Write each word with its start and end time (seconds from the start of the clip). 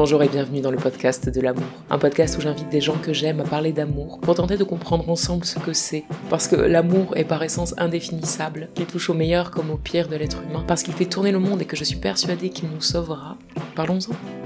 Bonjour 0.00 0.22
et 0.22 0.28
bienvenue 0.28 0.62
dans 0.62 0.70
le 0.70 0.78
podcast 0.78 1.28
de 1.28 1.42
l'amour. 1.42 1.62
Un 1.90 1.98
podcast 1.98 2.38
où 2.38 2.40
j'invite 2.40 2.70
des 2.70 2.80
gens 2.80 2.96
que 2.96 3.12
j'aime 3.12 3.40
à 3.40 3.44
parler 3.44 3.70
d'amour 3.70 4.18
pour 4.20 4.34
tenter 4.34 4.56
de 4.56 4.64
comprendre 4.64 5.06
ensemble 5.10 5.44
ce 5.44 5.58
que 5.58 5.74
c'est. 5.74 6.04
Parce 6.30 6.48
que 6.48 6.56
l'amour 6.56 7.16
est 7.18 7.26
par 7.26 7.42
essence 7.42 7.74
indéfinissable, 7.76 8.70
qu'il 8.74 8.86
touche 8.86 9.10
au 9.10 9.14
meilleur 9.14 9.50
comme 9.50 9.70
au 9.70 9.76
pire 9.76 10.08
de 10.08 10.16
l'être 10.16 10.42
humain, 10.48 10.64
parce 10.66 10.82
qu'il 10.82 10.94
fait 10.94 11.04
tourner 11.04 11.32
le 11.32 11.38
monde 11.38 11.60
et 11.60 11.66
que 11.66 11.76
je 11.76 11.84
suis 11.84 11.98
persuadée 11.98 12.48
qu'il 12.48 12.70
nous 12.70 12.80
sauvera. 12.80 13.36
Parlons-en. 13.74 14.39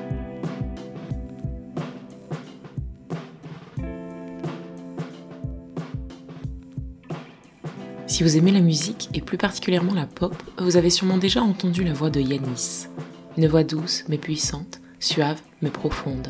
Si 8.14 8.22
vous 8.22 8.36
aimez 8.36 8.52
la 8.52 8.60
musique, 8.60 9.08
et 9.12 9.20
plus 9.20 9.38
particulièrement 9.38 9.92
la 9.92 10.06
pop, 10.06 10.40
vous 10.58 10.76
avez 10.76 10.88
sûrement 10.88 11.18
déjà 11.18 11.42
entendu 11.42 11.82
la 11.82 11.92
voix 11.92 12.10
de 12.10 12.20
Yanis. 12.20 12.86
Une 13.36 13.48
voix 13.48 13.64
douce 13.64 14.04
mais 14.08 14.18
puissante, 14.18 14.80
suave 15.00 15.40
mais 15.62 15.70
profonde. 15.70 16.28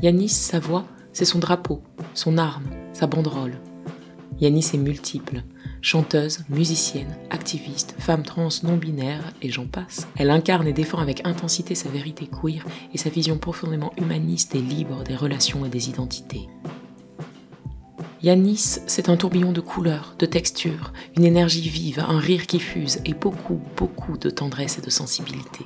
Yanis, 0.00 0.28
sa 0.28 0.60
voix, 0.60 0.86
c'est 1.12 1.24
son 1.24 1.40
drapeau, 1.40 1.82
son 2.14 2.38
arme, 2.38 2.66
sa 2.92 3.08
banderole. 3.08 3.58
Yanis 4.40 4.70
est 4.74 4.78
multiple. 4.78 5.42
Chanteuse, 5.80 6.44
musicienne, 6.48 7.16
activiste, 7.30 7.96
femme 7.98 8.22
trans 8.22 8.50
non 8.62 8.76
binaire, 8.76 9.24
et 9.42 9.50
j'en 9.50 9.66
passe. 9.66 10.06
Elle 10.16 10.30
incarne 10.30 10.68
et 10.68 10.72
défend 10.72 10.98
avec 10.98 11.26
intensité 11.26 11.74
sa 11.74 11.88
vérité 11.88 12.28
queer 12.28 12.64
et 12.94 12.98
sa 12.98 13.10
vision 13.10 13.38
profondément 13.38 13.92
humaniste 13.96 14.54
et 14.54 14.60
libre 14.60 15.02
des 15.02 15.16
relations 15.16 15.66
et 15.66 15.68
des 15.68 15.88
identités. 15.88 16.48
Yanis, 18.22 18.78
c'est 18.86 19.08
un 19.08 19.16
tourbillon 19.16 19.50
de 19.50 19.60
couleurs, 19.60 20.14
de 20.16 20.26
textures, 20.26 20.92
une 21.16 21.24
énergie 21.24 21.68
vive, 21.68 21.98
un 21.98 22.20
rire 22.20 22.46
qui 22.46 22.60
fuse 22.60 23.00
et 23.04 23.14
beaucoup, 23.14 23.60
beaucoup 23.76 24.16
de 24.16 24.30
tendresse 24.30 24.78
et 24.78 24.80
de 24.80 24.90
sensibilité. 24.90 25.64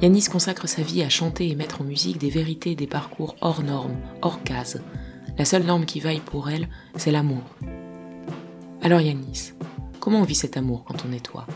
Yanis 0.00 0.26
consacre 0.30 0.68
sa 0.68 0.82
vie 0.82 1.02
à 1.02 1.08
chanter 1.08 1.48
et 1.48 1.56
mettre 1.56 1.80
en 1.80 1.84
musique 1.84 2.18
des 2.18 2.30
vérités 2.30 2.70
et 2.70 2.76
des 2.76 2.86
parcours 2.86 3.34
hors 3.40 3.64
normes, 3.64 3.96
hors 4.22 4.44
cases. 4.44 4.78
La 5.36 5.44
seule 5.44 5.64
norme 5.64 5.86
qui 5.86 5.98
vaille 5.98 6.20
pour 6.20 6.50
elle, 6.50 6.68
c'est 6.96 7.10
l'amour. 7.10 7.42
Alors 8.80 9.00
Yanis, 9.00 9.54
comment 9.98 10.20
on 10.20 10.24
vit 10.24 10.36
cet 10.36 10.56
amour 10.56 10.84
quand 10.84 11.04
on 11.04 11.12
est 11.12 11.18
toi? 11.18 11.48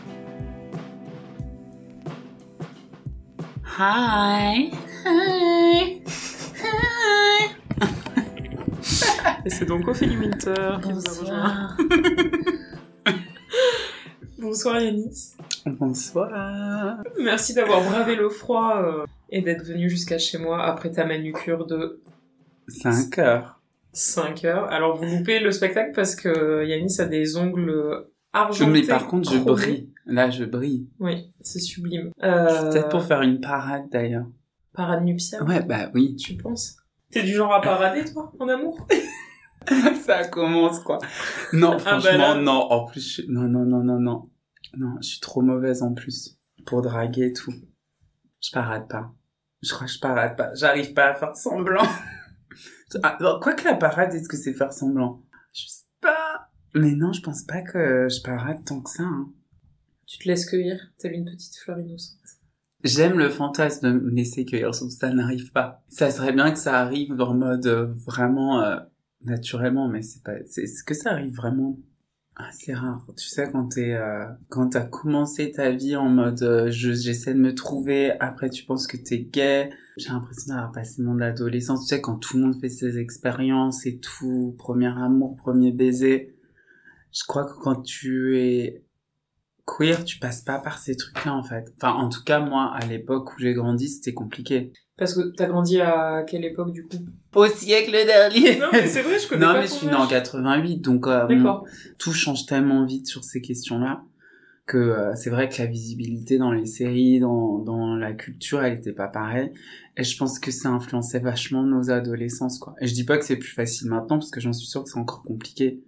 Hi. 3.79 4.71
Et 9.45 9.49
c'est 9.49 9.65
donc 9.65 9.87
Ophélie 9.87 10.17
Winter 10.17 10.77
qui 10.81 10.89
nous 10.89 11.01
a 11.05 11.09
rejoint. 11.19 11.77
Bonsoir. 11.77 11.77
Bonsoir 14.39 14.79
Yanis. 14.81 15.33
Bonsoir. 15.65 16.97
Merci 17.21 17.53
d'avoir 17.53 17.81
bravé 17.83 18.15
le 18.15 18.29
froid 18.29 18.81
euh, 18.81 19.05
et 19.29 19.41
d'être 19.41 19.63
venu 19.65 19.89
jusqu'à 19.89 20.17
chez 20.17 20.37
moi 20.37 20.63
après 20.65 20.91
ta 20.91 21.05
manucure 21.05 21.65
de 21.65 22.01
5 22.67 23.17
heures. 23.19 23.61
5 23.93 24.43
heures. 24.45 24.65
Alors 24.71 24.97
vous 24.97 25.05
loupez 25.05 25.39
le 25.39 25.51
spectacle 25.51 25.91
parce 25.95 26.15
que 26.15 26.65
Yanis 26.65 26.99
a 26.99 27.05
des 27.05 27.37
ongles 27.37 28.05
argentés. 28.33 28.69
Mais 28.71 28.81
par 28.83 29.07
contre, 29.07 29.29
je 29.31 29.37
chromés. 29.37 29.51
brille. 29.53 29.89
Là, 30.05 30.29
je 30.29 30.43
brille. 30.43 30.89
Oui, 30.99 31.31
c'est 31.41 31.59
sublime. 31.59 32.11
C'est 32.19 32.25
Euh, 32.27 32.69
Peut-être 32.71 32.89
pour 32.89 33.03
faire 33.03 33.21
une 33.21 33.39
parade 33.39 33.83
d'ailleurs. 33.91 34.25
Parade 34.73 35.03
nuptiale, 35.05 35.43
Ouais, 35.43 35.61
bah 35.63 35.89
oui. 35.93 36.15
tu 36.17 36.33
penses? 36.35 36.77
T'es 37.11 37.23
du 37.23 37.31
genre 37.33 37.53
à 37.53 37.61
parader, 37.61 38.03
toi, 38.11 38.31
en 38.39 38.47
amour? 38.49 38.85
Ça 40.05 40.27
commence 40.27 40.79
quoi. 40.79 40.99
Non, 41.53 41.73
Ah, 41.73 41.79
franchement, 41.79 42.11
bah 42.11 42.17
là. 42.17 42.35
non. 42.41 42.51
En 42.71 42.85
plus, 42.85 43.21
je... 43.21 43.31
non, 43.31 43.43
non, 43.47 43.65
non, 43.65 43.83
non, 43.83 43.99
non. 43.99 44.23
Non, 44.77 44.95
je 45.01 45.07
suis 45.07 45.19
trop 45.19 45.41
mauvaise 45.41 45.81
en 45.83 45.93
plus. 45.93 46.37
Pour 46.65 46.81
draguer 46.81 47.27
et 47.27 47.33
tout. 47.33 47.53
Je 48.41 48.51
parade 48.51 48.87
pas. 48.87 49.13
Je 49.61 49.71
crois 49.73 49.87
que 49.87 49.93
je 49.93 49.99
parade 49.99 50.35
pas. 50.35 50.53
J'arrive 50.55 50.93
pas 50.93 51.09
à 51.09 51.13
faire 51.15 51.35
semblant. 51.35 51.83
Ah, 53.01 53.17
quoi 53.41 53.53
que 53.53 53.63
la 53.63 53.73
parade, 53.73 54.13
est-ce 54.13 54.29
que 54.29 54.37
c'est 54.37 54.53
faire 54.53 54.71
semblant? 54.71 55.23
Je 55.51 55.65
sais 55.67 55.85
pas. 55.99 56.51
Mais 56.75 56.91
non, 56.93 57.11
je 57.11 57.21
pense 57.21 57.41
pas 57.41 57.61
que 57.63 58.07
je 58.07 58.21
parade 58.21 58.63
tant 58.65 58.81
que 58.81 58.89
ça. 58.91 59.01
Hein. 59.01 59.31
Tu 60.05 60.19
te 60.19 60.27
laisses 60.27 60.45
cueillir, 60.45 60.79
telle 60.99 61.13
une 61.13 61.25
petite 61.25 61.55
fleur 61.55 61.79
innocente. 61.79 62.19
J'aime 62.83 63.17
le 63.17 63.29
fantasme 63.29 63.87
de 63.91 63.99
me 63.99 64.11
laisser 64.11 64.45
cueillir, 64.45 64.75
sauf 64.75 64.89
que 64.89 64.93
ça 64.93 65.11
n'arrive 65.11 65.51
pas. 65.51 65.81
Ça 65.89 66.11
serait 66.11 66.33
bien 66.33 66.51
que 66.51 66.59
ça 66.59 66.79
arrive 66.81 67.19
en 67.19 67.33
mode 67.33 67.65
euh, 67.65 67.93
vraiment 68.05 68.61
euh, 68.61 68.77
naturellement, 69.25 69.87
mais 69.87 70.01
c'est 70.01 70.23
pas. 70.23 70.33
C'est 70.45 70.63
est-ce 70.63 70.83
que 70.83 70.93
ça 70.93 71.11
arrive 71.11 71.35
vraiment 71.35 71.77
C'est 72.51 72.73
rare. 72.73 73.05
Tu 73.17 73.27
sais 73.27 73.49
quand 73.51 73.69
t'es 73.69 73.93
euh, 73.93 74.25
quand 74.49 74.69
t'as 74.69 74.85
commencé 74.85 75.51
ta 75.51 75.71
vie 75.71 75.95
en 75.95 76.09
mode 76.09 76.41
euh, 76.43 76.71
je 76.71 76.93
j'essaie 76.93 77.33
de 77.33 77.39
me 77.39 77.53
trouver, 77.53 78.11
après 78.19 78.49
tu 78.49 78.65
penses 78.65 78.87
que 78.87 78.97
t'es 78.97 79.19
gay. 79.19 79.69
J'ai 79.97 80.09
l'impression 80.09 80.53
d'avoir 80.53 80.71
passé 80.71 81.01
mon 81.01 81.19
adolescence. 81.19 81.81
Tu 81.81 81.95
sais 81.95 82.01
quand 82.01 82.17
tout 82.17 82.37
le 82.37 82.43
monde 82.43 82.59
fait 82.59 82.69
ses 82.69 82.97
expériences 82.97 83.85
et 83.85 83.99
tout, 83.99 84.55
premier 84.57 84.87
amour, 84.87 85.35
premier 85.37 85.71
baiser. 85.71 86.35
Je 87.11 87.23
crois 87.27 87.45
que 87.45 87.53
quand 87.59 87.83
tu 87.83 88.39
es 88.39 88.83
queer, 89.65 90.03
tu 90.03 90.19
passes 90.19 90.41
pas 90.41 90.59
par 90.59 90.79
ces 90.79 90.95
trucs-là 90.95 91.33
en 91.33 91.43
fait. 91.43 91.73
Enfin, 91.77 91.93
en 91.93 92.09
tout 92.09 92.23
cas, 92.23 92.39
moi, 92.39 92.71
à 92.73 92.85
l'époque 92.85 93.33
où 93.33 93.39
j'ai 93.39 93.53
grandi, 93.53 93.87
c'était 93.87 94.13
compliqué. 94.13 94.73
Parce 94.97 95.15
que 95.15 95.33
t'as 95.35 95.47
grandi 95.47 95.81
à 95.81 96.23
quelle 96.23 96.45
époque, 96.45 96.71
du 96.71 96.85
coup? 96.85 96.97
Au 97.33 97.47
siècle 97.47 97.91
dernier. 97.91 98.59
Non, 98.59 98.67
mais 98.71 98.87
c'est 98.87 99.01
vrai, 99.01 99.17
je 99.17 99.27
connais 99.27 99.45
Non, 99.45 99.53
pas 99.53 99.61
mais 99.61 99.67
je 99.67 99.71
suis 99.71 99.87
née 99.87 99.95
en 99.95 100.03
âge. 100.03 100.09
88, 100.09 100.77
donc 100.77 101.07
euh, 101.07 101.25
bon, 101.27 101.63
tout 101.97 102.13
change 102.13 102.45
tellement 102.45 102.85
vite 102.85 103.07
sur 103.07 103.23
ces 103.23 103.41
questions-là 103.41 104.03
que 104.65 104.77
euh, 104.77 105.15
c'est 105.15 105.29
vrai 105.29 105.49
que 105.49 105.61
la 105.61 105.65
visibilité 105.65 106.37
dans 106.37 106.51
les 106.51 106.65
séries, 106.65 107.19
dans, 107.19 107.59
dans 107.59 107.95
la 107.95 108.13
culture, 108.13 108.63
elle 108.63 108.73
était 108.73 108.93
pas 108.93 109.07
pareille. 109.07 109.51
Et 109.97 110.03
je 110.03 110.17
pense 110.17 110.39
que 110.39 110.51
ça 110.51 110.69
influençait 110.69 111.19
vachement 111.19 111.63
nos 111.63 111.89
adolescences, 111.89 112.59
quoi. 112.59 112.75
Et 112.79 112.87
je 112.87 112.93
dis 112.93 113.03
pas 113.03 113.17
que 113.17 113.25
c'est 113.25 113.35
plus 113.35 113.51
facile 113.51 113.89
maintenant, 113.89 114.19
parce 114.19 114.31
que 114.31 114.39
j'en 114.39 114.53
suis 114.53 114.67
sûre 114.67 114.83
que 114.83 114.89
c'est 114.89 114.99
encore 114.99 115.23
compliqué. 115.23 115.81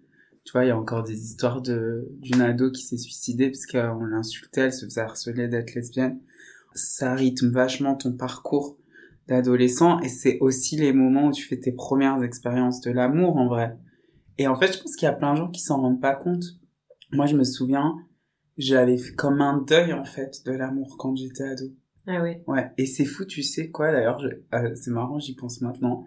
Tu 0.43 0.51
vois, 0.51 0.65
il 0.65 0.67
y 0.67 0.71
a 0.71 0.77
encore 0.77 1.03
des 1.03 1.23
histoires 1.23 1.61
de 1.61 2.07
d'une 2.19 2.41
ado 2.41 2.69
qui 2.69 2.83
s'est 2.83 2.97
suicidée 2.97 3.49
parce 3.49 3.65
qu'on 3.65 4.05
l'insultait, 4.05 4.61
elle 4.61 4.73
se 4.73 4.85
faisait 4.85 5.01
harceler 5.01 5.47
d'être 5.47 5.73
lesbienne. 5.73 6.19
Ça 6.75 7.15
rythme 7.15 7.49
vachement 7.49 7.95
ton 7.95 8.11
parcours 8.11 8.77
d'adolescent 9.27 9.99
et 10.01 10.09
c'est 10.09 10.37
aussi 10.39 10.75
les 10.77 10.93
moments 10.93 11.27
où 11.27 11.31
tu 11.31 11.43
fais 11.45 11.59
tes 11.59 11.71
premières 11.71 12.21
expériences 12.23 12.81
de 12.81 12.91
l'amour 12.91 13.37
en 13.37 13.47
vrai. 13.47 13.77
Et 14.37 14.47
en 14.47 14.55
fait, 14.55 14.73
je 14.75 14.81
pense 14.81 14.95
qu'il 14.95 15.05
y 15.05 15.09
a 15.09 15.13
plein 15.13 15.33
de 15.33 15.37
gens 15.39 15.49
qui 15.49 15.61
s'en 15.61 15.81
rendent 15.81 16.01
pas 16.01 16.15
compte. 16.15 16.43
Moi, 17.11 17.25
je 17.25 17.35
me 17.35 17.43
souviens, 17.43 17.95
j'avais 18.57 18.97
fait 18.97 19.13
comme 19.15 19.41
un 19.41 19.61
deuil 19.61 19.93
en 19.93 20.03
fait 20.05 20.41
de 20.45 20.51
l'amour 20.51 20.95
quand 20.97 21.15
j'étais 21.15 21.43
ado. 21.43 21.65
Ah 22.07 22.21
ouais. 22.21 22.43
Ouais, 22.47 22.69
et 22.77 22.85
c'est 22.85 23.05
fou, 23.05 23.25
tu 23.25 23.41
sais 23.41 23.69
quoi 23.71 23.91
d'ailleurs, 23.91 24.19
je- 24.19 24.27
euh, 24.57 24.75
c'est 24.75 24.91
marrant, 24.91 25.19
j'y 25.19 25.33
pense 25.35 25.61
maintenant, 25.61 26.05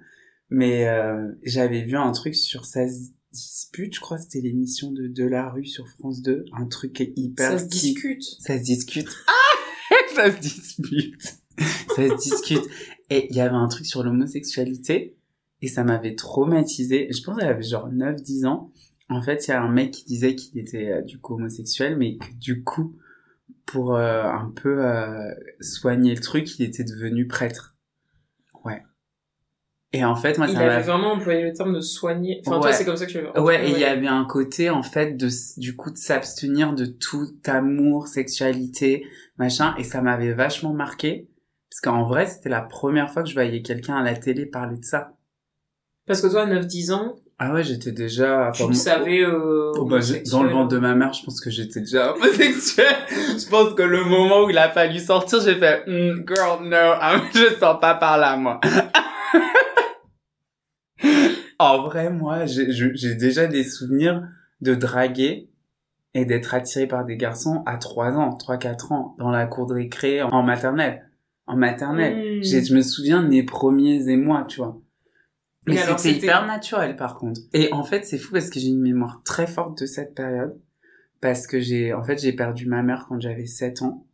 mais 0.48 0.86
euh, 0.88 1.32
j'avais 1.42 1.82
vu 1.82 1.96
un 1.96 2.12
truc 2.12 2.36
sur 2.36 2.66
ça 2.66 2.88
se 2.88 3.10
dispute, 3.32 3.94
je 3.96 4.00
crois 4.00 4.18
c'était 4.18 4.40
l'émission 4.40 4.92
de 4.92 5.08
De 5.08 5.24
la 5.24 5.48
rue 5.50 5.66
sur 5.66 5.88
France 5.88 6.22
2, 6.22 6.44
un 6.52 6.66
truc 6.66 7.00
hyper... 7.16 7.50
Ça 7.52 7.58
se 7.58 7.64
discute. 7.66 8.22
Ça 8.40 8.58
se 8.58 8.62
discute. 8.62 9.08
Ah 9.26 10.04
Ça 10.14 10.30
se 10.32 10.38
dispute. 10.38 11.22
ça 11.96 12.08
se 12.08 12.14
discute. 12.22 12.64
Et 13.10 13.26
il 13.30 13.36
y 13.36 13.40
avait 13.40 13.54
un 13.54 13.68
truc 13.68 13.86
sur 13.86 14.02
l'homosexualité, 14.02 15.16
et 15.62 15.68
ça 15.68 15.82
m'avait 15.84 16.14
traumatisé, 16.14 17.08
je 17.10 17.22
pense 17.22 17.38
qu'elle 17.38 17.48
avait 17.48 17.62
genre 17.62 17.90
9-10 17.90 18.46
ans, 18.46 18.72
en 19.10 19.22
fait, 19.22 19.46
il 19.46 19.50
y 19.50 19.54
a 19.54 19.62
un 19.62 19.70
mec 19.70 19.90
qui 19.92 20.04
disait 20.04 20.34
qu'il 20.34 20.58
était 20.58 20.92
euh, 20.92 21.02
du 21.02 21.18
coup 21.18 21.34
homosexuel, 21.34 21.96
mais 21.96 22.18
que 22.18 22.26
du 22.34 22.62
coup, 22.62 22.94
pour 23.64 23.96
euh, 23.96 24.22
un 24.24 24.52
peu 24.54 24.84
euh, 24.86 25.32
soigner 25.60 26.14
le 26.14 26.20
truc, 26.20 26.58
il 26.58 26.64
était 26.66 26.84
devenu 26.84 27.26
prêtre. 27.26 27.76
Ouais. 28.64 28.82
Et 29.94 30.04
en 30.04 30.14
fait, 30.14 30.36
moi, 30.36 30.46
Il 30.46 30.54
ça 30.54 30.60
avait 30.60 30.82
vraiment 30.82 31.12
employé 31.14 31.42
le 31.42 31.54
terme 31.54 31.72
de 31.74 31.80
soigner. 31.80 32.42
Enfin, 32.46 32.60
toi, 32.60 32.66
Ouais. 32.68 32.72
c'est 32.74 32.84
comme 32.84 32.96
ça 32.98 33.06
que 33.06 33.10
tu 33.10 33.22
l'avais 33.22 33.40
Ouais, 33.40 33.66
et 33.70 33.72
il 33.72 33.78
y 33.78 33.84
avait 33.84 34.06
un 34.06 34.26
côté, 34.26 34.68
en 34.68 34.82
fait, 34.82 35.16
de, 35.16 35.28
du 35.58 35.74
coup, 35.74 35.90
de 35.90 35.96
s'abstenir 35.96 36.74
de 36.74 36.84
tout 36.84 37.28
amour, 37.46 38.08
sexualité, 38.08 39.06
machin, 39.38 39.74
et 39.78 39.84
ça 39.84 40.02
m'avait 40.02 40.34
vachement 40.34 40.74
marqué. 40.74 41.30
Parce 41.70 41.80
qu'en 41.82 42.06
vrai, 42.06 42.26
c'était 42.26 42.48
la 42.48 42.62
première 42.62 43.10
fois 43.10 43.22
que 43.22 43.28
je 43.28 43.34
voyais 43.34 43.62
quelqu'un 43.62 43.96
à 43.96 44.02
la 44.02 44.14
télé 44.14 44.46
parler 44.46 44.78
de 44.78 44.84
ça. 44.84 45.12
Parce 46.06 46.22
que 46.22 46.28
toi, 46.28 46.42
à 46.42 46.46
9-10 46.46 46.92
ans, 46.92 47.16
Ah 47.38 47.52
ouais, 47.52 47.62
j'étais 47.62 47.92
déjà... 47.92 48.50
Tu 48.54 48.66
le 48.66 48.72
savais 48.72 49.20
euh, 49.20 49.72
oh, 49.76 49.84
bah, 49.84 49.98
Dans 50.30 50.42
le 50.42 50.50
ventre 50.50 50.68
de 50.68 50.78
ma 50.78 50.94
mère, 50.94 51.12
je 51.12 51.22
pense 51.22 51.40
que 51.40 51.50
j'étais 51.50 51.80
déjà 51.80 52.14
homosexuel. 52.16 52.96
je 53.10 53.48
pense 53.48 53.74
que 53.74 53.82
le 53.82 54.04
moment 54.04 54.44
où 54.44 54.50
il 54.50 54.56
a 54.56 54.70
fallu 54.70 54.98
sortir, 54.98 55.40
j'ai 55.42 55.56
fait 55.56 55.84
mm, 55.86 56.24
Girl, 56.26 56.66
no, 56.66 56.76
ah, 56.76 57.20
je 57.34 57.54
sors 57.60 57.78
pas 57.78 57.94
par 57.94 58.16
là, 58.16 58.36
moi. 58.38 58.58
en 61.58 61.82
vrai, 61.82 62.08
moi, 62.08 62.46
j'ai 62.46 63.14
déjà 63.14 63.46
des 63.46 63.64
souvenirs 63.64 64.22
de 64.62 64.74
draguer 64.74 65.50
et 66.14 66.24
d'être 66.24 66.54
attiré 66.54 66.86
par 66.86 67.04
des 67.04 67.18
garçons 67.18 67.62
à 67.66 67.76
3 67.76 68.16
ans, 68.16 68.36
3-4 68.38 68.94
ans, 68.94 69.14
dans 69.18 69.30
la 69.30 69.46
cour 69.46 69.66
de 69.66 69.74
récré, 69.74 70.22
en 70.22 70.42
maternelle. 70.42 71.07
En 71.48 71.56
maternelle. 71.56 72.38
Hmm. 72.38 72.42
Je 72.44 72.74
me 72.74 72.82
souviens 72.82 73.22
de 73.22 73.28
mes 73.28 73.42
premiers 73.42 74.08
émois, 74.08 74.44
tu 74.48 74.58
vois. 74.58 74.80
Mais 75.66 75.76
c'était 75.76 76.18
hyper 76.18 76.46
naturel 76.46 76.96
par 76.96 77.16
contre. 77.16 77.40
Et 77.52 77.72
en 77.72 77.84
fait, 77.84 78.04
c'est 78.04 78.18
fou 78.18 78.32
parce 78.32 78.50
que 78.50 78.58
j'ai 78.58 78.68
une 78.68 78.80
mémoire 78.80 79.22
très 79.24 79.46
forte 79.46 79.80
de 79.80 79.86
cette 79.86 80.14
période. 80.14 80.58
Parce 81.20 81.46
que 81.46 81.58
j'ai, 81.58 81.92
en 81.92 82.04
fait, 82.04 82.18
j'ai 82.18 82.32
perdu 82.32 82.66
ma 82.66 82.82
mère 82.82 83.06
quand 83.08 83.20
j'avais 83.20 83.46
7 83.46 83.82
ans. 83.82 84.06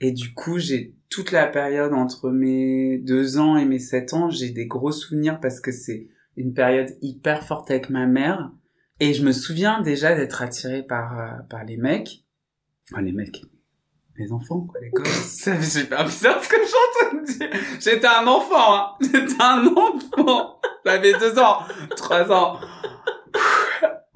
Et 0.00 0.12
du 0.12 0.34
coup, 0.34 0.58
j'ai 0.58 0.96
toute 1.08 1.32
la 1.32 1.46
période 1.46 1.92
entre 1.92 2.30
mes 2.30 2.98
2 2.98 3.38
ans 3.38 3.56
et 3.56 3.64
mes 3.64 3.78
7 3.78 4.12
ans, 4.14 4.30
j'ai 4.30 4.50
des 4.50 4.66
gros 4.66 4.92
souvenirs 4.92 5.40
parce 5.40 5.60
que 5.60 5.72
c'est 5.72 6.08
une 6.36 6.54
période 6.54 6.90
hyper 7.00 7.44
forte 7.44 7.70
avec 7.70 7.90
ma 7.90 8.06
mère. 8.06 8.50
Et 9.00 9.14
je 9.14 9.24
me 9.24 9.32
souviens 9.32 9.80
déjà 9.80 10.14
d'être 10.14 10.42
attirée 10.42 10.82
par, 10.82 11.20
euh, 11.20 11.42
par 11.48 11.64
les 11.64 11.76
mecs. 11.76 12.24
Enfin, 12.90 13.02
les 13.02 13.12
mecs. 13.12 13.42
Les 14.18 14.32
enfants, 14.32 14.66
quoi, 14.68 14.80
les 14.80 14.90
gosses. 14.90 15.06
C'est 15.06 15.62
super 15.62 16.04
bizarre 16.04 16.42
ce 16.42 16.48
que 16.48 16.56
je 16.60 16.66
suis 16.66 16.74
en 16.74 17.08
train 17.08 17.18
de 17.18 17.24
dire. 17.24 17.60
J'étais 17.80 18.06
un 18.06 18.26
enfant, 18.26 18.74
hein. 18.74 18.86
J'étais 19.00 19.40
un 19.40 19.66
enfant. 19.66 20.60
J'avais 20.84 21.12
deux 21.12 21.38
ans, 21.38 21.58
trois 21.96 22.30
ans. 22.32 22.56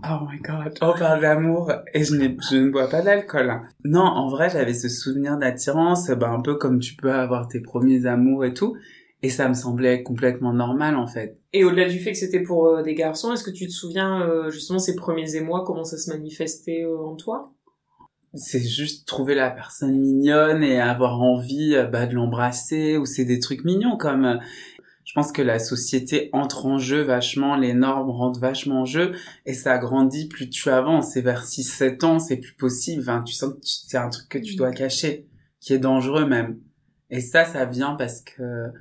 Oh 0.05 0.27
my 0.29 0.41
god, 0.41 0.77
on 0.83 0.99
parle 0.99 1.21
d'amour 1.21 1.71
et 1.95 2.03
je, 2.03 2.17
je 2.17 2.57
ne 2.57 2.71
bois 2.71 2.89
pas 2.89 3.03
d'alcool. 3.03 3.51
Hein. 3.51 3.63
Non, 3.85 4.01
en 4.01 4.29
vrai, 4.29 4.51
j'avais 4.51 4.75
ce 4.75 4.89
souvenir 4.89 5.39
d'attirance, 5.39 6.11
ben, 6.11 6.33
un 6.33 6.41
peu 6.41 6.57
comme 6.57 6.81
tu 6.81 6.97
peux 6.97 7.13
avoir 7.13 7.47
tes 7.47 7.61
premiers 7.61 8.07
amours 8.07 8.45
et 8.45 8.53
tout. 8.53 8.77
Et 9.23 9.31
ça 9.31 9.49
me 9.49 9.55
semblait 9.55 10.03
complètement 10.03 10.53
normal, 10.53 10.97
en 10.97 11.07
fait. 11.07 11.39
Et 11.53 11.63
au-delà 11.63 11.89
du 11.89 12.01
fait 12.01 12.11
que 12.11 12.19
c'était 12.19 12.43
pour 12.43 12.67
euh, 12.67 12.83
des 12.83 12.95
garçons, 12.95 13.33
est-ce 13.33 13.45
que 13.45 13.53
tu 13.53 13.67
te 13.67 13.73
souviens, 13.73 14.23
euh, 14.23 14.51
justement, 14.51 14.81
ces 14.81 14.97
premiers 14.97 15.37
émois, 15.37 15.63
comment 15.65 15.85
ça 15.85 15.97
se 15.97 16.11
manifestait 16.11 16.83
euh, 16.83 16.99
en 16.99 17.15
toi? 17.15 17.53
C'est 18.35 18.63
juste 18.63 19.07
trouver 19.07 19.35
la 19.35 19.51
personne 19.51 19.99
mignonne 19.99 20.63
et 20.63 20.81
avoir 20.81 21.21
envie 21.21 21.77
bah, 21.91 22.07
de 22.07 22.15
l'embrasser 22.15 22.97
ou 22.97 23.05
c'est 23.05 23.25
des 23.25 23.41
trucs 23.41 23.65
mignons 23.65 23.97
comme 23.97 24.41
je 25.13 25.21
pense 25.21 25.31
que 25.31 25.43
la 25.43 25.59
société 25.59 26.31
entre 26.33 26.65
en 26.65 26.79
jeu 26.79 27.03
vachement, 27.03 27.55
les 27.55 27.75
normes 27.75 28.09
rentrent 28.09 28.41
vachement 28.41 28.81
en 28.81 28.85
jeu 28.87 29.13
et 29.45 29.53
ça 29.53 29.77
grandit 29.77 30.27
plus 30.27 30.49
tu 30.49 30.71
avances. 30.71 31.17
Et 31.19 31.21
vers 31.21 31.45
6-7 31.45 32.05
ans, 32.07 32.19
c'est 32.19 32.39
plus 32.39 32.55
possible. 32.55 33.03
Enfin, 33.03 33.23
tu 33.23 33.35
sens 33.35 33.53
que 33.53 33.59
c'est 33.63 33.99
un 33.99 34.09
truc 34.09 34.31
que 34.31 34.39
tu 34.39 34.55
dois 34.55 34.71
cacher, 34.71 35.27
qui 35.61 35.75
est 35.75 35.79
dangereux 35.79 36.25
même. 36.25 36.61
Et 37.11 37.21
ça, 37.21 37.45
ça 37.45 37.67
vient 37.67 37.95
parce 37.95 38.23
que 38.23 38.73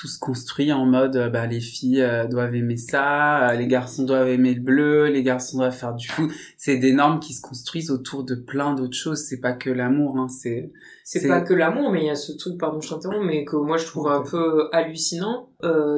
tout 0.00 0.08
se 0.08 0.18
construit 0.18 0.72
en 0.72 0.86
mode 0.86 1.16
euh, 1.16 1.28
bah 1.28 1.46
les 1.46 1.60
filles 1.60 2.00
euh, 2.00 2.26
doivent 2.26 2.54
aimer 2.54 2.78
ça, 2.78 3.50
euh, 3.50 3.54
les 3.54 3.66
garçons 3.66 4.04
doivent 4.04 4.30
aimer 4.30 4.54
le 4.54 4.62
bleu, 4.62 5.08
les 5.08 5.22
garçons 5.22 5.58
doivent 5.58 5.76
faire 5.76 5.94
du 5.94 6.08
foot. 6.08 6.30
C'est 6.56 6.78
des 6.78 6.92
normes 6.92 7.20
qui 7.20 7.34
se 7.34 7.42
construisent 7.42 7.90
autour 7.90 8.24
de 8.24 8.34
plein 8.34 8.74
d'autres 8.74 8.96
choses. 8.96 9.18
C'est 9.18 9.40
pas 9.40 9.52
que 9.52 9.68
l'amour, 9.68 10.16
hein. 10.16 10.28
C'est 10.28 10.72
c'est 11.04 11.26
pas 11.26 11.40
que 11.40 11.52
l'amour, 11.52 11.90
mais 11.90 12.02
il 12.02 12.06
y 12.06 12.10
a 12.10 12.14
ce 12.14 12.30
truc, 12.32 12.56
pardon, 12.56 12.80
je 12.80 12.88
t'interromps, 12.88 13.26
mais 13.26 13.44
que 13.44 13.56
moi 13.56 13.76
je 13.78 13.84
trouve 13.84 14.08
un 14.08 14.22
peu 14.22 14.68
hallucinant. 14.72 15.48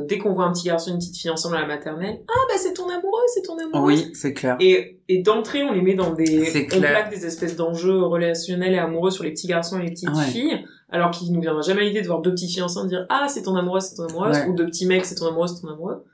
dès 0.09 0.19
qu'on 0.19 0.33
voit 0.33 0.47
un 0.47 0.53
petit 0.53 0.67
garçon 0.67 0.91
et 0.91 0.95
une 0.95 0.99
petite 0.99 1.19
fille 1.19 1.31
ensemble 1.31 1.57
à 1.57 1.61
la 1.61 1.67
maternelle, 1.67 2.23
ah 2.29 2.41
bah 2.49 2.55
c'est 2.57 2.73
ton 2.73 2.89
amoureux, 2.89 3.23
c'est 3.35 3.43
ton 3.43 3.59
amoureux. 3.59 3.93
Oui, 3.93 4.11
c'est 4.15 4.33
clair. 4.33 4.57
Et 4.59 5.01
et 5.09 5.23
d'entrée 5.23 5.63
on 5.63 5.73
les 5.73 5.83
met 5.83 5.95
dans 5.95 6.13
des, 6.13 6.67
on 6.73 6.81
plaque 6.81 7.11
des 7.11 7.27
espèces 7.27 7.57
d'enjeux 7.57 8.03
relationnels 8.03 8.73
et 8.73 8.79
amoureux 8.79 9.11
sur 9.11 9.25
les 9.25 9.33
petits 9.33 9.49
garçons 9.49 9.79
et 9.79 9.83
les 9.83 9.91
petites 9.91 10.17
filles 10.33 10.65
alors 10.93 11.11
qu'il 11.11 11.33
nous 11.33 11.41
viendra 11.41 11.63
jamais 11.63 11.85
l'idée 11.85 12.03
de 12.03 12.07
voir 12.07 12.21
deux 12.21 12.31
petites 12.31 12.51
filles 12.51 12.63
ensemble 12.63 12.89
dire 12.89 13.07
ah 13.09 13.27
c'est 13.29 13.43
ton 13.43 13.57
amoureuse 13.57 13.85
c'est 13.85 13.97
ton 13.97 14.07
amoureuse 14.09 14.39
ou 14.49 14.53
deux 14.53 14.67
petits 14.67 14.87
mecs 14.87 15.05
c'est 15.05 15.17
ton 15.17 15.27
amoureux 15.27 15.49
c'est 15.49 15.61
ton 15.61 15.69
amoureux. 15.69 16.05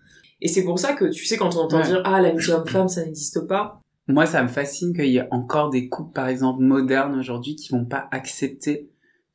Et 0.41 0.49
c'est 0.49 0.65
pour 0.65 0.79
ça 0.79 0.95
que 0.95 1.07
tu 1.07 1.27
sais 1.27 1.37
quand 1.37 1.55
on 1.57 1.61
entend 1.61 1.81
dire 1.83 2.01
ah 2.05 2.21
l'amitié 2.21 2.55
homme-femme 2.55 2.89
ça 2.89 3.05
n'existe 3.05 3.47
pas. 3.47 3.81
Moi 4.07 4.25
ça 4.25 4.43
me 4.43 4.49
fascine 4.49 4.95
qu'il 4.95 5.09
y 5.09 5.19
ait 5.19 5.29
encore 5.31 5.69
des 5.69 5.89
couples 5.89 6.15
par 6.15 6.29
exemple 6.29 6.63
modernes 6.63 7.19
aujourd'hui 7.19 7.57
qui 7.57 7.73
vont 7.73 7.85
pas 7.85 8.09
accepter 8.13 8.89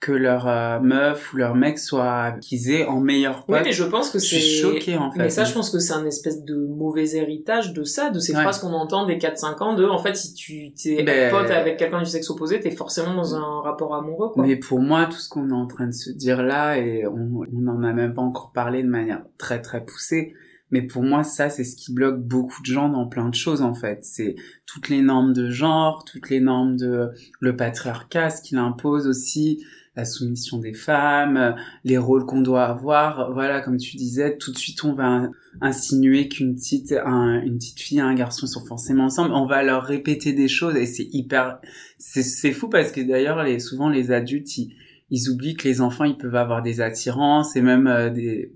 que 0.03 0.11
leur 0.11 0.49
euh, 0.49 0.81
meuf 0.81 1.33
ou 1.33 1.37
leur 1.37 1.55
mec 1.55 1.79
soit 1.79 2.33
qu'ils 2.41 2.69
aient 2.69 2.85
en 2.85 2.99
meilleur 2.99 3.45
pote. 3.45 3.55
Oui, 3.55 3.61
mais 3.63 3.71
je 3.71 3.85
pense 3.85 4.09
que 4.09 4.19
c'est 4.19 4.41
choqué 4.41 4.97
en 4.97 5.09
fait. 5.11 5.19
Mais 5.19 5.29
ça 5.29 5.45
je 5.45 5.53
pense 5.53 5.69
que 5.69 5.79
c'est 5.79 5.93
un 5.93 6.05
espèce 6.05 6.43
de 6.43 6.55
mauvais 6.55 7.15
héritage 7.15 7.71
de 7.71 7.85
ça, 7.85 8.09
de 8.09 8.19
ces 8.19 8.33
phrases 8.33 8.59
qu'on 8.59 8.73
entend 8.73 9.05
des 9.05 9.17
4 9.17 9.37
5 9.37 9.61
ans 9.61 9.75
de 9.75 9.85
en 9.85 9.99
fait 9.99 10.17
si 10.17 10.33
tu 10.33 10.73
t'es 10.73 11.03
ben... 11.03 11.31
pote 11.31 11.49
avec 11.49 11.77
quelqu'un 11.77 11.99
du 11.99 12.05
sexe 12.05 12.29
opposé, 12.29 12.59
t'es 12.59 12.71
forcément 12.71 13.15
dans 13.15 13.35
un 13.35 13.61
rapport 13.61 13.95
amoureux 13.95 14.29
quoi. 14.33 14.45
Mais 14.45 14.57
pour 14.57 14.79
moi 14.79 15.05
tout 15.05 15.17
ce 15.17 15.29
qu'on 15.29 15.49
est 15.49 15.53
en 15.53 15.67
train 15.67 15.87
de 15.87 15.93
se 15.93 16.11
dire 16.11 16.43
là 16.43 16.77
et 16.77 17.07
on 17.07 17.45
n'en 17.53 17.81
a 17.83 17.93
même 17.93 18.13
pas 18.13 18.21
encore 18.21 18.51
parlé 18.51 18.83
de 18.83 18.89
manière 18.89 19.23
très 19.37 19.61
très 19.61 19.85
poussée, 19.85 20.33
mais 20.71 20.81
pour 20.81 21.03
moi, 21.03 21.23
ça, 21.23 21.49
c'est 21.49 21.63
ce 21.63 21.75
qui 21.75 21.93
bloque 21.93 22.19
beaucoup 22.19 22.59
de 22.61 22.65
gens 22.65 22.89
dans 22.89 23.05
plein 23.05 23.29
de 23.29 23.35
choses, 23.35 23.61
en 23.61 23.75
fait. 23.75 23.99
C'est 24.01 24.35
toutes 24.65 24.89
les 24.89 25.03
normes 25.03 25.31
de 25.31 25.51
genre, 25.51 26.03
toutes 26.03 26.31
les 26.31 26.39
normes 26.39 26.77
de 26.77 27.11
le 27.39 27.55
patriarcat, 27.55 28.31
ce 28.31 28.41
qu'il 28.41 28.57
impose 28.57 29.05
aussi, 29.05 29.63
la 29.95 30.05
soumission 30.05 30.57
des 30.57 30.73
femmes, 30.73 31.55
les 31.83 31.97
rôles 31.97 32.25
qu'on 32.25 32.41
doit 32.41 32.65
avoir. 32.65 33.31
Voilà, 33.33 33.61
comme 33.61 33.77
tu 33.77 33.95
disais, 33.95 34.37
tout 34.37 34.51
de 34.51 34.57
suite 34.57 34.83
on 34.83 34.93
va 34.93 35.29
insinuer 35.61 36.27
qu'une 36.29 36.55
petite, 36.55 36.91
une 36.91 37.57
petite 37.57 37.79
fille 37.79 37.99
et 37.99 38.01
un 38.01 38.15
garçon 38.15 38.47
sont 38.47 38.65
forcément 38.65 39.05
ensemble. 39.05 39.33
On 39.33 39.45
va 39.45 39.61
leur 39.63 39.83
répéter 39.83 40.33
des 40.33 40.47
choses 40.47 40.75
et 40.75 40.85
c'est 40.85 41.07
hyper, 41.11 41.59
c'est 41.97 42.51
fou 42.51 42.69
parce 42.69 42.91
que 42.91 43.01
d'ailleurs, 43.01 43.43
les, 43.43 43.59
souvent 43.59 43.89
les 43.89 44.11
adultes, 44.11 44.57
ils, 44.57 44.75
ils 45.09 45.29
oublient 45.29 45.55
que 45.55 45.67
les 45.67 45.79
enfants, 45.79 46.05
ils 46.05 46.17
peuvent 46.17 46.35
avoir 46.35 46.63
des 46.63 46.81
attirances 46.81 47.55
et 47.55 47.61
même 47.61 47.85
euh, 47.85 48.09
des, 48.09 48.51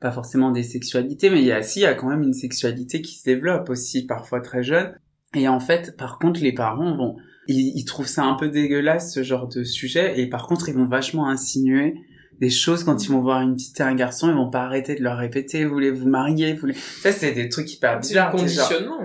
pas 0.00 0.12
forcément 0.12 0.52
des 0.52 0.62
sexualités, 0.62 1.30
mais 1.30 1.40
il 1.40 1.46
y 1.46 1.52
a, 1.52 1.62
si, 1.62 1.80
il 1.80 1.82
y 1.82 1.86
a 1.86 1.94
quand 1.94 2.08
même 2.08 2.22
une 2.22 2.32
sexualité 2.32 3.02
qui 3.02 3.18
se 3.18 3.24
développe 3.24 3.70
aussi, 3.70 4.06
parfois 4.06 4.40
très 4.40 4.62
jeune. 4.62 4.94
Et 5.34 5.48
en 5.48 5.58
fait, 5.58 5.96
par 5.96 6.18
contre, 6.18 6.40
les 6.40 6.52
parents 6.52 6.96
vont, 6.96 7.16
ils, 7.48 7.84
trouvent 7.84 8.06
ça 8.06 8.24
un 8.24 8.34
peu 8.34 8.48
dégueulasse 8.48 9.12
ce 9.12 9.22
genre 9.22 9.48
de 9.48 9.64
sujet 9.64 10.20
et 10.20 10.28
par 10.28 10.46
contre 10.46 10.68
ils 10.68 10.74
vont 10.74 10.86
vachement 10.86 11.28
insinuer 11.28 11.94
des 12.40 12.50
choses 12.50 12.84
quand 12.84 13.04
ils 13.04 13.10
vont 13.10 13.20
voir 13.20 13.40
une 13.40 13.54
petite 13.54 13.80
et 13.80 13.82
un 13.82 13.94
garçon 13.94 14.28
ils 14.28 14.34
vont 14.34 14.50
pas 14.50 14.64
arrêter 14.64 14.94
de 14.94 15.02
leur 15.02 15.16
répéter 15.16 15.64
voulez 15.64 15.90
vous 15.90 16.08
marier 16.08 16.54
voulez 16.54 16.74
ça 16.74 17.12
c'est 17.12 17.32
des 17.32 17.48
trucs 17.48 17.72
hyper 17.72 18.00
bizarres 18.00 18.32
conditionnement. 18.32 19.00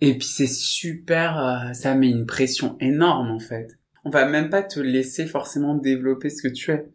Et 0.00 0.16
puis 0.16 0.28
c'est 0.28 0.46
super 0.46 1.38
euh, 1.38 1.72
ça 1.72 1.94
met 1.94 2.08
une 2.08 2.26
pression 2.26 2.76
énorme 2.80 3.30
en 3.30 3.40
fait. 3.40 3.78
On 4.04 4.10
va 4.10 4.26
même 4.26 4.48
pas 4.48 4.62
te 4.62 4.78
laisser 4.78 5.26
forcément 5.26 5.74
développer 5.74 6.30
ce 6.30 6.42
que 6.42 6.48
tu 6.48 6.70
es. 6.70 6.88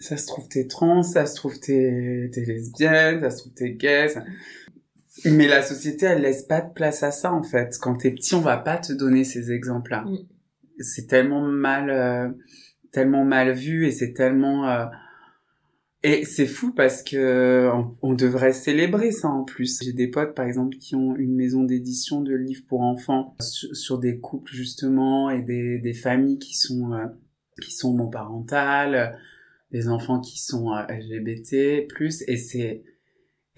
Ça 0.00 0.16
se 0.16 0.26
trouve 0.26 0.48
t'es 0.48 0.66
trans 0.66 1.02
ça 1.02 1.26
se 1.26 1.36
trouve 1.36 1.58
t'es 1.60 2.30
t'es 2.32 2.44
lesbienne 2.44 3.20
ça 3.20 3.30
se 3.30 3.38
trouve 3.38 3.52
t'es 3.54 3.72
gay 3.72 4.08
mais 5.24 5.48
la 5.48 5.62
société, 5.62 6.06
elle 6.06 6.22
laisse 6.22 6.42
pas 6.42 6.60
de 6.60 6.72
place 6.72 7.02
à 7.02 7.10
ça, 7.10 7.32
en 7.32 7.42
fait. 7.42 7.76
Quand 7.80 7.96
t'es 7.96 8.10
petit, 8.10 8.34
on 8.34 8.40
va 8.40 8.56
pas 8.56 8.78
te 8.78 8.92
donner 8.92 9.24
ces 9.24 9.52
exemples-là. 9.52 10.02
Mm. 10.02 10.18
C'est 10.80 11.06
tellement 11.06 11.42
mal, 11.42 11.90
euh, 11.90 12.28
tellement 12.92 13.24
mal 13.24 13.52
vu 13.52 13.86
et 13.86 13.90
c'est 13.90 14.12
tellement, 14.12 14.68
euh, 14.68 14.86
et 16.04 16.24
c'est 16.24 16.46
fou 16.46 16.72
parce 16.72 17.02
que 17.02 17.68
on, 18.02 18.14
devrait 18.14 18.52
célébrer 18.52 19.10
ça 19.10 19.28
en 19.28 19.44
plus. 19.44 19.80
J'ai 19.82 19.92
des 19.92 20.06
potes 20.06 20.34
par 20.34 20.46
exemple 20.46 20.76
qui 20.76 20.94
ont 20.94 21.16
une 21.16 21.34
maison 21.34 21.64
d'édition 21.64 22.20
de 22.20 22.34
livres 22.34 22.62
pour 22.68 22.82
enfants 22.82 23.36
sur, 23.40 23.98
des 23.98 24.20
couples 24.20 24.52
justement 24.52 25.28
et 25.30 25.42
des, 25.42 25.80
des 25.80 25.94
familles 25.94 26.38
qui 26.38 26.56
sont 26.56 26.92
euh, 26.92 27.06
qui 27.60 27.72
sont 27.72 27.92
monoparentales, 27.92 29.18
des 29.72 29.88
enfants 29.88 30.20
qui 30.20 30.38
sont 30.38 30.70
LGBT 30.88 31.88
plus 31.88 32.22
et 32.28 32.36
c'est 32.36 32.84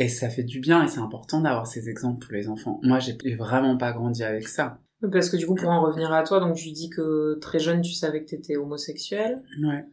et 0.01 0.09
ça 0.09 0.31
fait 0.31 0.43
du 0.43 0.61
bien 0.61 0.83
et 0.83 0.89
c'est 0.89 0.99
important 0.99 1.43
d'avoir 1.43 1.67
ces 1.67 1.91
exemples 1.91 2.25
pour 2.25 2.33
les 2.33 2.49
enfants. 2.49 2.81
Moi, 2.83 3.01
j'ai 3.01 3.15
vraiment 3.37 3.77
pas 3.77 3.93
grandi 3.93 4.25
avec 4.25 4.49
ça. 4.49 4.81
Parce 5.13 5.29
que 5.29 5.37
du 5.37 5.47
coup, 5.47 5.55
pour 5.55 5.69
en 5.69 5.83
revenir 5.83 6.11
à 6.11 6.23
toi, 6.23 6.41
donc 6.41 6.57
tu 6.57 6.71
dis 6.71 6.89
que 6.89 7.39
très 7.39 7.59
jeune, 7.59 7.83
tu 7.83 7.93
savais 7.93 8.25
que 8.25 8.31
t'étais 8.31 8.57
homosexuel. 8.57 9.43
Ouais. 9.63 9.85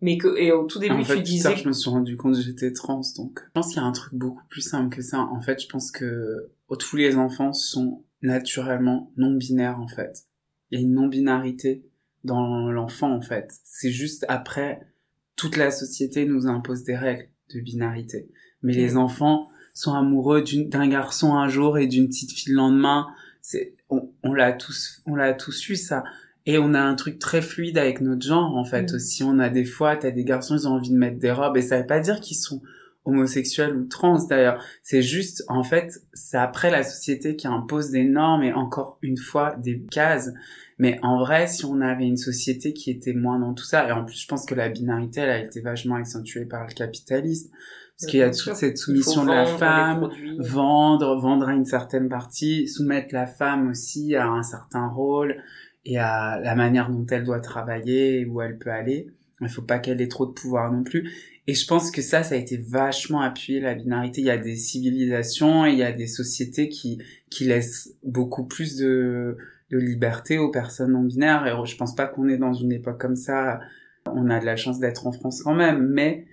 Mais 0.00 0.18
que, 0.18 0.38
et 0.38 0.52
au 0.52 0.66
tout 0.66 0.78
début, 0.78 0.94
en 0.94 1.04
fait, 1.04 1.16
tu 1.16 1.22
disais. 1.22 1.56
je 1.56 1.66
me 1.66 1.72
suis 1.72 1.90
rendu 1.90 2.16
compte 2.16 2.36
que 2.36 2.42
j'étais 2.42 2.72
trans, 2.72 3.00
donc. 3.16 3.40
Je 3.44 3.50
pense 3.54 3.68
qu'il 3.68 3.78
y 3.78 3.80
a 3.80 3.84
un 3.84 3.92
truc 3.92 4.14
beaucoup 4.14 4.44
plus 4.48 4.60
simple 4.60 4.94
que 4.94 5.02
ça. 5.02 5.18
En 5.18 5.40
fait, 5.40 5.60
je 5.60 5.66
pense 5.66 5.90
que 5.90 6.52
tous 6.78 6.96
les 6.96 7.16
enfants 7.16 7.52
sont 7.52 8.04
naturellement 8.22 9.12
non-binaires, 9.16 9.80
en 9.80 9.88
fait. 9.88 10.26
Il 10.70 10.78
y 10.78 10.82
a 10.82 10.84
une 10.84 10.94
non-binarité 10.94 11.84
dans 12.22 12.70
l'enfant, 12.70 13.12
en 13.12 13.20
fait. 13.20 13.52
C'est 13.64 13.90
juste 13.90 14.26
après, 14.28 14.86
toute 15.34 15.56
la 15.56 15.72
société 15.72 16.24
nous 16.24 16.46
impose 16.46 16.84
des 16.84 16.96
règles 16.96 17.30
de 17.52 17.58
binarité 17.60 18.30
mais 18.64 18.72
les 18.72 18.96
enfants 18.96 19.48
sont 19.72 19.94
amoureux 19.94 20.42
d'un 20.42 20.88
garçon 20.88 21.34
un 21.34 21.48
jour 21.48 21.78
et 21.78 21.86
d'une 21.86 22.08
petite 22.08 22.32
fille 22.32 22.52
le 22.52 22.56
lendemain. 22.56 23.06
C'est, 23.40 23.74
on, 23.90 24.08
on 24.22 24.32
l'a 24.32 24.52
tous, 24.52 25.02
on 25.06 25.14
l'a 25.14 25.34
tous 25.34 25.68
eu 25.68 25.76
ça. 25.76 26.02
Et 26.46 26.58
on 26.58 26.74
a 26.74 26.80
un 26.80 26.94
truc 26.94 27.18
très 27.18 27.40
fluide 27.40 27.78
avec 27.78 28.00
notre 28.00 28.26
genre, 28.26 28.56
en 28.56 28.64
fait, 28.64 28.92
mm. 28.92 28.96
aussi. 28.96 29.22
On 29.22 29.38
a 29.38 29.48
des 29.48 29.64
fois, 29.64 29.96
t'as 29.96 30.10
des 30.10 30.24
garçons, 30.24 30.56
ils 30.56 30.68
ont 30.68 30.72
envie 30.72 30.90
de 30.90 30.96
mettre 30.96 31.18
des 31.18 31.30
robes, 31.30 31.56
et 31.56 31.62
ça 31.62 31.80
veut 31.80 31.86
pas 31.86 32.00
dire 32.00 32.20
qu'ils 32.20 32.36
sont 32.36 32.60
homosexuel 33.04 33.76
ou 33.76 33.84
trans 33.84 34.24
d'ailleurs. 34.26 34.62
C'est 34.82 35.02
juste, 35.02 35.44
en 35.48 35.62
fait, 35.62 36.02
c'est 36.12 36.38
après 36.38 36.70
la 36.70 36.82
société 36.82 37.36
qui 37.36 37.46
impose 37.46 37.90
des 37.90 38.04
normes 38.04 38.42
et 38.42 38.52
encore 38.52 38.98
une 39.02 39.18
fois 39.18 39.56
des 39.56 39.80
cases. 39.90 40.30
Mais 40.78 40.98
en 41.02 41.18
vrai, 41.18 41.46
si 41.46 41.64
on 41.64 41.80
avait 41.80 42.06
une 42.06 42.16
société 42.16 42.72
qui 42.72 42.90
était 42.90 43.12
moins 43.12 43.38
dans 43.38 43.54
tout 43.54 43.64
ça, 43.64 43.86
et 43.86 43.92
en 43.92 44.04
plus 44.04 44.20
je 44.20 44.26
pense 44.26 44.44
que 44.44 44.54
la 44.54 44.68
binarité, 44.68 45.20
elle 45.20 45.30
a 45.30 45.38
été 45.38 45.60
vachement 45.60 45.96
accentuée 45.96 46.46
par 46.46 46.66
le 46.66 46.72
capitalisme, 46.72 47.50
parce 47.98 48.10
qu'il 48.10 48.20
y 48.20 48.22
a 48.22 48.30
toute 48.30 48.54
cette 48.54 48.76
soumission 48.76 49.24
de 49.24 49.30
la 49.30 49.46
femme, 49.46 50.10
vendre, 50.38 51.16
vendre 51.20 51.48
à 51.48 51.54
une 51.54 51.64
certaine 51.64 52.08
partie, 52.08 52.66
soumettre 52.66 53.14
la 53.14 53.26
femme 53.26 53.68
aussi 53.70 54.16
à 54.16 54.26
un 54.26 54.42
certain 54.42 54.88
rôle 54.88 55.36
et 55.84 55.98
à 55.98 56.40
la 56.40 56.56
manière 56.56 56.90
dont 56.90 57.06
elle 57.10 57.22
doit 57.22 57.40
travailler, 57.40 58.26
où 58.26 58.40
elle 58.40 58.58
peut 58.58 58.70
aller. 58.70 59.06
Il 59.40 59.48
faut 59.48 59.62
pas 59.62 59.78
qu'elle 59.78 60.00
ait 60.00 60.08
trop 60.08 60.26
de 60.26 60.32
pouvoir 60.32 60.72
non 60.72 60.82
plus. 60.82 61.10
Et 61.46 61.54
je 61.54 61.66
pense 61.66 61.90
que 61.90 62.02
ça, 62.02 62.22
ça 62.22 62.34
a 62.34 62.38
été 62.38 62.56
vachement 62.56 63.20
appuyé, 63.20 63.60
la 63.60 63.74
binarité. 63.74 64.22
Il 64.22 64.26
y 64.26 64.30
a 64.30 64.38
des 64.38 64.56
civilisations 64.56 65.66
et 65.66 65.72
il 65.72 65.78
y 65.78 65.82
a 65.82 65.92
des 65.92 66.06
sociétés 66.06 66.68
qui, 66.68 66.98
qui 67.30 67.44
laissent 67.44 67.94
beaucoup 68.02 68.44
plus 68.44 68.76
de, 68.76 69.36
de 69.70 69.78
liberté 69.78 70.38
aux 70.38 70.50
personnes 70.50 70.92
non 70.92 71.02
binaires. 71.02 71.46
Et 71.46 71.66
je 71.66 71.76
pense 71.76 71.94
pas 71.94 72.06
qu'on 72.06 72.28
est 72.28 72.38
dans 72.38 72.54
une 72.54 72.72
époque 72.72 72.98
comme 72.98 73.16
ça. 73.16 73.60
On 74.06 74.30
a 74.30 74.40
de 74.40 74.46
la 74.46 74.56
chance 74.56 74.80
d'être 74.80 75.06
en 75.06 75.12
France 75.12 75.42
quand 75.42 75.54
même, 75.54 75.86
mais 75.86 76.26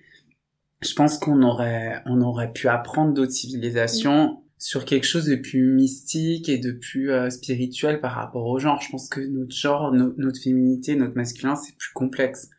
je 0.81 0.93
pense 0.93 1.17
qu'on 1.17 1.41
aurait, 1.43 2.01
on 2.05 2.21
aurait 2.21 2.51
pu 2.51 2.67
apprendre 2.67 3.13
d'autres 3.13 3.31
civilisations 3.31 4.43
sur 4.57 4.85
quelque 4.85 5.05
chose 5.05 5.25
de 5.25 5.35
plus 5.35 5.73
mystique 5.73 6.49
et 6.49 6.57
de 6.57 6.71
plus 6.71 7.11
euh, 7.11 7.29
spirituel 7.29 7.99
par 7.99 8.13
rapport 8.13 8.45
au 8.45 8.59
genre. 8.59 8.81
Je 8.81 8.89
pense 8.89 9.09
que 9.09 9.21
notre 9.21 9.55
genre, 9.55 9.91
notre 9.91 10.39
féminité, 10.39 10.95
notre 10.95 11.15
masculin, 11.15 11.55
c'est 11.55 11.75
plus 11.77 11.91
complexe. 11.93 12.49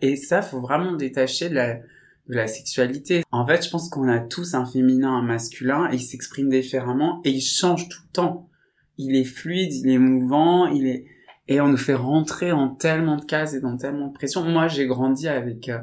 Et 0.00 0.16
ça, 0.16 0.42
faut 0.42 0.60
vraiment 0.60 0.96
détacher 0.96 1.48
de 1.48 1.54
la, 1.54 1.74
de 1.74 2.34
la 2.34 2.48
sexualité. 2.48 3.22
En 3.30 3.46
fait, 3.46 3.64
je 3.64 3.70
pense 3.70 3.88
qu'on 3.88 4.08
a 4.08 4.18
tous 4.18 4.54
un 4.54 4.66
féminin, 4.66 5.12
un 5.12 5.22
masculin, 5.22 5.88
et 5.92 5.96
ils 5.96 6.02
s'expriment 6.02 6.50
différemment, 6.50 7.20
et 7.24 7.30
ils 7.30 7.40
changent 7.40 7.88
tout 7.88 8.00
le 8.08 8.12
temps. 8.12 8.48
Il 8.98 9.14
est 9.16 9.24
fluide, 9.24 9.72
il 9.72 9.88
est 9.88 9.98
mouvant, 9.98 10.66
il 10.66 10.86
est... 10.86 11.04
Et 11.48 11.60
on 11.60 11.68
nous 11.68 11.76
fait 11.76 11.94
rentrer 11.94 12.52
en 12.52 12.68
tellement 12.68 13.16
de 13.16 13.24
cases 13.24 13.54
et 13.54 13.60
dans 13.60 13.76
tellement 13.76 14.08
de 14.08 14.12
pression. 14.12 14.44
Moi, 14.44 14.68
j'ai 14.68 14.86
grandi 14.86 15.28
avec... 15.28 15.68
Euh, 15.68 15.78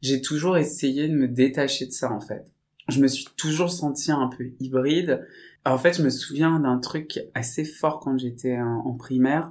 j'ai 0.00 0.20
toujours 0.20 0.56
essayé 0.56 1.08
de 1.08 1.14
me 1.14 1.28
détacher 1.28 1.86
de 1.86 1.92
ça, 1.92 2.12
en 2.12 2.20
fait. 2.20 2.44
Je 2.88 3.00
me 3.00 3.08
suis 3.08 3.26
toujours 3.36 3.70
senti 3.70 4.10
un 4.10 4.28
peu 4.28 4.50
hybride. 4.60 5.26
En 5.64 5.76
fait, 5.76 5.98
je 5.98 6.02
me 6.02 6.10
souviens 6.10 6.60
d'un 6.60 6.78
truc 6.78 7.20
assez 7.34 7.64
fort 7.64 8.00
quand 8.00 8.18
j'étais 8.18 8.58
en 8.60 8.94
primaire 8.94 9.50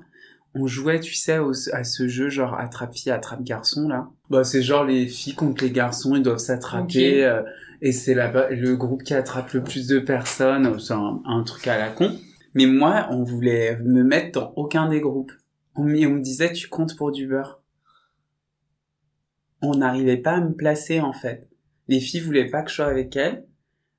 on 0.58 0.68
jouait, 0.68 1.00
tu 1.00 1.13
sais, 1.13 1.39
à 1.72 1.84
ce 1.84 2.08
jeu 2.08 2.30
genre 2.30 2.56
attrape-fille, 2.56 3.12
attrape-garçon, 3.12 3.88
là. 3.88 4.10
Bah, 4.30 4.44
c'est 4.44 4.62
genre 4.62 4.84
les 4.84 5.08
filles 5.08 5.36
contre 5.36 5.63
les 5.63 5.72
garçons, 5.72 6.16
ils 6.16 6.24
doivent 6.24 6.38
s'attraper, 6.38 7.25
euh, 7.25 7.42
et 7.82 7.92
c'est 7.92 8.16
le 8.16 8.75
groupe 8.75 9.04
qui 9.04 9.13
attrape 9.13 9.51
le 9.54 9.63
plus 9.63 9.88
de 9.88 10.00
personnes, 10.00 10.80
c'est 10.80 10.94
un, 10.94 11.44
truc 11.46 11.68
à 11.68 11.77
la 11.77 11.89
con. 11.89 12.12
Mais 12.54 12.66
moi, 12.66 13.08
on 13.12 13.24
voulait 13.24 13.77
me 13.84 14.04
mettre 14.04 14.39
dans 14.39 14.54
aucun 14.56 14.89
des 14.89 15.00
groupes. 15.00 15.32
On, 15.75 15.84
on 15.84 15.86
me 15.86 16.22
disait, 16.22 16.51
tu 16.54 16.70
comptes 16.70 16.96
pour 16.96 17.12
du 17.12 17.27
beurre. 17.27 17.62
On 19.62 19.76
n'arrivait 19.76 20.18
pas 20.18 20.34
à 20.34 20.42
me 20.42 20.54
placer, 20.54 21.00
en 21.00 21.14
fait. 21.14 21.50
Les 21.88 22.00
filles 22.00 22.22
voulaient 22.22 22.50
pas 22.50 22.64
que 22.64 22.70
je 22.70 22.76
sois 22.76 22.86
avec 22.86 23.16
elles, 23.16 23.46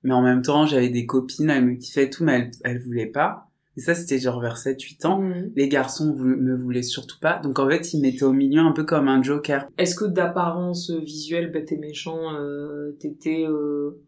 mais 0.02 0.12
en 0.12 0.22
même 0.22 0.42
temps, 0.42 0.66
j'avais 0.66 0.90
des 0.90 1.06
copines, 1.06 1.50
elles 1.50 1.64
me 1.64 1.74
kiffaient 1.74 2.10
tout, 2.10 2.24
mais 2.24 2.34
elles, 2.34 2.50
elles 2.64 2.82
voulaient 2.82 3.06
pas. 3.06 3.48
Et 3.78 3.80
ça, 3.80 3.94
c'était 3.94 4.18
genre 4.18 4.40
vers 4.40 4.56
7-8 4.56 5.06
ans. 5.06 5.20
Mhm. 5.22 5.52
Les 5.54 5.68
garçons 5.68 6.12
me 6.16 6.56
voulaient 6.56 6.82
surtout 6.82 7.20
pas. 7.20 7.38
Donc 7.38 7.60
en 7.60 7.68
fait, 7.68 7.94
ils 7.94 8.00
mettaient 8.00 8.24
au 8.24 8.32
milieu 8.32 8.60
un 8.60 8.72
peu 8.72 8.82
comme 8.82 9.06
un 9.06 9.22
joker. 9.22 9.68
Est-ce 9.78 9.94
que 9.94 10.04
d'apparence 10.04 10.90
visuelle, 10.90 11.52
bête 11.52 11.70
et 11.70 11.78
méchant, 11.78 12.34
euh, 12.34 12.96
t'étais... 12.98 13.44
Euh, 13.46 14.02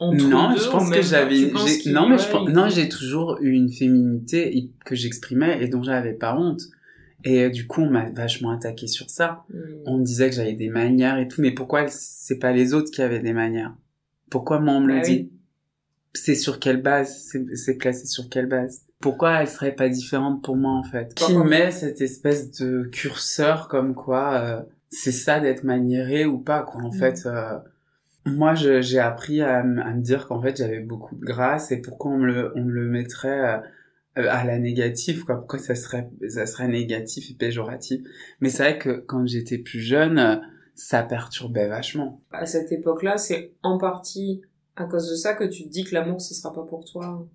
non, 0.00 0.54
je 0.56 0.68
pense 0.68 0.90
que 0.90 1.02
j'avais 1.02 1.52
non 1.86 2.08
mais 2.08 2.18
je 2.18 2.50
non, 2.50 2.68
j'ai 2.68 2.88
toujours 2.88 3.38
eu 3.40 3.50
une 3.50 3.70
féminité 3.70 4.70
que 4.84 4.96
j'exprimais 4.96 5.62
et 5.62 5.68
dont 5.68 5.82
j'avais 5.82 6.14
pas 6.14 6.36
honte. 6.36 6.60
Et 7.24 7.44
euh, 7.44 7.50
du 7.50 7.66
coup, 7.66 7.82
on 7.82 7.90
m'a 7.90 8.08
vachement 8.10 8.50
attaqué 8.50 8.86
sur 8.86 9.10
ça. 9.10 9.44
Hmm. 9.52 9.60
On 9.86 9.98
me 9.98 10.04
disait 10.04 10.30
que 10.30 10.36
j'avais 10.36 10.54
des 10.54 10.68
manières 10.68 11.18
et 11.18 11.28
tout, 11.28 11.40
mais 11.40 11.52
pourquoi 11.52 11.86
c'est 11.88 12.38
pas 12.38 12.52
les 12.52 12.74
autres 12.74 12.90
qui 12.90 13.02
avaient 13.02 13.20
des 13.20 13.32
manières? 13.32 13.74
Pourquoi 14.30 14.60
moi 14.60 14.74
on 14.74 14.80
me 14.80 14.88
le 14.88 15.00
bah 15.00 15.00
dit? 15.00 15.30
C'est 16.14 16.34
sur 16.34 16.58
quelle 16.58 16.82
base? 16.82 17.32
C'est 17.54 17.76
classé 17.76 18.06
sur 18.06 18.28
quelle 18.28 18.46
base? 18.46 18.82
Pourquoi 19.00 19.42
elle 19.42 19.48
serait 19.48 19.74
pas 19.74 19.88
différente 19.88 20.42
pour 20.42 20.56
moi 20.56 20.72
en 20.72 20.84
fait? 20.84 21.12
Qui 21.14 21.36
met 21.36 21.70
cette 21.70 22.00
espèce 22.00 22.52
de 22.52 22.84
curseur 22.84 23.68
comme 23.68 23.94
quoi 23.94 24.34
euh, 24.34 24.62
c'est 24.90 25.12
ça 25.12 25.40
d'être 25.40 25.64
maniéré 25.64 26.24
ou 26.24 26.38
pas 26.38 26.62
quoi 26.62 26.82
en 26.82 26.90
mm. 26.90 26.98
fait 26.98 27.26
euh, 27.26 27.58
moi 28.24 28.54
j'ai 28.54 29.00
appris 29.00 29.42
à, 29.42 29.64
me 29.64 30.00
dire 30.00 30.28
qu'en 30.28 30.40
fait 30.40 30.56
j'avais 30.56 30.80
beaucoup 30.80 31.16
de 31.16 31.24
grâce 31.24 31.72
et 31.72 31.80
pourquoi 31.80 32.12
on 32.12 32.18
me 32.18 32.26
le, 32.26 32.52
on 32.54 32.64
le 32.64 32.86
mettrait 32.86 33.54
euh, 33.54 33.58
à 34.14 34.44
la 34.44 34.58
négative 34.58 35.24
quoi 35.24 35.36
pourquoi 35.36 35.58
ça 35.58 35.74
serait 35.74 36.10
ça 36.28 36.46
serait 36.46 36.68
négatif 36.68 37.30
et 37.30 37.34
péjoratif? 37.34 38.02
Mais 38.40 38.50
c'est 38.50 38.62
vrai 38.62 38.78
que 38.78 38.90
quand 38.90 39.26
j'étais 39.26 39.58
plus 39.58 39.80
jeune 39.80 40.42
ça 40.74 41.02
perturbait 41.02 41.68
vachement 41.68 42.22
à 42.30 42.46
cette 42.46 42.72
époque 42.72 43.02
là 43.02 43.16
c'est 43.16 43.52
en 43.62 43.78
partie 43.78 44.42
à 44.76 44.84
cause 44.84 45.10
de 45.10 45.16
ça 45.16 45.34
que 45.34 45.44
tu 45.44 45.64
te 45.64 45.68
dis 45.68 45.84
que 45.84 45.94
l'amour 45.94 46.20
ce 46.20 46.34
sera 46.34 46.52
pas 46.52 46.64
pour 46.64 46.84
toi 46.84 47.26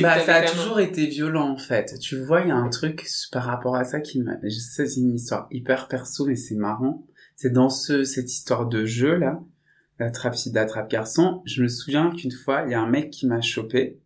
bah, 0.00 0.20
ça 0.20 0.36
a 0.36 0.46
toujours 0.46 0.80
été 0.80 1.06
violent 1.06 1.50
en 1.50 1.58
fait. 1.58 1.98
Tu 1.98 2.18
vois, 2.18 2.40
il 2.40 2.48
y 2.48 2.50
a 2.50 2.56
un 2.56 2.70
truc 2.70 3.06
par 3.32 3.44
rapport 3.44 3.76
à 3.76 3.84
ça 3.84 4.00
qui 4.00 4.22
sais, 4.50 4.86
c'est 4.86 5.00
une 5.00 5.14
histoire 5.14 5.46
hyper 5.50 5.88
perso, 5.88 6.24
mais 6.26 6.36
c'est 6.36 6.54
marrant. 6.54 7.06
C'est 7.36 7.52
dans 7.52 7.68
ce 7.68 8.04
cette 8.04 8.32
histoire 8.32 8.66
de 8.66 8.84
jeu 8.86 9.16
là, 9.16 9.40
d'attrape 9.98 10.36
fille 10.36 10.52
d'attrape 10.52 10.90
garçon. 10.90 11.42
Je 11.44 11.62
me 11.62 11.68
souviens 11.68 12.10
qu'une 12.10 12.32
fois, 12.32 12.64
il 12.66 12.72
y 12.72 12.74
a 12.74 12.80
un 12.80 12.88
mec 12.88 13.10
qui 13.10 13.26
m'a 13.26 13.40
chopé. 13.40 14.00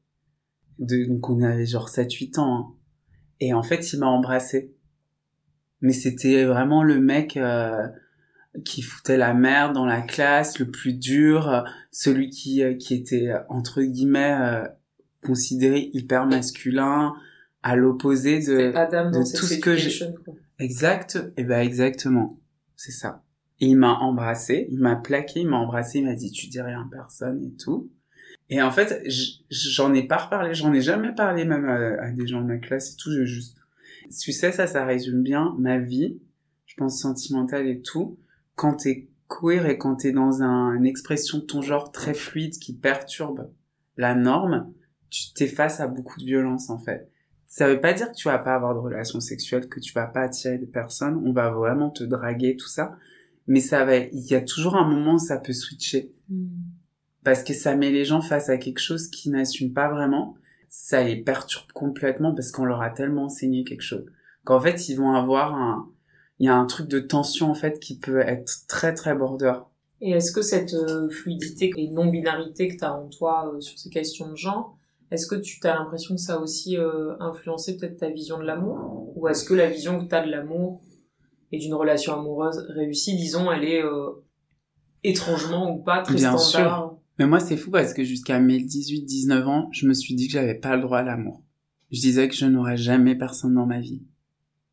De... 0.83 1.05
Donc 1.07 1.31
on 1.31 1.43
avait 1.43 1.67
genre 1.67 1.89
7-8 1.89 2.39
ans. 2.39 2.57
Hein. 2.57 2.75
Et 3.41 3.55
en 3.55 3.62
fait, 3.62 3.93
il 3.93 3.99
m'a 3.99 4.07
embrassé. 4.07 4.75
Mais 5.81 5.93
c'était 5.93 6.45
vraiment 6.45 6.85
le 6.85 7.01
mec 7.01 7.37
euh, 7.37 7.89
qui 8.65 8.83
foutait 8.83 9.17
la 9.17 9.35
merde 9.35 9.75
dans 9.75 9.85
la 9.85 10.01
classe, 10.01 10.59
le 10.61 10.71
plus 10.71 10.95
dur, 10.95 11.49
euh, 11.49 11.62
celui 11.91 12.31
qui 12.31 12.62
euh, 12.62 12.75
qui 12.75 12.95
était 12.95 13.33
entre 13.49 13.83
guillemets 13.83 14.62
considéré 15.25 15.91
hyper 15.93 16.27
masculin, 16.27 17.15
à 17.62 17.77
l'opposé 17.77 18.39
de, 18.41 18.73
de 18.73 19.37
tout 19.37 19.47
ce 19.47 19.59
que 19.59 19.77
j'ai. 19.77 20.07
Exact, 20.59 21.17
et 21.17 21.33
eh 21.39 21.45
ben 21.45 21.61
exactement, 21.61 22.39
c'est 22.77 22.93
ça. 22.93 23.25
Et 23.61 23.67
il 23.67 23.77
m'a 23.77 23.95
embrassé, 23.95 24.69
il 24.71 24.79
m'a 24.79 24.97
plaqué, 24.97 25.41
il 25.41 25.49
m'a 25.49 25.57
embrassé, 25.57 25.99
il 25.99 26.05
m'a 26.05 26.15
dit 26.15 26.31
tu 26.31 26.47
dis 26.47 26.61
rien 26.61 26.83
à 26.83 26.89
personne 26.91 27.43
et 27.45 27.53
tout. 27.57 27.91
Et 28.52 28.61
en 28.61 28.71
fait, 28.71 29.02
j'en 29.49 29.94
ai 29.94 30.02
pas 30.02 30.18
reparlé, 30.18 30.52
j'en 30.52 30.75
ai 30.75 30.82
jamais 30.82 31.14
parlé 31.14 31.47
même 31.47 31.64
à, 31.64 32.11
des 32.11 32.26
gens 32.26 32.42
de 32.42 32.47
ma 32.47 32.59
classe 32.59 32.92
et 32.92 32.97
tout, 32.97 33.11
je 33.11 33.25
juste. 33.25 33.56
Tu 34.21 34.30
sais, 34.30 34.52
ça, 34.52 34.66
ça 34.66 34.85
résume 34.85 35.23
bien 35.23 35.56
ma 35.59 35.78
vie, 35.78 36.21
je 36.66 36.75
pense 36.76 37.00
sentimentale 37.00 37.66
et 37.66 37.80
tout. 37.80 38.18
Quand 38.54 38.75
t'es 38.75 39.09
queer 39.26 39.64
et 39.64 39.78
quand 39.78 39.97
t'es 39.97 40.12
dans 40.12 40.42
un, 40.42 40.75
une 40.75 40.85
expression 40.85 41.38
de 41.38 41.44
ton 41.44 41.62
genre 41.62 41.92
très 41.92 42.12
fluide 42.12 42.59
qui 42.59 42.75
perturbe 42.75 43.50
la 43.97 44.14
norme, 44.14 44.71
tu 45.09 45.32
t'es 45.32 45.47
face 45.47 45.80
à 45.80 45.87
beaucoup 45.87 46.21
de 46.21 46.26
violence 46.26 46.68
en 46.68 46.78
fait. 46.78 47.09
Ça 47.47 47.66
veut 47.66 47.80
pas 47.80 47.94
dire 47.94 48.11
que 48.11 48.16
tu 48.16 48.28
vas 48.28 48.38
pas 48.38 48.54
avoir 48.54 48.75
de 48.75 48.80
relations 48.80 49.21
sexuelles, 49.21 49.66
que 49.66 49.80
tu 49.80 49.94
vas 49.94 50.06
pas 50.06 50.25
attirer 50.25 50.59
des 50.59 50.66
personnes, 50.66 51.16
on 51.25 51.32
va 51.32 51.49
vraiment 51.49 51.88
te 51.88 52.04
draguer, 52.04 52.56
tout 52.56 52.68
ça. 52.68 52.99
Mais 53.47 53.61
ça 53.61 53.87
va, 53.87 53.97
il 53.97 54.26
y 54.26 54.35
a 54.35 54.42
toujours 54.42 54.76
un 54.76 54.87
moment 54.87 55.14
où 55.14 55.18
ça 55.18 55.38
peut 55.38 55.54
switcher. 55.54 56.12
Hmm. 56.28 56.49
Parce 57.25 57.45
que 57.45 57.55
ça 57.55 57.76
met 57.76 57.91
les 57.91 58.05
gens 58.05 58.21
face 58.21 58.49
à 58.49 58.59
quelque 58.59 58.81
chose 58.81 59.09
qui 59.09 59.31
n'assument 59.31 59.73
pas 59.73 59.88
vraiment. 59.88 60.35
Ça 60.69 61.02
les 61.02 61.17
perturbe 61.17 61.71
complètement 61.73 62.35
parce 62.35 62.50
qu'on 62.50 62.64
leur 62.64 62.83
a 62.83 62.91
tellement 62.91 63.25
enseigné 63.25 63.62
quelque 63.64 63.83
chose. 63.83 64.07
Qu'en 64.45 64.61
fait, 64.61 64.88
ils 64.88 64.97
vont 64.97 65.12
avoir 65.12 65.55
un, 65.55 65.91
il 66.38 66.47
y 66.47 66.49
a 66.49 66.57
un 66.57 66.67
truc 66.67 66.88
de 66.88 66.99
tension 66.99 67.50
en 67.50 67.55
fait 67.55 67.79
qui 67.79 67.99
peut 67.99 68.21
être 68.21 68.67
très 68.69 68.95
très 68.95 69.14
border. 69.14 69.55
Et 70.00 70.11
est-ce 70.11 70.33
que 70.33 70.43
cette 70.43 70.75
euh, 70.75 71.09
fluidité 71.11 71.71
et 71.76 71.88
non-binarité 71.91 72.69
que 72.69 72.76
tu 72.76 72.85
as 72.85 72.93
en 72.93 73.09
toi 73.09 73.52
euh, 73.55 73.61
sur 73.61 73.79
ces 73.79 73.91
questions 73.91 74.29
de 74.31 74.35
genre, 74.35 74.76
est-ce 75.12 75.26
que 75.26 75.37
tu 75.37 75.61
as 75.64 75.75
l'impression 75.75 76.17
que 76.17 76.21
ça 76.21 76.35
a 76.35 76.38
aussi 76.38 76.76
euh, 76.76 77.14
influencé 77.21 77.76
peut-être 77.76 77.99
ta 77.99 78.09
vision 78.09 78.38
de 78.38 78.45
l'amour? 78.45 79.12
Ou 79.14 79.29
est-ce 79.29 79.45
que 79.45 79.55
la 79.55 79.69
vision 79.69 80.02
que 80.02 80.09
tu 80.09 80.14
as 80.14 80.25
de 80.25 80.31
l'amour 80.31 80.81
et 81.52 81.59
d'une 81.59 81.75
relation 81.75 82.14
amoureuse 82.14 82.64
réussie, 82.71 83.14
disons, 83.14 83.52
elle 83.52 83.64
est 83.64 83.85
euh, 83.85 84.25
étrangement 85.05 85.71
ou 85.71 85.83
pas 85.83 86.00
très 86.00 86.14
Bien 86.14 86.37
standard? 86.37 86.79
sûr. 86.88 86.92
Mais 87.23 87.29
moi, 87.29 87.38
c'est 87.38 87.57
fou 87.57 87.71
parce 87.71 87.95
que 87.95 88.02
jusqu'à 88.02 88.41
mes 88.41 88.59
18-19 88.59 89.45
ans, 89.45 89.69
je 89.71 89.87
me 89.87 89.95
suis 89.95 90.17
dit 90.17 90.26
que 90.26 90.33
j'avais 90.33 90.57
pas 90.57 90.75
le 90.75 90.83
droit 90.83 90.99
à 90.99 91.02
l'amour. 91.05 91.45
Je 91.93 92.00
disais 92.00 92.26
que 92.26 92.35
je 92.35 92.47
n'aurais 92.47 92.76
jamais 92.76 93.14
personne 93.14 93.55
dans 93.55 93.64
ma 93.64 93.79
vie. 93.79 94.02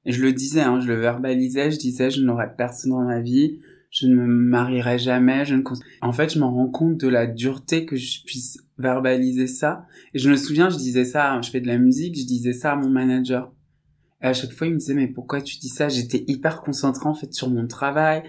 Je 0.08 0.20
le 0.20 0.34
disais, 0.34 0.62
hein, 0.62 0.79
je 0.79 0.88
le 0.88 0.96
verbalisais, 0.96 1.70
je 1.70 1.77
disais 1.77 2.10
je 2.10 2.24
n'aurais 2.24 2.56
personne 2.58 2.89
dans 2.89 3.03
ma 3.03 3.22
vie, 3.22 3.60
je 3.91 4.08
ne 4.08 4.15
me 4.15 4.25
marierai 4.25 4.98
jamais, 4.98 5.46
je 5.46 5.53
ne... 5.53 5.62
En 6.01 6.12
fait, 6.12 6.34
je 6.34 6.39
m'en 6.39 6.51
rends 6.51 6.72
compte 6.72 7.00
de 7.00 7.08
la 7.08 7.27
dureté 7.27 7.86
que 7.86 7.96
je 7.96 8.24
puisse 8.25 8.58
verbaliser 8.79 9.46
ça. 9.46 9.86
Et 10.15 10.20
je 10.20 10.32
me 10.32 10.36
souviens, 10.36 10.72
je 10.72 10.77
disais 10.77 11.06
ça, 11.06 11.39
je 11.44 11.51
fais 11.51 11.62
de 11.62 11.68
la 11.68 11.77
musique, 11.77 12.18
je 12.18 12.25
disais 12.25 12.53
ça 12.53 12.72
à 12.72 12.75
mon 12.77 12.89
manager. 12.89 13.53
Et 14.24 14.25
à 14.25 14.34
chaque 14.34 14.53
fois, 14.53 14.65
il 14.65 14.74
me 14.74 14.79
disait, 14.79 14.96
mais 14.96 15.08
pourquoi 15.08 15.44
tu 15.44 15.60
dis 15.60 15.70
ça? 15.70 15.88
J'étais 15.88 16.25
hyper 16.27 16.62
concentrée, 16.62 17.10
en 17.10 17.13
fait, 17.13 17.32
sur 17.32 17.51
mon 17.51 17.68
travail. 17.68 18.24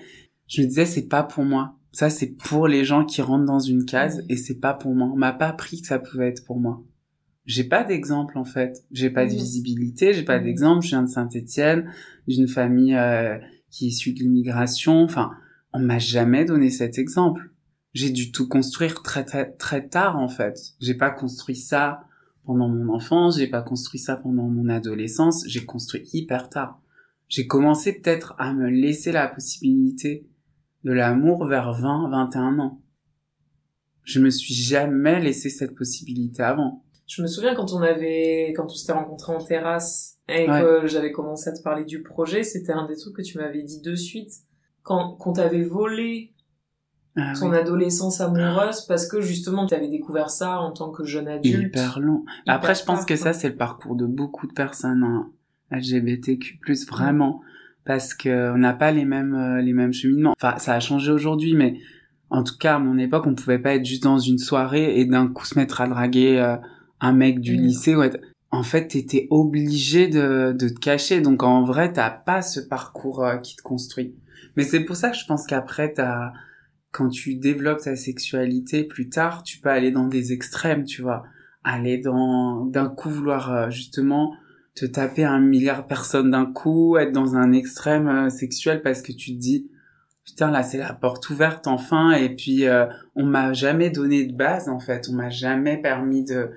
Je 0.46 0.60
me 0.60 0.66
disais, 0.66 0.84
c'est 0.84 1.08
pas 1.08 1.22
pour 1.22 1.44
moi. 1.44 1.79
Ça, 1.92 2.08
c'est 2.10 2.28
pour 2.28 2.68
les 2.68 2.84
gens 2.84 3.04
qui 3.04 3.20
rentrent 3.20 3.46
dans 3.46 3.58
une 3.58 3.84
case 3.84 4.24
et 4.28 4.36
c'est 4.36 4.60
pas 4.60 4.74
pour 4.74 4.94
moi. 4.94 5.08
On 5.12 5.16
m'a 5.16 5.32
pas 5.32 5.48
appris 5.48 5.80
que 5.80 5.86
ça 5.86 5.98
pouvait 5.98 6.28
être 6.28 6.44
pour 6.44 6.60
moi. 6.60 6.82
J'ai 7.46 7.64
pas 7.64 7.82
d'exemple, 7.82 8.38
en 8.38 8.44
fait. 8.44 8.84
J'ai 8.92 9.10
pas 9.10 9.26
de 9.26 9.32
visibilité, 9.32 10.12
j'ai 10.12 10.22
pas 10.22 10.38
d'exemple. 10.38 10.84
Je 10.84 10.90
viens 10.90 11.02
de 11.02 11.08
Saint-Étienne, 11.08 11.90
d'une 12.28 12.46
famille 12.46 12.94
euh, 12.94 13.38
qui 13.70 13.86
est 13.86 13.88
issue 13.88 14.12
de 14.12 14.20
l'immigration. 14.20 15.02
Enfin, 15.02 15.32
on 15.72 15.80
m'a 15.80 15.98
jamais 15.98 16.44
donné 16.44 16.70
cet 16.70 16.98
exemple. 16.98 17.50
J'ai 17.92 18.10
dû 18.10 18.30
tout 18.30 18.46
construire 18.46 19.02
très, 19.02 19.24
très, 19.24 19.50
très 19.50 19.88
tard, 19.88 20.16
en 20.16 20.28
fait. 20.28 20.58
J'ai 20.80 20.94
pas 20.94 21.10
construit 21.10 21.56
ça 21.56 22.04
pendant 22.44 22.68
mon 22.68 22.92
enfance, 22.92 23.38
j'ai 23.38 23.48
pas 23.48 23.62
construit 23.62 23.98
ça 23.98 24.16
pendant 24.16 24.48
mon 24.48 24.68
adolescence, 24.68 25.44
j'ai 25.46 25.64
construit 25.64 26.08
hyper 26.12 26.48
tard. 26.48 26.80
J'ai 27.28 27.46
commencé 27.46 27.92
peut-être 27.92 28.34
à 28.38 28.52
me 28.52 28.68
laisser 28.68 29.12
la 29.12 29.28
possibilité 29.28 30.26
de 30.84 30.92
l'amour 30.92 31.46
vers 31.46 31.72
20, 31.72 32.08
21 32.10 32.58
ans. 32.58 32.80
Je 34.02 34.20
me 34.20 34.30
suis 34.30 34.54
jamais 34.54 35.20
laissé 35.20 35.50
cette 35.50 35.74
possibilité 35.74 36.42
avant. 36.42 36.84
Je 37.06 37.22
me 37.22 37.26
souviens 37.26 37.54
quand 37.54 37.72
on 37.72 37.82
avait, 37.82 38.52
quand 38.56 38.64
on 38.66 38.68
s'était 38.74 38.92
rencontrés 38.92 39.34
en 39.34 39.42
terrasse 39.44 40.18
et 40.28 40.48
Ouais. 40.48 40.60
que 40.60 40.86
j'avais 40.86 41.12
commencé 41.12 41.50
à 41.50 41.52
te 41.52 41.62
parler 41.62 41.84
du 41.84 42.02
projet, 42.02 42.42
c'était 42.44 42.72
un 42.72 42.86
des 42.86 42.96
trucs 42.96 43.16
que 43.16 43.22
tu 43.22 43.36
m'avais 43.38 43.62
dit 43.62 43.80
de 43.80 43.94
suite. 43.94 44.30
Quand, 44.82 45.16
quand 45.16 45.34
t'avais 45.34 45.62
volé 45.64 46.32
Ah 47.16 47.32
ton 47.38 47.50
oui. 47.50 47.56
adolescence 47.56 48.20
amoureuse 48.20 48.82
parce 48.86 49.06
que 49.06 49.20
justement 49.20 49.66
tu 49.66 49.74
avais 49.74 49.88
découvert 49.88 50.30
ça 50.30 50.60
en 50.60 50.72
tant 50.72 50.90
que 50.90 51.04
jeune 51.04 51.28
adulte. 51.28 51.66
hyper 51.76 52.00
long. 52.00 52.24
Hyper 52.42 52.54
Après, 52.54 52.74
je 52.74 52.84
pense 52.84 53.00
tard, 53.00 53.06
que 53.06 53.16
ça, 53.16 53.32
c'est 53.32 53.50
le 53.50 53.56
parcours 53.56 53.96
de 53.96 54.06
beaucoup 54.06 54.46
de 54.46 54.52
personnes 54.52 55.02
hein, 55.02 55.30
LGBTQ+, 55.72 56.58
vraiment, 56.88 57.42
parce 57.84 58.14
que 58.14 58.52
on 58.52 58.58
n'a 58.58 58.72
pas 58.72 58.90
les 58.92 59.04
mêmes 59.04 59.34
euh, 59.34 59.60
les 59.60 59.72
mêmes 59.72 59.92
cheminements. 59.92 60.34
Enfin, 60.36 60.58
ça 60.58 60.74
a 60.74 60.80
changé 60.80 61.10
aujourd'hui, 61.10 61.54
mais 61.54 61.78
en 62.30 62.44
tout 62.44 62.56
cas, 62.58 62.76
à 62.76 62.78
mon 62.78 62.98
époque, 62.98 63.26
on 63.26 63.34
pouvait 63.34 63.58
pas 63.58 63.74
être 63.74 63.84
juste 63.84 64.04
dans 64.04 64.18
une 64.18 64.38
soirée 64.38 65.00
et 65.00 65.04
d'un 65.04 65.26
coup 65.28 65.44
se 65.44 65.58
mettre 65.58 65.80
à 65.80 65.88
draguer 65.88 66.38
euh, 66.38 66.56
un 67.00 67.12
mec 67.12 67.40
du 67.40 67.56
lycée. 67.56 67.96
Ou 67.96 68.02
être... 68.02 68.20
En 68.52 68.62
fait, 68.62 68.88
t'étais 68.88 69.26
obligé 69.30 70.08
de, 70.08 70.54
de 70.56 70.68
te 70.68 70.78
cacher. 70.78 71.20
Donc, 71.20 71.42
en 71.42 71.64
vrai, 71.64 71.92
t'as 71.92 72.10
pas 72.10 72.42
ce 72.42 72.60
parcours 72.60 73.24
euh, 73.24 73.38
qui 73.38 73.56
te 73.56 73.62
construit. 73.62 74.14
Mais 74.56 74.62
c'est 74.62 74.80
pour 74.80 74.96
ça 74.96 75.10
que 75.10 75.16
je 75.16 75.26
pense 75.26 75.46
qu'après, 75.46 75.92
t'as 75.92 76.32
quand 76.92 77.08
tu 77.08 77.36
développes 77.36 77.82
ta 77.82 77.94
sexualité 77.94 78.82
plus 78.82 79.08
tard, 79.08 79.44
tu 79.44 79.58
peux 79.58 79.68
aller 79.68 79.92
dans 79.92 80.08
des 80.08 80.32
extrêmes, 80.32 80.84
tu 80.84 81.02
vois. 81.02 81.24
Aller 81.62 81.98
dans, 81.98 82.64
d'un 82.66 82.88
coup 82.88 83.10
vouloir 83.10 83.70
justement 83.70 84.34
te 84.74 84.86
taper 84.86 85.24
un 85.24 85.40
milliard 85.40 85.82
de 85.82 85.88
personnes 85.88 86.30
d'un 86.30 86.46
coup, 86.46 86.96
être 86.96 87.12
dans 87.12 87.36
un 87.36 87.52
extrême 87.52 88.08
euh, 88.08 88.30
sexuel 88.30 88.82
parce 88.82 89.02
que 89.02 89.12
tu 89.12 89.34
te 89.34 89.38
dis, 89.40 89.70
putain, 90.30 90.50
là, 90.50 90.62
c'est 90.62 90.78
la 90.78 90.92
porte 90.92 91.28
ouverte 91.30 91.66
enfin, 91.66 92.12
et 92.12 92.34
puis 92.34 92.66
euh, 92.66 92.86
on 93.14 93.24
m'a 93.24 93.52
jamais 93.52 93.90
donné 93.90 94.24
de 94.24 94.34
base, 94.34 94.68
en 94.68 94.78
fait. 94.78 95.08
On 95.10 95.14
m'a 95.14 95.30
jamais 95.30 95.80
permis 95.80 96.24
de... 96.24 96.50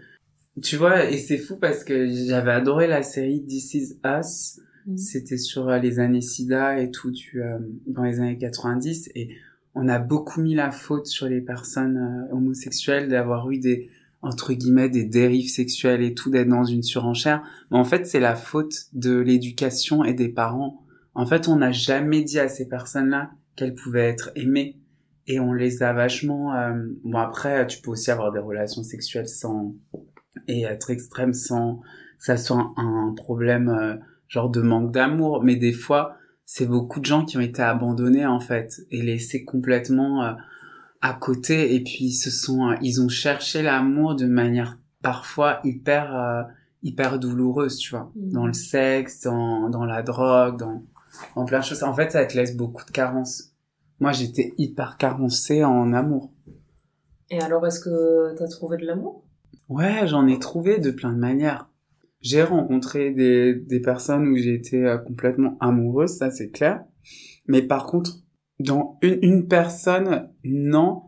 Tu 0.62 0.76
vois, 0.76 1.10
et 1.10 1.18
c'est 1.18 1.40
fou 1.40 1.58
parce 1.58 1.84
que 1.84 2.08
j'avais 2.08 2.52
adoré 2.52 2.88
la 2.88 3.02
série 3.02 3.44
This 3.44 3.74
Is 3.74 4.00
Us. 4.06 4.60
Mm. 4.86 4.98
C'était 4.98 5.38
sur 5.38 5.70
euh, 5.70 5.80
les 5.80 6.00
années 6.00 6.22
SIDA 6.22 6.80
et 6.80 6.92
tout 6.92 7.12
du, 7.12 7.42
euh, 7.42 7.58
dans 7.88 8.04
les 8.04 8.20
années 8.20 8.38
90 8.38 9.10
et 9.16 9.30
on 9.76 9.88
a 9.88 9.98
beaucoup 9.98 10.40
mis 10.40 10.54
la 10.54 10.70
faute 10.70 11.08
sur 11.08 11.28
les 11.28 11.42
personnes 11.42 12.28
homosexuelles 12.32 13.10
d'avoir 13.10 13.50
eu 13.50 13.58
des 13.58 13.90
entre 14.24 14.54
guillemets 14.54 14.90
des 14.90 15.04
dérives 15.04 15.50
sexuelles 15.50 16.02
et 16.02 16.14
tout 16.14 16.32
d'être 16.32 16.48
dans 16.48 16.64
une 16.64 16.82
surenchère. 16.82 17.44
Mais 17.70 17.78
en 17.78 17.84
fait 17.84 18.08
c'est 18.08 18.22
la 18.22 18.36
faute 18.36 18.74
de 18.94 19.18
l'éducation 19.18 20.04
et 20.04 20.14
des 20.14 20.30
parents. 20.30 20.84
En 21.14 21.26
fait 21.26 21.48
on 21.48 21.58
n'a 21.58 21.72
jamais 21.72 22.24
dit 22.24 22.40
à 22.40 22.48
ces 22.48 22.68
personnes-là 22.68 23.32
qu'elles 23.56 23.76
pouvaient 23.76 24.08
être 24.08 24.32
aimées. 24.36 24.80
Et 25.28 25.40
on 25.40 25.54
les 25.54 25.84
a 25.84 25.94
vachement 25.94 26.56
euh, 26.56 26.74
bon 27.04 27.20
après 27.20 27.68
tu 27.68 27.82
peux 27.82 27.92
aussi 27.92 28.12
avoir 28.12 28.32
des 28.32 28.40
relations 28.40 28.84
sexuelles 28.84 29.28
sans 29.28 29.76
et 30.48 30.64
être 30.64 30.90
extrême 30.90 31.34
sans 31.34 31.78
que 32.18 32.26
ça 32.26 32.38
soit 32.38 32.74
un 32.78 33.14
problème 33.16 33.70
euh, 33.70 33.96
genre 34.28 34.50
de 34.50 34.62
manque 34.62 34.92
d'amour. 34.92 35.44
Mais 35.44 35.58
des 35.58 35.74
fois 35.74 36.16
c'est 36.46 36.66
beaucoup 36.66 37.02
de 37.02 37.06
gens 37.06 37.26
qui 37.26 37.38
ont 37.38 37.42
été 37.42 37.62
abandonnés 37.62 38.26
en 38.26 38.40
fait 38.40 38.82
et 38.90 39.02
laissés 39.02 39.44
complètement 39.44 40.24
euh, 40.24 40.32
à 41.04 41.14
côté 41.14 41.76
et 41.76 41.84
puis 41.84 42.06
ils 42.06 42.14
se 42.14 42.32
sont 42.32 42.70
euh, 42.72 42.76
ils 42.82 43.02
ont 43.02 43.10
cherché 43.10 43.62
l'amour 43.62 44.16
de 44.16 44.26
manière 44.26 44.80
parfois 45.02 45.60
hyper 45.64 46.16
euh, 46.16 46.44
hyper 46.82 47.20
douloureuse 47.20 47.78
tu 47.78 47.92
vois 47.92 48.12
Mhm. 48.16 48.32
dans 48.32 48.48
le 48.48 48.54
sexe 48.54 49.22
dans 49.24 49.70
dans 49.70 49.86
la 49.86 50.02
drogue 50.02 50.58
dans 51.36 51.46
plein 51.46 51.60
de 51.60 51.66
choses 51.66 51.84
en 51.84 51.94
fait 51.94 52.12
ça 52.12 52.26
te 52.26 52.36
laisse 52.38 52.56
beaucoup 52.56 52.86
de 52.86 52.92
carences 52.92 53.52
moi 54.00 54.12
j'étais 54.14 54.54
hyper 54.58 54.98
carencée 54.98 55.64
en 55.64 55.94
amour 55.94 56.32
Et 57.30 57.40
alors 57.42 57.66
est-ce 57.68 57.80
que 57.82 58.36
t'as 58.38 58.48
trouvé 58.48 58.78
de 58.78 58.86
l'amour? 58.86 59.24
Ouais, 59.70 60.08
j'en 60.08 60.28
ai 60.28 60.38
trouvé 60.40 60.78
de 60.80 60.92
plein 60.92 61.14
de 61.14 61.18
manières. 61.20 61.70
J'ai 62.22 62.44
rencontré 62.44 63.12
des, 63.12 63.56
des 63.56 63.80
personnes 63.82 64.28
où 64.28 64.36
j'ai 64.38 64.54
été 64.54 64.86
euh, 64.86 64.98
complètement 64.98 65.58
amoureuse, 65.60 66.12
ça 66.18 66.30
c'est 66.32 66.50
clair. 66.52 66.84
Mais 67.48 67.62
par 67.62 67.86
contre, 67.88 68.12
dans 68.64 68.98
une, 69.02 69.20
une 69.22 69.48
personne, 69.48 70.30
non. 70.44 71.04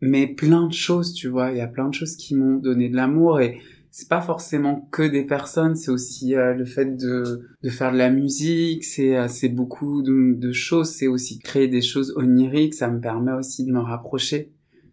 Mais 0.00 0.28
plein 0.28 0.68
de 0.68 0.72
choses, 0.72 1.12
tu 1.12 1.28
vois. 1.28 1.50
Il 1.50 1.58
y 1.58 1.60
a 1.60 1.66
plein 1.66 1.88
de 1.88 1.94
choses 1.94 2.16
qui 2.16 2.36
m'ont 2.36 2.58
donné 2.58 2.88
de 2.88 2.94
l'amour 2.94 3.40
et 3.40 3.58
c'est 3.90 4.08
pas 4.08 4.20
forcément 4.20 4.88
que 4.92 5.02
des 5.02 5.24
personnes, 5.24 5.74
c'est 5.74 5.90
aussi 5.90 6.36
euh, 6.36 6.54
le 6.54 6.64
fait 6.64 6.96
de, 6.96 7.48
de 7.62 7.68
faire 7.68 7.90
de 7.92 7.96
la 7.96 8.10
musique, 8.10 8.84
c'est 8.84 9.16
euh, 9.16 9.48
beaucoup 9.50 10.02
de, 10.02 10.34
de 10.38 10.52
choses, 10.52 10.90
c'est 10.90 11.08
aussi 11.08 11.40
créer 11.40 11.66
des 11.66 11.80
choses 11.82 12.12
oniriques, 12.16 12.74
ça 12.74 12.88
me 12.88 13.00
permet 13.00 13.32
aussi 13.32 13.64
de 13.64 13.72
me 13.72 13.80
rapprocher 13.80 14.52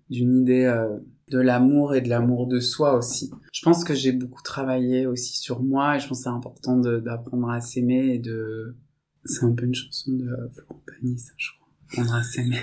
d'une 0.09 0.41
idée 0.41 0.63
euh, 0.63 0.97
de 1.29 1.39
l'amour 1.39 1.93
et 1.93 2.01
de 2.01 2.09
l'amour 2.09 2.47
de 2.47 2.59
soi 2.59 2.95
aussi. 2.97 3.31
Je 3.51 3.61
pense 3.63 3.83
que 3.83 3.93
j'ai 3.93 4.11
beaucoup 4.11 4.41
travaillé 4.41 5.05
aussi 5.05 5.37
sur 5.37 5.61
moi 5.61 5.97
et 5.97 5.99
je 5.99 6.07
pense 6.07 6.19
que 6.19 6.23
c'est 6.23 6.29
important 6.29 6.77
d'apprendre 6.77 7.49
à 7.49 7.61
s'aimer 7.61 8.15
et 8.15 8.19
de... 8.19 8.75
C'est 9.25 9.43
un 9.43 9.53
peu 9.53 9.65
une 9.65 9.73
chanson 9.73 10.13
de 10.13 10.29
Florent 10.53 10.81
Pagny, 10.85 11.17
ça, 11.17 11.33
je. 11.37 11.49
Apprendre 11.91 12.15
à 12.15 12.23
s'aimer. 12.23 12.59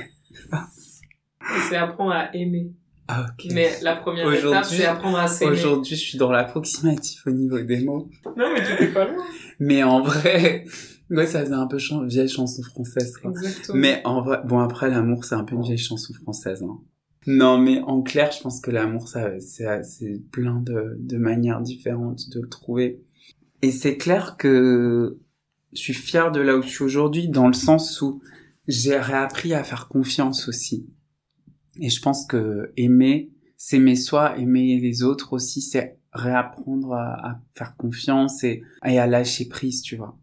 C'est 1.69 1.77
apprendre 1.77 2.13
à 2.13 2.35
aimer. 2.35 2.73
Ah, 3.09 3.27
ok. 3.29 3.51
Mais 3.53 3.71
la 3.83 3.97
première 3.97 4.27
Aujourd'hui- 4.27 4.49
étape, 4.49 4.65
c'est 4.65 4.85
apprendre 4.85 5.19
à 5.19 5.27
s'aimer. 5.29 5.53
Aujourd'hui, 5.53 5.97
je 5.97 6.01
suis 6.01 6.19
dans 6.19 6.31
l'approximatif 6.31 7.27
au 7.27 7.31
niveau 7.31 7.59
des 7.61 7.81
mots. 7.85 8.09
Non, 8.37 8.53
mais 8.55 8.63
tu 8.65 8.77
t'es 8.79 8.93
pas 8.93 9.07
loin. 9.07 9.25
Mais 9.59 9.83
en 9.83 10.01
vrai, 10.03 10.65
ouais, 11.11 11.27
ça 11.27 11.41
faisait 11.45 11.53
un 11.55 11.67
peu 11.67 11.79
vieille 12.07 12.29
chanson 12.29 12.63
française, 12.63 13.17
quoi. 13.17 13.31
Exactement. 13.33 13.79
Mais 13.79 14.01
en 14.05 14.23
vrai, 14.23 14.39
bon 14.45 14.61
après 14.61 14.89
l'amour 14.89 15.25
c'est 15.25 15.35
un 15.35 15.45
peu 15.45 15.55
une 15.57 15.63
vieille 15.63 15.79
chanson 15.79 16.15
française. 16.15 16.63
Hein. 16.63 16.79
Non 17.27 17.59
mais 17.59 17.81
en 17.83 18.03
clair 18.03 18.33
je 18.33 18.41
pense 18.41 18.61
que 18.61 18.71
l'amour 18.73 19.07
ça 19.09 19.39
c'est 19.39 19.85
c'est 19.85 20.21
plein 20.33 20.59
de, 20.61 20.97
de 20.99 21.17
manières 21.19 21.61
différentes 21.61 22.29
de 22.31 22.41
le 22.41 22.49
trouver. 22.49 23.01
Et 23.63 23.71
c'est 23.71 23.97
clair 23.97 24.37
que 24.37 25.19
je 25.73 25.79
suis 25.79 25.95
fière 25.95 26.33
de 26.33 26.41
là 26.41 26.57
où 26.57 26.63
je 26.63 26.69
suis 26.69 26.83
aujourd'hui 26.83 27.29
dans 27.29 27.47
le 27.47 27.53
sens 27.53 28.01
où 28.01 28.21
j'ai 28.69 28.99
réappris 28.99 29.55
à 29.55 29.65
faire 29.65 29.89
confiance 29.89 30.49
aussi. 30.49 30.89
Et 31.81 31.89
je 31.89 32.01
pense 32.01 32.27
que 32.27 32.73
aimer, 32.77 33.33
s'aimer 33.57 33.97
soi, 33.97 34.39
aimer 34.39 34.79
les 34.81 35.03
autres 35.03 35.33
aussi, 35.33 35.63
c'est 35.63 35.99
réapprendre 36.13 36.93
à, 36.93 37.41
faire 37.55 37.77
confiance 37.77 38.45
et, 38.45 38.63
et 38.85 38.99
à 38.99 39.07
lâcher 39.07 39.49
prise, 39.49 39.83
tu 39.83 39.97
vois. 39.97 40.19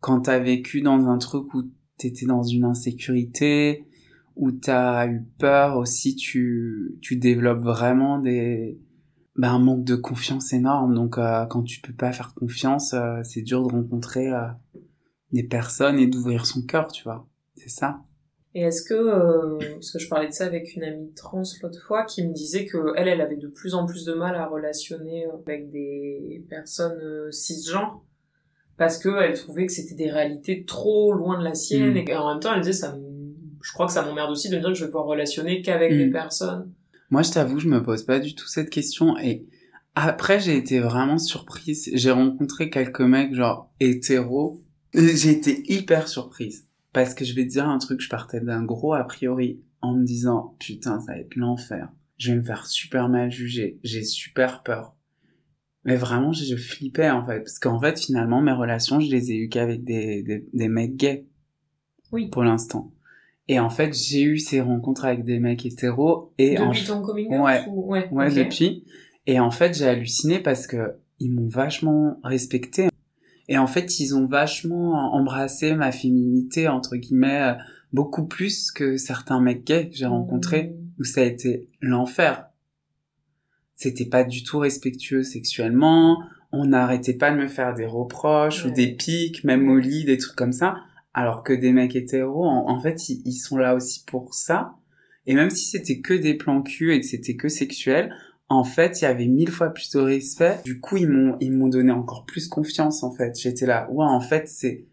Quand 0.00 0.22
t'as 0.22 0.40
vécu 0.40 0.82
dans 0.82 1.06
un 1.06 1.18
truc 1.18 1.54
où 1.54 1.70
t'étais 1.96 2.26
dans 2.26 2.42
une 2.42 2.64
insécurité, 2.64 3.86
où 4.34 4.50
t'as 4.50 5.06
eu 5.06 5.22
peur 5.38 5.76
aussi, 5.76 6.16
tu, 6.16 6.98
tu 7.00 7.16
développes 7.16 7.62
vraiment 7.62 8.18
des, 8.18 8.80
ben, 9.36 9.54
un 9.54 9.58
manque 9.58 9.84
de 9.84 9.96
confiance 9.96 10.52
énorme. 10.52 10.94
Donc, 10.94 11.18
euh, 11.18 11.46
quand 11.46 11.62
tu 11.62 11.80
peux 11.80 11.92
pas 11.92 12.12
faire 12.12 12.34
confiance, 12.34 12.94
euh, 12.94 13.20
c'est 13.24 13.42
dur 13.42 13.66
de 13.66 13.72
rencontrer 13.72 14.32
euh, 14.32 14.48
des 15.32 15.42
personnes 15.42 15.98
et 15.98 16.06
d'ouvrir 16.06 16.46
son 16.46 16.62
cœur, 16.62 16.88
tu 16.88 17.04
vois. 17.04 17.28
C'est 17.56 17.68
ça. 17.70 18.00
Et 18.54 18.62
est-ce 18.62 18.82
que, 18.82 18.92
euh, 18.94 19.58
parce 19.74 19.90
que 19.92 19.98
je 19.98 20.08
parlais 20.08 20.28
de 20.28 20.32
ça 20.32 20.44
avec 20.44 20.74
une 20.76 20.82
amie 20.84 21.12
trans 21.14 21.42
l'autre 21.62 21.80
fois, 21.86 22.04
qui 22.04 22.26
me 22.26 22.32
disait 22.34 22.66
que 22.66 22.92
elle, 22.96 23.08
elle 23.08 23.20
avait 23.22 23.36
de 23.36 23.48
plus 23.48 23.74
en 23.74 23.86
plus 23.86 24.04
de 24.04 24.12
mal 24.12 24.34
à 24.34 24.46
relationner 24.46 25.26
avec 25.46 25.70
des 25.70 26.44
personnes 26.50 26.98
euh, 27.00 27.30
cisgenres, 27.30 28.04
parce 28.76 28.98
que 28.98 29.08
elle 29.22 29.34
trouvait 29.38 29.64
que 29.66 29.72
c'était 29.72 29.94
des 29.94 30.10
réalités 30.10 30.64
trop 30.64 31.12
loin 31.14 31.38
de 31.38 31.44
la 31.44 31.54
sienne, 31.54 31.94
Mm. 31.94 32.08
et 32.08 32.16
en 32.16 32.28
même 32.30 32.40
temps, 32.40 32.52
elle 32.54 32.60
disait, 32.60 32.72
ça, 32.74 32.94
me- 32.94 33.34
je 33.62 33.72
crois 33.72 33.86
que 33.86 33.92
ça 33.92 34.04
m'emmerde 34.04 34.30
aussi 34.30 34.50
de 34.50 34.56
me 34.56 34.60
dire 34.60 34.70
que 34.70 34.74
je 34.74 34.84
vais 34.84 34.90
pouvoir 34.90 35.06
relationner 35.06 35.62
qu'avec 35.62 35.92
Mm. 35.92 35.98
des 35.98 36.10
personnes. 36.10 36.72
Moi, 37.10 37.22
je 37.22 37.30
t'avoue, 37.30 37.58
je 37.58 37.68
me 37.68 37.82
pose 37.82 38.02
pas 38.04 38.18
du 38.18 38.34
tout 38.34 38.46
cette 38.48 38.68
question 38.70 39.16
et 39.18 39.46
après, 39.94 40.40
j'ai 40.40 40.56
été 40.56 40.80
vraiment 40.80 41.18
surprise. 41.18 41.90
J'ai 41.92 42.10
rencontré 42.10 42.70
quelques 42.70 43.00
mecs, 43.02 43.34
genre, 43.34 43.70
hétéros. 43.80 44.62
J'ai 44.94 45.30
été 45.30 45.62
hyper 45.72 46.08
surprise. 46.08 46.66
Parce 46.92 47.14
que 47.14 47.24
je 47.24 47.34
vais 47.34 47.44
te 47.44 47.50
dire 47.50 47.68
un 47.68 47.78
truc, 47.78 48.00
je 48.00 48.08
partais 48.08 48.40
d'un 48.40 48.64
gros 48.64 48.92
a 48.94 49.04
priori 49.04 49.62
en 49.80 49.94
me 49.94 50.04
disant, 50.04 50.56
putain, 50.58 51.00
ça 51.00 51.12
va 51.12 51.18
être 51.18 51.34
l'enfer. 51.36 51.90
Je 52.18 52.32
vais 52.32 52.38
me 52.38 52.44
faire 52.44 52.66
super 52.66 53.08
mal 53.08 53.30
juger. 53.30 53.78
J'ai 53.82 54.04
super 54.04 54.62
peur. 54.62 54.94
Mais 55.84 55.96
vraiment, 55.96 56.32
je, 56.32 56.44
je 56.44 56.56
flippais, 56.56 57.10
en 57.10 57.24
fait. 57.24 57.40
Parce 57.40 57.58
qu'en 57.58 57.80
fait, 57.80 57.98
finalement, 57.98 58.40
mes 58.40 58.52
relations, 58.52 59.00
je 59.00 59.10
les 59.10 59.32
ai 59.32 59.36
eues 59.36 59.48
qu'avec 59.48 59.82
des, 59.82 60.22
des, 60.22 60.46
des 60.52 60.68
mecs 60.68 60.96
gays. 60.96 61.26
Oui. 62.12 62.28
Pour 62.28 62.44
l'instant. 62.44 62.92
Et 63.48 63.58
en 63.58 63.70
fait, 63.70 63.92
j'ai 63.92 64.22
eu 64.22 64.38
ces 64.38 64.60
rencontres 64.60 65.04
avec 65.04 65.24
des 65.24 65.40
mecs 65.40 65.66
hétéros 65.66 66.32
et 66.38 66.54
Depuis 66.56 66.90
en... 66.90 66.94
ton 66.94 67.02
coming 67.02 67.34
out 67.34 67.40
Ouais. 67.44 67.64
ou... 67.68 67.90
Ouais, 67.90 68.30
depuis. 68.32 68.84
Et 69.26 69.40
en 69.40 69.50
fait, 69.50 69.74
j'ai 69.76 69.86
halluciné 69.86 70.38
parce 70.38 70.66
que 70.66 70.94
ils 71.18 71.32
m'ont 71.32 71.48
vachement 71.48 72.20
respecté. 72.22 72.88
Et 73.48 73.58
en 73.58 73.66
fait, 73.66 74.00
ils 74.00 74.14
ont 74.14 74.26
vachement 74.26 75.14
embrassé 75.14 75.74
ma 75.74 75.92
féminité, 75.92 76.68
entre 76.68 76.96
guillemets, 76.96 77.42
euh, 77.42 77.54
beaucoup 77.92 78.26
plus 78.26 78.70
que 78.70 78.96
certains 78.96 79.40
mecs 79.40 79.64
gays 79.64 79.90
que 79.90 79.96
j'ai 79.96 80.06
rencontrés, 80.06 80.76
où 80.98 81.04
ça 81.04 81.22
a 81.22 81.24
été 81.24 81.68
l'enfer. 81.80 82.46
C'était 83.74 84.06
pas 84.06 84.24
du 84.24 84.44
tout 84.44 84.58
respectueux 84.58 85.22
sexuellement, 85.22 86.22
on 86.52 86.66
n'arrêtait 86.66 87.14
pas 87.14 87.30
de 87.30 87.36
me 87.36 87.48
faire 87.48 87.74
des 87.74 87.86
reproches 87.86 88.64
ou 88.64 88.70
des 88.70 88.92
pics, 88.92 89.42
même 89.42 89.68
au 89.68 89.78
lit, 89.78 90.04
des 90.04 90.18
trucs 90.18 90.36
comme 90.36 90.52
ça. 90.52 90.76
Alors 91.14 91.42
que 91.42 91.52
des 91.52 91.72
mecs 91.72 91.96
hétéros, 91.96 92.44
en, 92.44 92.70
en 92.70 92.80
fait, 92.80 93.08
ils, 93.08 93.22
ils 93.24 93.32
sont 93.32 93.56
là 93.56 93.74
aussi 93.74 94.04
pour 94.06 94.34
ça. 94.34 94.74
Et 95.26 95.34
même 95.34 95.50
si 95.50 95.64
c'était 95.64 96.00
que 96.00 96.14
des 96.14 96.34
plans 96.34 96.62
cul 96.62 96.94
et 96.94 97.00
que 97.00 97.06
c'était 97.06 97.36
que 97.36 97.48
sexuel, 97.48 98.14
en 98.52 98.64
fait, 98.64 99.00
il 99.00 99.04
y 99.04 99.06
avait 99.06 99.26
mille 99.26 99.50
fois 99.50 99.70
plus 99.70 99.90
de 99.90 100.00
respect. 100.00 100.58
Du 100.64 100.80
coup, 100.80 100.96
ils 100.96 101.08
m'ont, 101.08 101.36
ils 101.40 101.52
m'ont 101.52 101.68
donné 101.68 101.92
encore 101.92 102.24
plus 102.24 102.48
confiance, 102.48 103.02
en 103.02 103.12
fait. 103.12 103.38
J'étais 103.38 103.66
là, 103.66 103.88
ouais, 103.90 104.04
en 104.04 104.20
fait, 104.20 104.48
c'est 104.48 104.86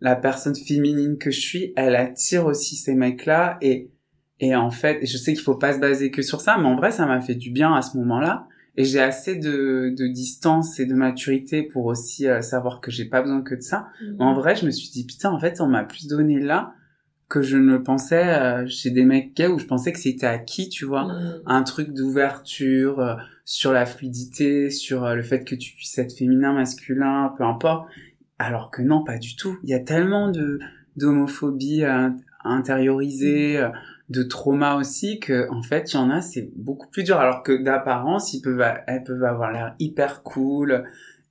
la 0.00 0.16
personne 0.16 0.56
féminine 0.56 1.16
que 1.16 1.30
je 1.30 1.40
suis, 1.40 1.72
elle 1.76 1.94
attire 1.94 2.46
aussi 2.46 2.74
ces 2.74 2.94
mecs-là 2.94 3.58
et, 3.60 3.92
et 4.40 4.56
en 4.56 4.70
fait, 4.70 5.06
je 5.06 5.16
sais 5.16 5.32
qu'il 5.32 5.42
faut 5.42 5.54
pas 5.54 5.74
se 5.74 5.78
baser 5.78 6.10
que 6.10 6.22
sur 6.22 6.40
ça, 6.40 6.58
mais 6.58 6.66
en 6.66 6.74
vrai, 6.74 6.90
ça 6.90 7.06
m'a 7.06 7.20
fait 7.20 7.36
du 7.36 7.52
bien 7.52 7.72
à 7.72 7.82
ce 7.82 7.96
moment-là. 7.98 8.48
Et 8.76 8.84
j'ai 8.84 9.00
assez 9.00 9.36
de, 9.36 9.94
de 9.96 10.06
distance 10.08 10.80
et 10.80 10.86
de 10.86 10.94
maturité 10.94 11.62
pour 11.62 11.84
aussi 11.86 12.26
euh, 12.26 12.40
savoir 12.40 12.80
que 12.80 12.90
j'ai 12.90 13.04
pas 13.04 13.20
besoin 13.20 13.42
que 13.42 13.54
de 13.54 13.60
ça. 13.60 13.86
Mhm. 14.02 14.16
En 14.18 14.34
vrai, 14.34 14.56
je 14.56 14.64
me 14.64 14.70
suis 14.70 14.90
dit, 14.90 15.04
putain, 15.04 15.30
en 15.30 15.38
fait, 15.38 15.60
on 15.60 15.68
m'a 15.68 15.84
plus 15.84 16.08
donné 16.08 16.40
là 16.40 16.74
que 17.32 17.40
je 17.42 17.56
ne 17.56 17.78
pensais 17.78 18.28
euh, 18.28 18.66
chez 18.66 18.90
des 18.90 19.04
mecs 19.04 19.34
gays 19.34 19.48
où 19.48 19.58
je 19.58 19.64
pensais 19.64 19.90
que 19.92 19.98
c'était 19.98 20.26
acquis, 20.26 20.68
tu 20.68 20.84
vois 20.84 21.04
Mhm. 21.04 21.42
un 21.46 21.62
truc 21.62 21.88
d'ouverture 21.94 23.00
euh, 23.00 23.14
sur 23.46 23.72
la 23.72 23.86
fluidité, 23.86 24.68
sur 24.70 25.04
euh, 25.04 25.14
le 25.14 25.22
fait 25.22 25.42
que 25.42 25.54
tu 25.54 25.74
puisses 25.74 25.96
être 25.98 26.12
féminin, 26.12 26.52
masculin, 26.52 27.32
peu 27.38 27.44
importe. 27.44 27.88
Alors 28.38 28.70
que 28.70 28.82
non, 28.82 29.02
pas 29.02 29.16
du 29.18 29.34
tout. 29.36 29.56
Il 29.64 29.70
y 29.70 29.74
a 29.74 29.80
tellement 29.80 30.30
de 30.30 30.58
d'homophobie 30.96 31.84
euh, 31.84 32.10
intériorisée, 32.44 33.58
euh, 33.58 33.68
de 34.10 34.22
trauma 34.22 34.74
aussi 34.76 35.18
que 35.20 35.48
en 35.50 35.62
fait, 35.62 35.92
il 35.92 35.96
y 35.96 35.98
en 35.98 36.10
a, 36.10 36.20
c'est 36.20 36.50
beaucoup 36.56 36.88
plus 36.88 37.02
dur. 37.02 37.16
Alors 37.18 37.42
que 37.42 37.52
d'apparence, 37.62 38.34
ils 38.34 38.42
peuvent, 38.42 38.62
elles 38.86 39.04
peuvent 39.04 39.24
avoir 39.24 39.52
l'air 39.52 39.74
hyper 39.78 40.22
cool 40.22 40.84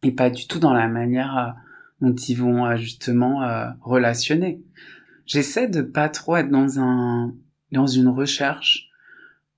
et 0.04 0.12
pas 0.12 0.30
du 0.32 0.48
tout 0.48 0.58
dans 0.60 0.74
la 0.74 0.88
manière 0.88 1.38
euh, 1.38 2.08
dont 2.10 2.16
ils 2.16 2.36
vont 2.36 2.76
justement 2.76 3.44
euh, 3.44 3.68
relationner. 3.82 4.62
J'essaie 5.32 5.70
de 5.70 5.82
pas 5.82 6.10
trop 6.10 6.36
être 6.36 6.50
dans 6.50 6.78
un 6.78 7.34
dans 7.72 7.88
une 7.88 8.10
recherche 8.10 8.90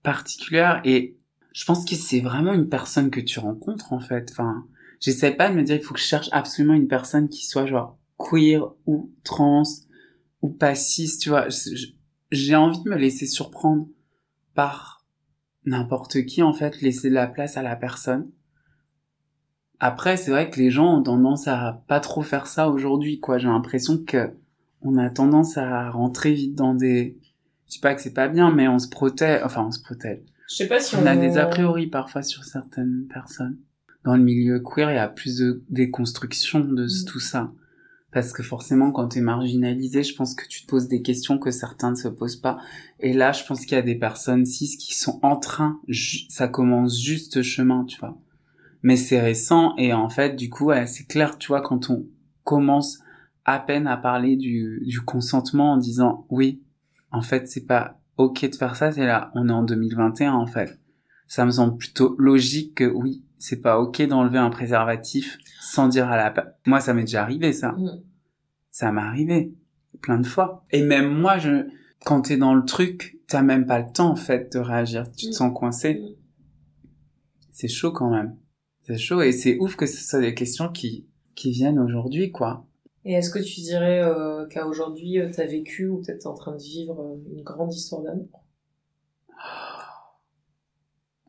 particulière 0.04 0.80
et 0.84 1.18
je 1.52 1.66
pense 1.66 1.84
que 1.84 1.96
c'est 1.96 2.20
vraiment 2.20 2.54
une 2.54 2.70
personne 2.70 3.10
que 3.10 3.20
tu 3.20 3.40
rencontres 3.40 3.92
en 3.92 4.00
fait. 4.00 4.30
Enfin, 4.30 4.68
j'essaie 5.00 5.32
pas 5.32 5.50
de 5.50 5.56
me 5.56 5.64
dire 5.64 5.76
il 5.76 5.82
faut 5.82 5.96
que 5.96 6.00
je 6.00 6.06
cherche 6.06 6.30
absolument 6.32 6.76
une 6.76 6.88
personne 6.88 7.28
qui 7.28 7.48
soit 7.48 7.66
genre 7.66 7.98
queer 8.20 8.72
ou 8.86 9.12
trans 9.24 9.64
ou 10.44 10.50
pas 10.50 10.76
cis, 10.76 11.18
tu 11.18 11.30
vois. 11.30 11.48
J'ai 12.32 12.56
envie 12.56 12.84
de 12.84 12.90
me 12.92 12.96
laisser 12.96 13.26
surprendre 13.26 13.88
par 14.54 15.04
n'importe 15.66 16.24
qui 16.26 16.44
en 16.44 16.54
fait, 16.54 16.82
laisser 16.82 17.10
de 17.10 17.16
la 17.16 17.26
place 17.26 17.58
à 17.58 17.64
la 17.64 17.76
personne. 17.76 18.30
Après, 19.80 20.18
c'est 20.18 20.30
vrai 20.30 20.52
que 20.52 20.60
les 20.60 20.70
gens 20.70 21.00
ont 21.00 21.02
tendance 21.02 21.48
à 21.48 21.84
pas 21.88 22.00
trop 22.00 22.22
faire 22.22 22.46
ça 22.46 22.70
aujourd'hui, 22.70 23.20
quoi. 23.20 23.40
J'ai 23.40 23.48
l'impression 23.48 23.98
que 23.98 24.36
on 24.84 24.98
a 24.98 25.10
tendance 25.10 25.58
à 25.58 25.90
rentrer 25.90 26.34
vite 26.34 26.56
dans 26.56 26.74
des, 26.74 27.18
je 27.68 27.74
dis 27.74 27.80
pas 27.80 27.96
que 27.96 28.02
c'est 28.02 28.14
pas 28.14 28.28
bien, 28.28 28.52
mais 28.52 28.68
on 28.68 28.80
se 28.80 28.90
protège, 28.90 29.42
enfin 29.44 29.66
on 29.68 29.72
se 29.72 29.82
protège. 29.82 30.20
Je 30.50 30.56
sais 30.56 30.68
pas 30.68 30.80
si 30.80 30.96
on... 30.96 31.04
On 31.04 31.06
a 31.06 31.16
des 31.16 31.38
a 31.38 31.46
priori 31.46 31.88
parfois 31.88 32.22
sur 32.22 32.44
certaines 32.44 33.08
personnes. 33.12 33.58
Dans 34.04 34.16
le 34.16 34.24
milieu 34.24 34.60
queer, 34.60 34.92
il 34.92 34.96
y 34.96 35.00
a 35.00 35.08
plus 35.08 35.38
de 35.38 35.64
déconstruction 35.70 36.60
de 36.60 36.84
Mm. 36.84 37.06
tout 37.08 37.20
ça. 37.20 37.52
Parce 38.12 38.32
que 38.32 38.44
forcément, 38.44 38.92
quand 38.92 39.08
tu 39.08 39.20
es 39.20 39.22
marginalisé, 39.22 40.04
je 40.04 40.14
pense 40.16 40.36
que 40.36 40.48
tu 40.48 40.64
te 40.64 40.68
poses 40.68 40.88
des 40.88 41.02
questions 41.02 41.40
que 41.40 41.50
certains 41.50 41.92
ne 41.92 41.96
se 41.96 42.08
posent 42.10 42.36
pas. 42.36 42.60
Et 43.00 43.12
là, 43.14 43.32
je 43.32 43.44
pense 43.44 43.62
qu'il 43.62 43.76
y 43.76 43.80
a 43.80 43.82
des 43.82 43.96
personnes 43.96 44.46
cis 44.46 44.78
qui 44.78 44.94
sont 44.94 45.20
en 45.24 45.36
train, 45.38 45.80
ça 46.30 46.48
commence 46.48 47.02
juste 47.02 47.42
chemin, 47.42 47.86
tu 47.86 48.00
vois. 48.00 48.20
Mais 48.84 48.98
c'est 48.98 49.20
récent 49.20 49.74
et 49.78 49.94
en 49.94 50.10
fait, 50.10 50.36
du 50.36 50.50
coup, 50.50 50.66
ouais, 50.66 50.86
c'est 50.86 51.06
clair, 51.06 51.40
tu 51.40 51.48
vois, 51.48 51.62
quand 51.62 51.90
on 51.90 52.06
commence 52.44 53.00
à 53.46 53.60
peine 53.60 53.88
à 53.88 53.98
parler 53.98 54.36
du, 54.36 54.82
du 54.86 55.02
consentement 55.02 55.74
en 55.74 55.78
disant 55.78 56.26
oui, 56.30 56.62
en 57.12 57.22
fait, 57.22 57.48
c'est 57.48 57.66
pas 57.66 58.00
ok 58.18 58.50
de 58.50 58.56
faire 58.56 58.76
ça, 58.76 58.92
c'est 58.92 59.06
là, 59.06 59.32
on 59.36 59.50
est 59.50 59.54
en 59.54 59.64
2021 59.64 60.34
en 60.34 60.46
fait. 60.48 60.80
Ça 61.28 61.46
me 61.46 61.52
semble 61.52 61.78
plutôt 61.78 62.16
logique 62.20 62.76
que 62.76 62.84
oui, 62.86 63.24
c'est 63.40 63.62
pas 63.62 63.80
ok 63.80 64.02
d'enlever 64.08 64.38
un 64.38 64.50
préservatif 64.50 65.38
sans 65.62 65.88
dire 65.88 66.08
à 66.10 66.18
la 66.18 66.34
Moi, 66.66 66.80
ça 66.80 66.94
m'est 66.94 67.04
déjà 67.04 67.24
arrivé 67.24 67.54
ça. 67.54 67.72
Mhm. 67.74 68.02
Ça 68.72 68.92
m'est 68.92 69.02
arrivé 69.02 69.54
plein 70.02 70.20
de 70.20 70.28
fois. 70.28 70.66
Et 70.72 70.82
même 70.84 71.14
moi, 71.14 71.38
je, 71.38 71.68
quand 72.06 72.22
t'es 72.22 72.38
dans 72.38 72.54
le 72.54 72.66
truc, 72.66 73.20
t'as 73.28 73.42
même 73.42 73.66
pas 73.66 73.80
le 73.80 73.92
temps 73.92 74.12
en 74.12 74.16
fait 74.16 74.52
de 74.54 74.60
réagir. 74.60 75.10
Tu 75.12 75.26
te 75.26 75.28
Mhm. 75.28 75.34
sens 75.34 75.54
coincé. 75.58 75.96
Mhm. 75.96 76.16
C'est 77.52 77.68
chaud 77.68 77.92
quand 77.92 78.10
même. 78.10 78.36
C'est 78.84 78.98
chaud 78.98 79.22
et 79.22 79.32
c'est 79.32 79.58
ouf 79.60 79.76
que 79.76 79.86
ce 79.86 80.04
soit 80.04 80.20
des 80.22 80.34
questions 80.34 80.70
qui 80.70 81.08
qui 81.36 81.52
viennent 81.52 81.80
aujourd'hui 81.80 82.32
quoi. 82.32 82.68
Et 83.06 83.14
est-ce 83.14 83.30
que 83.30 83.40
tu 83.40 83.62
dirais 83.62 84.02
euh, 84.02 84.46
qu'à 84.48 84.66
aujourd'hui, 84.66 85.20
euh, 85.20 85.30
t'as 85.34 85.46
vécu 85.46 85.88
ou 85.88 86.02
peut-être 86.02 86.26
en 86.26 86.34
train 86.34 86.54
de 86.56 86.62
vivre 86.62 87.02
euh, 87.02 87.36
une 87.36 87.44
grande 87.44 87.74
histoire 87.74 88.02
d'amour? 88.02 88.44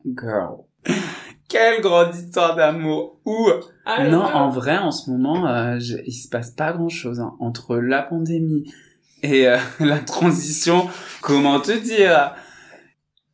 Girl. 0.06 0.64
Quelle 1.48 1.80
grande 1.82 2.14
histoire 2.14 2.56
d'amour. 2.56 3.20
Ou 3.24 3.48
Ah, 3.84 4.08
non, 4.08 4.22
en 4.22 4.50
vrai, 4.50 4.78
en 4.78 4.90
ce 4.90 5.10
moment, 5.10 5.46
euh, 5.46 5.78
je- 5.78 5.98
il 6.06 6.12
se 6.12 6.28
passe 6.28 6.50
pas 6.50 6.72
grand-chose 6.72 7.20
hein. 7.20 7.36
entre 7.40 7.76
la 7.76 8.02
pandémie 8.02 8.64
et 9.22 9.46
euh, 9.48 9.58
la 9.80 9.98
transition. 9.98 10.86
Comment 11.22 11.60
te 11.60 11.72
dire? 11.72 12.34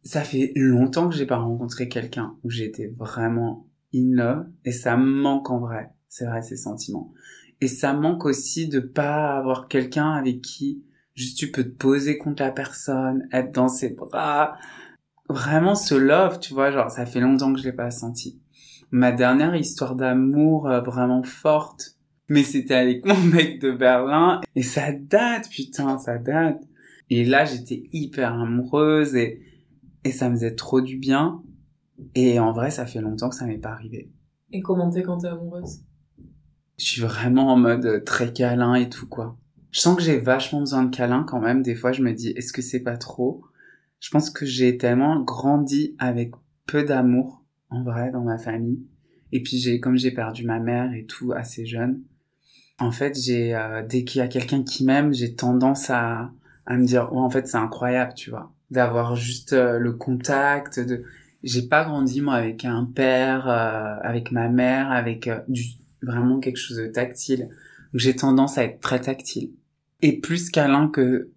Ça 0.03 0.23
fait 0.23 0.53
longtemps 0.57 1.09
que 1.09 1.15
j'ai 1.15 1.27
pas 1.27 1.37
rencontré 1.39 1.89
quelqu'un 1.89 2.37
où 2.43 2.51
j'étais 2.51 2.87
vraiment 2.97 3.67
in 3.95 4.09
love 4.15 4.47
et 4.65 4.73
ça 4.73 4.97
me 4.97 5.05
manque 5.21 5.51
en 5.51 5.59
vrai. 5.59 5.91
C'est 6.09 6.25
vrai 6.27 6.43
ces 6.43 6.57
sentiments. 6.57 7.13
Et 7.61 7.69
ça 7.69 7.93
manque 7.93 8.25
aussi 8.25 8.69
de 8.69 8.81
pas 8.81 9.37
avoir 9.37 9.69
quelqu'un 9.69 10.13
avec 10.13 10.41
qui 10.41 10.83
juste 11.15 11.39
tu 11.39 11.51
peux 11.51 11.65
te 11.65 11.77
poser 11.77 12.17
contre 12.19 12.43
la 12.43 12.51
personne, 12.51 13.29
être 13.33 13.53
dans 13.53 13.69
ses 13.69 13.91
bras. 13.91 14.57
Vraiment 15.29 15.75
ce 15.75 15.95
love, 15.95 16.41
tu 16.41 16.55
vois, 16.55 16.71
genre 16.71 16.91
ça 16.91 17.07
fait 17.07 17.21
longtemps 17.21 17.53
que 17.53 17.61
je 17.61 17.65
l'ai 17.65 17.73
pas 17.73 17.91
senti 17.91 18.41
ma 18.91 19.13
dernière 19.13 19.55
histoire 19.55 19.95
d'amour 19.95 20.69
euh, 20.69 20.81
vraiment 20.81 21.23
forte. 21.23 21.97
Mais 22.29 22.43
c'était 22.43 22.75
avec 22.75 23.05
mon 23.07 23.19
mec 23.19 23.61
de 23.61 23.73
Berlin. 23.73 24.41
Et 24.55 24.63
ça 24.63 24.93
date, 24.93 25.49
putain, 25.49 25.99
ça 25.99 26.19
date. 26.19 26.63
Et 27.09 27.25
là, 27.25 27.45
j'étais 27.45 27.89
hyper 27.93 28.35
amoureuse 28.35 29.17
et, 29.17 29.43
et 30.05 30.13
ça 30.13 30.29
me 30.29 30.37
faisait 30.37 30.55
trop 30.55 30.81
du 30.81 30.97
bien. 30.97 31.43
Et 32.15 32.39
en 32.39 32.53
vrai, 32.53 32.71
ça 32.71 32.87
fait 32.87 33.01
longtemps 33.01 33.29
que 33.29 33.35
ça 33.35 33.47
m'est 33.47 33.59
pas 33.59 33.71
arrivé. 33.71 34.11
Et 34.53 34.61
comment 34.61 34.91
t'es 34.91 35.03
quand 35.03 35.19
t'es 35.19 35.29
amoureuse? 35.29 35.81
Je 36.81 36.87
suis 36.87 37.03
vraiment 37.03 37.53
en 37.53 37.57
mode 37.57 37.85
euh, 37.85 38.01
très 38.01 38.33
câlin 38.33 38.75
et 38.75 38.89
tout, 38.89 39.07
quoi. 39.07 39.37
Je 39.71 39.81
sens 39.81 39.95
que 39.95 40.03
j'ai 40.03 40.19
vachement 40.19 40.61
besoin 40.61 40.83
de 40.85 40.97
câlin 40.97 41.25
quand 41.25 41.39
même. 41.39 41.63
Des 41.63 41.75
fois, 41.75 41.93
je 41.93 42.03
me 42.03 42.15
dis, 42.15 42.31
est-ce 42.31 42.55
que 42.55 42.63
c'est 42.63 42.81
pas 42.81 42.97
trop? 42.97 43.45
Je 44.01 44.09
pense 44.09 44.31
que 44.31 44.47
j'ai 44.47 44.79
tellement 44.79 45.21
grandi 45.21 45.95
avec 45.99 46.33
peu 46.67 46.83
d'amour, 46.83 47.45
en 47.69 47.83
vrai, 47.83 48.11
dans 48.11 48.23
ma 48.23 48.39
famille. 48.39 48.81
Et 49.31 49.43
puis 49.43 49.59
j'ai, 49.59 49.79
comme 49.79 49.99
j'ai 49.99 50.11
perdu 50.11 50.47
ma 50.47 50.59
mère 50.59 50.95
et 50.95 51.05
tout 51.05 51.33
assez 51.33 51.67
jeune, 51.67 52.01
en 52.79 52.93
fait, 52.93 53.15
j'ai, 53.15 53.55
euh, 53.55 53.83
dès 53.87 54.05
qu'il 54.05 54.21
y 54.21 54.23
a 54.23 54.29
quelqu'un 54.29 54.63
qui 54.63 54.87
m'aime, 54.87 55.13
j'ai 55.13 55.35
tendance 55.35 55.91
à, 55.91 56.33
à 56.65 56.77
me 56.79 56.87
dire, 56.87 57.13
ouais, 57.13 57.21
en 57.21 57.29
fait, 57.29 57.47
c'est 57.47 57.59
incroyable, 57.59 58.15
tu 58.15 58.31
vois, 58.31 58.55
d'avoir 58.71 59.17
juste 59.17 59.53
euh, 59.53 59.79
le 59.79 59.93
contact. 59.93 60.81
De, 60.81 61.05
j'ai 61.43 61.69
pas 61.69 61.85
grandi 61.85 62.23
moi 62.23 62.37
avec 62.37 62.65
un 62.65 62.87
père, 62.87 63.49
euh, 63.49 63.97
avec 64.03 64.33
ma 64.33 64.49
mère, 64.49 64.91
avec 64.91 65.29
euh, 65.29 65.41
du 65.47 65.65
vraiment 66.03 66.41
quelque 66.41 66.57
chose 66.57 66.77
de 66.77 66.87
tactile. 66.87 67.49
J'ai 67.95 68.15
tendance 68.15 68.59
à 68.59 68.65
être 68.65 68.81
très 68.81 69.01
tactile 69.01 69.53
et 70.03 70.21
plus 70.21 70.51
câlin 70.51 70.89
que 70.89 71.31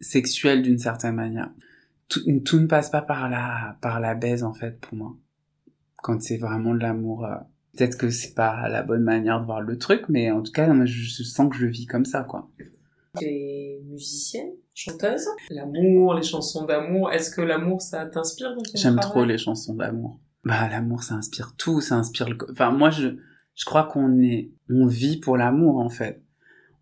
sexuel 0.00 0.62
d'une 0.62 0.78
certaine 0.78 1.14
manière. 1.14 1.50
Tout, 2.08 2.20
tout 2.44 2.60
ne 2.60 2.66
passe 2.66 2.90
pas 2.90 3.02
par 3.02 3.28
la 3.28 3.78
par 3.80 4.00
la 4.00 4.14
baise 4.14 4.44
en 4.44 4.54
fait 4.54 4.78
pour 4.80 4.96
moi. 4.96 5.16
Quand 5.96 6.22
c'est 6.22 6.36
vraiment 6.36 6.74
de 6.74 6.80
l'amour, 6.80 7.24
euh, 7.24 7.34
peut-être 7.76 7.96
que 7.96 8.10
c'est 8.10 8.34
pas 8.34 8.68
la 8.68 8.82
bonne 8.82 9.02
manière 9.02 9.40
de 9.40 9.46
voir 9.46 9.60
le 9.60 9.78
truc, 9.78 10.04
mais 10.08 10.30
en 10.30 10.42
tout 10.42 10.52
cas, 10.52 10.72
moi, 10.72 10.86
je, 10.86 11.22
sens 11.22 11.50
que 11.50 11.56
je 11.56 11.66
vis 11.66 11.86
comme 11.86 12.04
ça, 12.04 12.22
quoi. 12.22 12.48
T'es 13.18 13.80
musicienne, 13.86 14.50
chanteuse? 14.74 15.26
L'amour, 15.50 16.14
les 16.14 16.22
chansons 16.22 16.64
d'amour, 16.64 17.12
est-ce 17.12 17.30
que 17.30 17.40
l'amour, 17.40 17.80
ça 17.80 18.06
t'inspire 18.06 18.54
J'aime 18.74 19.00
trop 19.00 19.24
les 19.24 19.38
chansons 19.38 19.74
d'amour. 19.74 20.20
Bah, 20.44 20.68
l'amour, 20.68 21.02
ça 21.02 21.14
inspire 21.14 21.54
tout, 21.56 21.80
ça 21.80 21.96
inspire 21.96 22.28
le... 22.28 22.36
Enfin, 22.52 22.70
moi, 22.70 22.90
je, 22.90 23.16
je 23.56 23.64
crois 23.64 23.84
qu'on 23.84 24.20
est, 24.20 24.52
on 24.70 24.86
vit 24.86 25.18
pour 25.18 25.36
l'amour, 25.36 25.78
en 25.78 25.88
fait. 25.88 26.22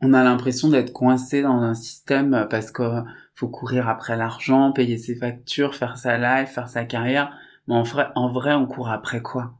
on 0.03 0.13
a 0.13 0.23
l'impression 0.23 0.69
d'être 0.69 0.93
coincé 0.93 1.41
dans 1.41 1.63
un 1.63 1.75
système 1.75 2.47
parce 2.51 2.71
que 2.71 3.03
faut 3.35 3.49
courir 3.49 3.89
après 3.89 4.17
l'argent, 4.17 4.73
payer 4.73 4.99
ses 4.99 5.17
factures, 5.17 5.75
faire 5.75 5.97
sa 5.97 6.19
life, 6.19 6.51
faire 6.51 6.69
sa 6.69 6.85
carrière. 6.85 7.33
Mais 7.67 7.75
en 7.75 7.83
vrai, 7.83 8.09
en 8.15 8.31
vrai, 8.31 8.55
on 8.55 8.67
court 8.67 8.91
après 8.91 9.23
quoi? 9.23 9.55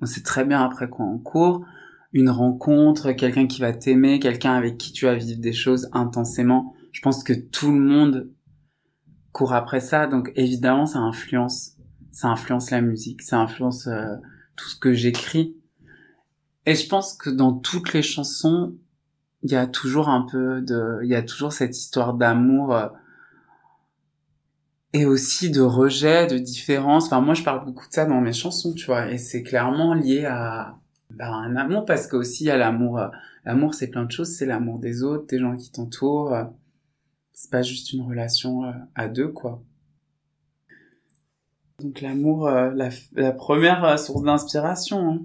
On 0.00 0.06
sait 0.06 0.22
très 0.22 0.44
bien 0.44 0.62
après 0.64 0.88
quoi 0.88 1.04
on 1.06 1.18
court. 1.18 1.64
Une 2.12 2.30
rencontre, 2.30 3.12
quelqu'un 3.12 3.46
qui 3.46 3.60
va 3.60 3.72
t'aimer, 3.72 4.20
quelqu'un 4.20 4.54
avec 4.54 4.78
qui 4.78 4.92
tu 4.92 5.06
vas 5.06 5.14
vivre 5.14 5.40
des 5.40 5.52
choses 5.52 5.90
intensément. 5.92 6.74
Je 6.92 7.00
pense 7.00 7.22
que 7.22 7.32
tout 7.32 7.72
le 7.72 7.80
monde 7.80 8.30
court 9.32 9.52
après 9.52 9.80
ça, 9.80 10.06
donc 10.06 10.32
évidemment, 10.36 10.86
ça 10.86 11.00
influence, 11.00 11.76
ça 12.12 12.28
influence 12.28 12.70
la 12.70 12.80
musique, 12.80 13.22
ça 13.22 13.38
influence 13.38 13.86
euh, 13.86 14.16
tout 14.56 14.68
ce 14.68 14.78
que 14.78 14.94
j'écris. 14.94 15.57
Et 16.68 16.74
je 16.74 16.86
pense 16.86 17.14
que 17.14 17.30
dans 17.30 17.54
toutes 17.54 17.94
les 17.94 18.02
chansons, 18.02 18.74
il 19.42 19.50
y 19.50 19.56
a 19.56 19.66
toujours 19.66 20.10
un 20.10 20.26
peu 20.30 20.60
de, 20.60 20.98
il 21.02 21.08
y 21.08 21.14
a 21.14 21.22
toujours 21.22 21.50
cette 21.50 21.78
histoire 21.78 22.12
d'amour. 22.12 22.74
Euh, 22.74 22.88
et 24.92 25.06
aussi 25.06 25.50
de 25.50 25.62
rejet, 25.62 26.26
de 26.26 26.36
différence. 26.36 27.06
Enfin, 27.06 27.22
moi, 27.22 27.32
je 27.32 27.42
parle 27.42 27.64
beaucoup 27.64 27.88
de 27.88 27.92
ça 27.94 28.04
dans 28.04 28.20
mes 28.20 28.34
chansons, 28.34 28.74
tu 28.74 28.84
vois, 28.84 29.10
et 29.10 29.16
c'est 29.16 29.42
clairement 29.42 29.94
lié 29.94 30.26
à 30.26 30.76
ben, 31.08 31.32
un 31.32 31.56
amour, 31.56 31.86
parce 31.86 32.06
que 32.06 32.16
aussi 32.16 32.44
il 32.44 32.48
y 32.48 32.50
a 32.50 32.58
l'amour. 32.58 32.98
Euh, 32.98 33.08
l'amour, 33.46 33.72
c'est 33.72 33.88
plein 33.88 34.04
de 34.04 34.12
choses. 34.12 34.36
C'est 34.36 34.44
l'amour 34.44 34.78
des 34.78 35.02
autres, 35.02 35.26
des 35.26 35.38
gens 35.38 35.56
qui 35.56 35.72
t'entourent. 35.72 36.34
Euh, 36.34 36.44
c'est 37.32 37.50
pas 37.50 37.62
juste 37.62 37.94
une 37.94 38.02
relation 38.02 38.74
à 38.94 39.08
deux, 39.08 39.28
quoi. 39.28 39.62
Donc 41.80 42.02
l'amour, 42.02 42.50
la, 42.50 42.90
la, 43.14 43.32
première 43.32 43.98
source 43.98 44.22
d'inspiration. 44.22 45.12
Hein. 45.12 45.20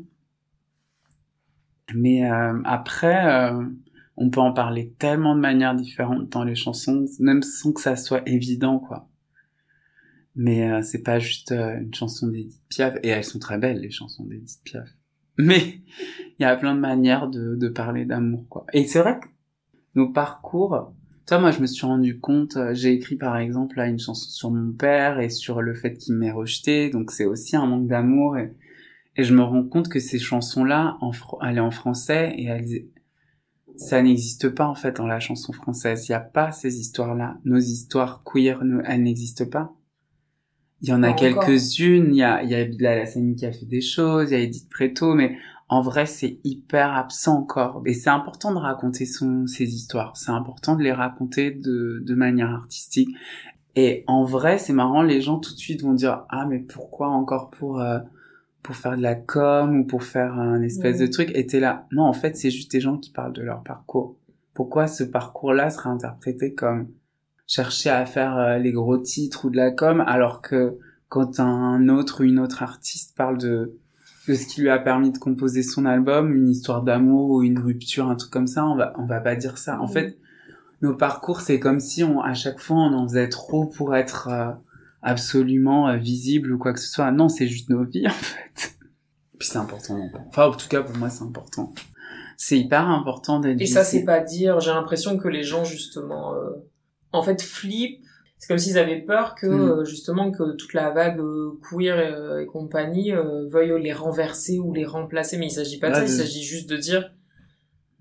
Mais 1.94 2.24
après, 2.66 3.52
on 4.18 4.30
peut 4.30 4.40
en 4.40 4.54
parler 4.54 4.94
tellement 5.00 5.36
de 5.36 5.42
manières 5.42 5.76
différentes 5.76 6.30
dans 6.30 6.44
les 6.44 6.56
chansons, 6.56 7.06
même 7.20 7.42
sans 7.42 7.74
que 7.74 7.82
ça 7.82 7.96
soit 7.96 8.28
évident, 8.28 8.80
quoi. 8.80 9.10
Mais 10.36 10.72
euh, 10.72 10.82
c'est 10.82 11.04
pas 11.04 11.20
juste 11.20 11.52
euh, 11.52 11.80
une 11.80 11.94
chanson 11.94 12.28
d'Edith 12.28 12.62
Piaf, 12.70 12.96
et 13.04 13.10
elles 13.10 13.24
sont 13.24 13.40
très 13.40 13.58
belles, 13.58 13.80
les 13.80 13.92
chansons 13.92 14.24
d'Edith 14.26 14.62
Piaf. 14.64 14.90
Mais 15.38 15.80
il 16.40 16.44
y 16.44 16.46
a 16.46 16.56
plein 16.56 16.76
de 16.76 16.80
manières 16.80 17.28
de, 17.28 17.56
de 17.56 17.68
parler 17.70 18.06
d'amour, 18.06 18.46
quoi. 18.50 18.66
Et 18.74 18.86
c'est 18.86 19.00
vrai 19.00 19.20
que 19.20 19.28
nos 19.96 20.10
parcours, 20.10 20.94
toi, 21.28 21.40
moi, 21.40 21.52
je 21.52 21.62
me 21.62 21.68
suis 21.68 21.86
rendu 21.86 22.20
compte, 22.20 22.58
euh, 22.58 22.74
j'ai 22.74 22.94
écrit 22.94 23.16
par 23.16 23.38
exemple 23.38 23.78
là 23.78 23.88
une 23.88 24.00
chanson 24.00 24.30
sur 24.30 24.52
mon 24.52 24.74
père 24.74 25.20
et 25.20 25.30
sur 25.30 25.62
le 25.62 25.74
fait 25.76 25.96
qu'il 25.96 26.16
m'ait 26.16 26.32
rejeté, 26.32 26.90
donc 26.90 27.12
c'est 27.12 27.26
aussi 27.26 27.56
un 27.56 27.66
manque 27.66 27.88
d'amour, 27.88 28.38
et, 28.38 28.54
et 29.16 29.24
je 29.24 29.34
me 29.34 29.44
rends 29.44 29.64
compte 29.64 29.90
que 29.90 30.00
ces 30.00 30.20
chansons-là, 30.20 30.98
en, 31.02 31.12
elles 31.46 31.60
en 31.60 31.72
français, 31.72 32.34
et 32.36 32.46
elles, 32.46 32.88
ça 33.76 34.02
n'existe 34.02 34.50
pas 34.50 34.66
en 34.66 34.76
fait 34.76 34.98
dans 34.98 35.08
la 35.08 35.20
chanson 35.20 35.54
française. 35.54 36.08
Il 36.08 36.12
n'y 36.12 36.16
a 36.16 36.20
pas 36.20 36.52
ces 36.52 36.80
histoires-là. 36.80 37.38
Nos 37.46 37.60
histoires 37.60 38.24
queer, 38.24 38.64
elles 38.86 39.04
n'existent 39.04 39.46
pas. 39.46 39.74
Il 40.82 40.90
y 40.90 40.94
en 40.94 41.04
a 41.04 41.14
quelques-unes. 41.14 42.08
Il 42.10 42.18
y 42.18 42.24
a, 42.24 42.44
il 42.44 42.50
y 42.50 42.56
a 42.56 42.66
Bilal 42.66 43.00
Hassani 43.00 43.36
qui 43.36 43.46
a 43.46 43.52
fait 43.52 43.66
des 43.66 43.82
choses. 43.82 44.32
Il 44.32 44.34
y 44.34 44.38
a 44.38 44.40
Edith 44.44 44.70
Preto, 44.70 45.14
mais 45.14 45.38
en 45.70 45.82
vrai, 45.82 46.06
c'est 46.06 46.40
hyper 46.44 46.92
absent 46.94 47.38
encore. 47.38 47.82
Et 47.86 47.94
c'est 47.94 48.10
important 48.10 48.54
de 48.54 48.60
raconter 48.60 49.06
son, 49.06 49.48
ces 49.48 49.74
histoires. 49.76 50.18
C'est 50.18 50.32
important 50.32 50.76
de 50.76 50.84
les 50.84 50.92
raconter 50.92 51.52
de, 51.52 52.04
de 52.06 52.16
manière 52.16 52.50
artistique. 52.50 53.10
Et 53.76 54.04
en 54.08 54.24
vrai, 54.24 54.58
c'est 54.58 54.74
marrant, 54.74 55.02
les 55.02 55.22
gens 55.22 55.40
tout 55.40 55.54
de 55.54 55.60
suite 55.60 55.82
vont 55.82 55.94
dire, 55.94 56.26
ah, 56.30 56.46
mais 56.48 56.60
pourquoi 56.60 57.10
encore 57.10 57.50
pour, 57.50 57.80
euh, 57.80 58.00
pour 58.64 58.76
faire 58.76 58.98
de 58.98 59.02
la 59.02 59.16
com 59.16 59.82
ou 59.82 59.86
pour 59.86 60.04
faire 60.04 60.34
un 60.34 60.62
espèce 60.62 60.98
de 60.98 61.08
truc? 61.08 61.32
Et 61.36 61.46
t'es 61.46 61.60
là. 61.60 61.86
Non, 61.92 62.04
en 62.04 62.14
fait, 62.14 62.36
c'est 62.38 62.50
juste 62.50 62.72
des 62.72 62.80
gens 62.80 62.98
qui 62.98 63.12
parlent 63.12 63.34
de 63.34 63.44
leur 63.44 63.62
parcours. 63.62 64.16
Pourquoi 64.54 64.88
ce 64.88 65.04
parcours-là 65.04 65.70
sera 65.70 65.90
interprété 65.90 66.54
comme 66.54 66.88
chercher 67.48 67.90
à 67.90 68.06
faire 68.06 68.38
euh, 68.38 68.58
les 68.58 68.72
gros 68.72 68.98
titres 68.98 69.46
ou 69.46 69.50
de 69.50 69.58
la 69.58 69.72
com, 69.72 70.04
alors 70.08 70.42
que 70.42 70.78
quand 71.10 71.40
un 71.40 71.90
autre 71.90 72.22
ou 72.22 72.24
une 72.24 72.40
autre 72.40 72.64
artiste 72.64 73.16
parle 73.16 73.38
de 73.38 73.78
de 74.28 74.36
ce 74.36 74.48
qui 74.48 74.62
lui 74.62 74.70
a 74.70 74.80
permis 74.80 75.12
de 75.12 75.18
composer 75.18 75.64
son 75.64 75.86
album, 75.86 76.34
une 76.34 76.50
histoire 76.50 76.82
d'amour 76.82 77.30
ou 77.30 77.44
une 77.44 77.60
rupture, 77.60 78.10
un 78.10 78.16
truc 78.16 78.32
comme 78.32 78.48
ça, 78.48 78.66
on 78.66 78.76
va 78.76 78.94
on 78.98 79.06
va 79.06 79.20
pas 79.20 79.36
dire 79.36 79.58
ça. 79.58 79.82
En 79.82 79.88
fait, 79.88 80.18
nos 80.82 80.96
parcours, 80.96 81.42
c'est 81.42 81.60
comme 81.60 81.82
si 81.82 82.04
on 82.04 82.22
à 82.22 82.34
chaque 82.34 82.60
fois 82.60 82.78
on 82.78 82.94
en 82.94 83.08
faisait 83.08 83.30
trop 83.30 83.66
pour 83.66 83.96
être 83.96 84.30
euh, 84.30 84.52
absolument 85.04 85.88
euh, 85.88 85.98
visible 85.98 86.52
ou 86.54 86.58
quoi 86.58 86.74
que 86.74 86.80
ce 86.80 86.92
soit. 86.92 87.12
Non, 87.12 87.30
c'est 87.30 87.48
juste 87.48 87.70
nos 87.70 87.84
vies 87.84 88.08
en 88.08 88.12
fait. 88.12 88.74
Puis 89.38 89.50
c'est 89.50 89.58
important. 89.58 90.00
Enfin, 90.30 90.48
en 90.48 90.54
tout 90.54 90.68
cas 90.68 90.82
pour 90.82 90.98
moi, 90.98 91.10
c'est 91.10 91.24
important. 91.24 91.74
C'est 92.38 92.58
hyper 92.58 92.90
important 92.90 93.40
d'être. 93.40 93.62
Et 93.62 93.68
ça, 93.68 93.84
c'est 93.84 94.04
pas 94.04 94.20
dire. 94.20 94.60
J'ai 94.60 94.72
l'impression 94.72 95.18
que 95.18 95.28
les 95.28 95.44
gens 95.44 95.64
justement 95.64 96.34
en 97.12 97.22
fait 97.22 97.42
flip 97.42 98.04
c'est 98.44 98.50
comme 98.50 98.58
s'ils 98.58 98.78
avaient 98.78 99.00
peur 99.00 99.36
que 99.36 99.48
mm. 99.48 99.70
euh, 99.70 99.86
justement 99.86 100.30
que 100.30 100.58
toute 100.58 100.74
la 100.74 100.90
vague 100.90 101.22
euh, 101.22 101.58
queer 101.62 101.98
euh, 101.98 102.42
et, 102.42 102.46
compagnie 102.46 103.14
veuille 103.14 103.82
les 103.82 103.94
renverser 103.94 104.60
ou 104.60 104.74
les 104.74 104.84
remplacer 104.84 105.38
mais 105.38 105.46
il 105.46 105.52
s'agit 105.52 105.80
pas 105.80 105.90
de 105.90 105.96
ça 105.96 106.04
il 106.04 106.10
s'agit 106.10 106.44
juste 106.44 106.70
de 106.70 106.76
dire 106.76 107.14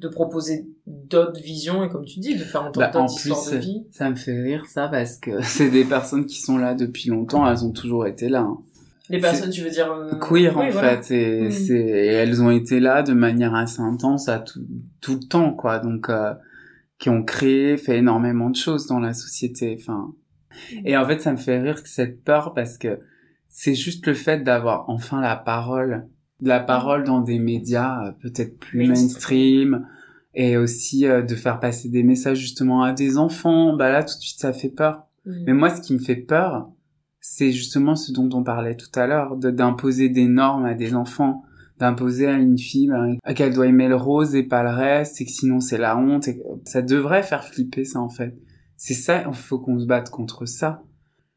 de 0.02 0.08
proposer 0.08 0.66
d'autres 0.86 1.40
visions 1.40 1.84
et 1.84 1.88
comme 1.88 2.04
tu 2.04 2.20
dis 2.20 2.34
de 2.34 2.44
faire 2.44 2.62
entendre 2.62 2.80
bah, 2.80 2.90
d'autres 2.90 3.14
histoires 3.14 3.50
de 3.50 3.56
vie 3.56 3.86
ça 3.90 4.10
me 4.10 4.16
fait 4.16 4.40
rire 4.40 4.66
ça 4.66 4.88
parce 4.88 5.16
que 5.16 5.30
c'est 5.42 5.70
des 5.70 5.84
personnes 5.84 6.26
qui 6.26 6.40
sont 6.40 6.58
là 6.58 6.74
depuis 6.74 7.08
longtemps 7.08 7.48
elles 7.48 7.64
ont 7.64 7.72
toujours 7.72 8.06
été 8.06 8.28
là 8.28 8.40
hein. 8.40 8.58
les 9.08 9.20
personnes 9.20 9.50
tu 9.50 9.62
veux 9.62 9.70
dire 9.70 9.88
queer 10.20 10.58
en 10.58 10.70
fait 10.70 11.10
et, 11.10 11.48
mm. 11.48 11.50
c'est 11.52 11.74
et 11.74 12.12
elles 12.12 12.42
ont 12.42 12.50
été 12.50 12.80
là 12.80 13.02
de 13.02 13.12
manière 13.12 13.54
assez 13.54 13.80
intense 13.80 14.28
à 14.28 14.40
tout 14.40 14.60
tout 15.00 15.14
le 15.14 15.28
temps 15.28 15.54
quoi 15.54 15.78
donc 15.78 16.10
qui 17.02 17.08
ont 17.10 17.24
créé, 17.24 17.76
fait 17.78 17.98
énormément 17.98 18.48
de 18.48 18.54
choses 18.54 18.86
dans 18.86 19.00
la 19.00 19.12
société. 19.12 19.76
Enfin, 19.76 20.14
et 20.84 20.96
en 20.96 21.04
fait, 21.04 21.20
ça 21.20 21.32
me 21.32 21.36
fait 21.36 21.60
rire 21.60 21.82
que 21.82 21.88
cette 21.88 22.22
peur 22.22 22.54
parce 22.54 22.78
que 22.78 23.00
c'est 23.48 23.74
juste 23.74 24.06
le 24.06 24.14
fait 24.14 24.44
d'avoir 24.44 24.88
enfin 24.88 25.20
la 25.20 25.34
parole, 25.34 26.06
la 26.42 26.60
parole 26.60 27.04
dans 27.04 27.20
des 27.20 27.38
médias 27.38 28.06
euh, 28.06 28.12
peut-être 28.20 28.58
plus 28.58 28.86
mainstream 28.86 29.86
et 30.34 30.56
aussi 30.56 31.06
euh, 31.06 31.22
de 31.22 31.34
faire 31.34 31.60
passer 31.60 31.88
des 31.88 32.02
messages 32.02 32.38
justement 32.38 32.82
à 32.82 32.92
des 32.92 33.16
enfants. 33.16 33.74
Bah 33.76 33.90
là, 33.90 34.02
tout 34.02 34.16
de 34.16 34.22
suite, 34.22 34.40
ça 34.40 34.52
fait 34.52 34.70
peur. 34.70 35.06
Mais 35.24 35.52
moi, 35.52 35.70
ce 35.70 35.80
qui 35.80 35.94
me 35.94 36.00
fait 36.00 36.16
peur, 36.16 36.68
c'est 37.20 37.52
justement 37.52 37.94
ce 37.94 38.10
dont 38.10 38.28
on 38.32 38.42
parlait 38.42 38.76
tout 38.76 38.90
à 38.94 39.06
l'heure, 39.06 39.36
d'imposer 39.36 40.08
des 40.08 40.26
normes 40.26 40.64
à 40.64 40.74
des 40.74 40.94
enfants 40.94 41.44
d'imposer 41.82 42.28
à 42.28 42.34
une 42.34 42.58
fille 42.58 42.88
ben, 42.88 43.16
qu'elle 43.34 43.52
doit 43.52 43.66
aimer 43.66 43.88
le 43.88 43.96
rose 43.96 44.36
et 44.36 44.44
pas 44.44 44.62
le 44.62 44.70
reste 44.70 45.20
et 45.20 45.24
que 45.24 45.32
sinon 45.32 45.58
c'est 45.58 45.78
la 45.78 45.96
honte 45.96 46.28
et 46.28 46.40
ça 46.64 46.80
devrait 46.80 47.24
faire 47.24 47.44
flipper 47.44 47.84
ça 47.84 48.00
en 48.00 48.08
fait 48.08 48.36
c'est 48.76 48.94
ça 48.94 49.24
il 49.26 49.34
faut 49.34 49.58
qu'on 49.58 49.80
se 49.80 49.86
batte 49.86 50.10
contre 50.10 50.46
ça 50.46 50.84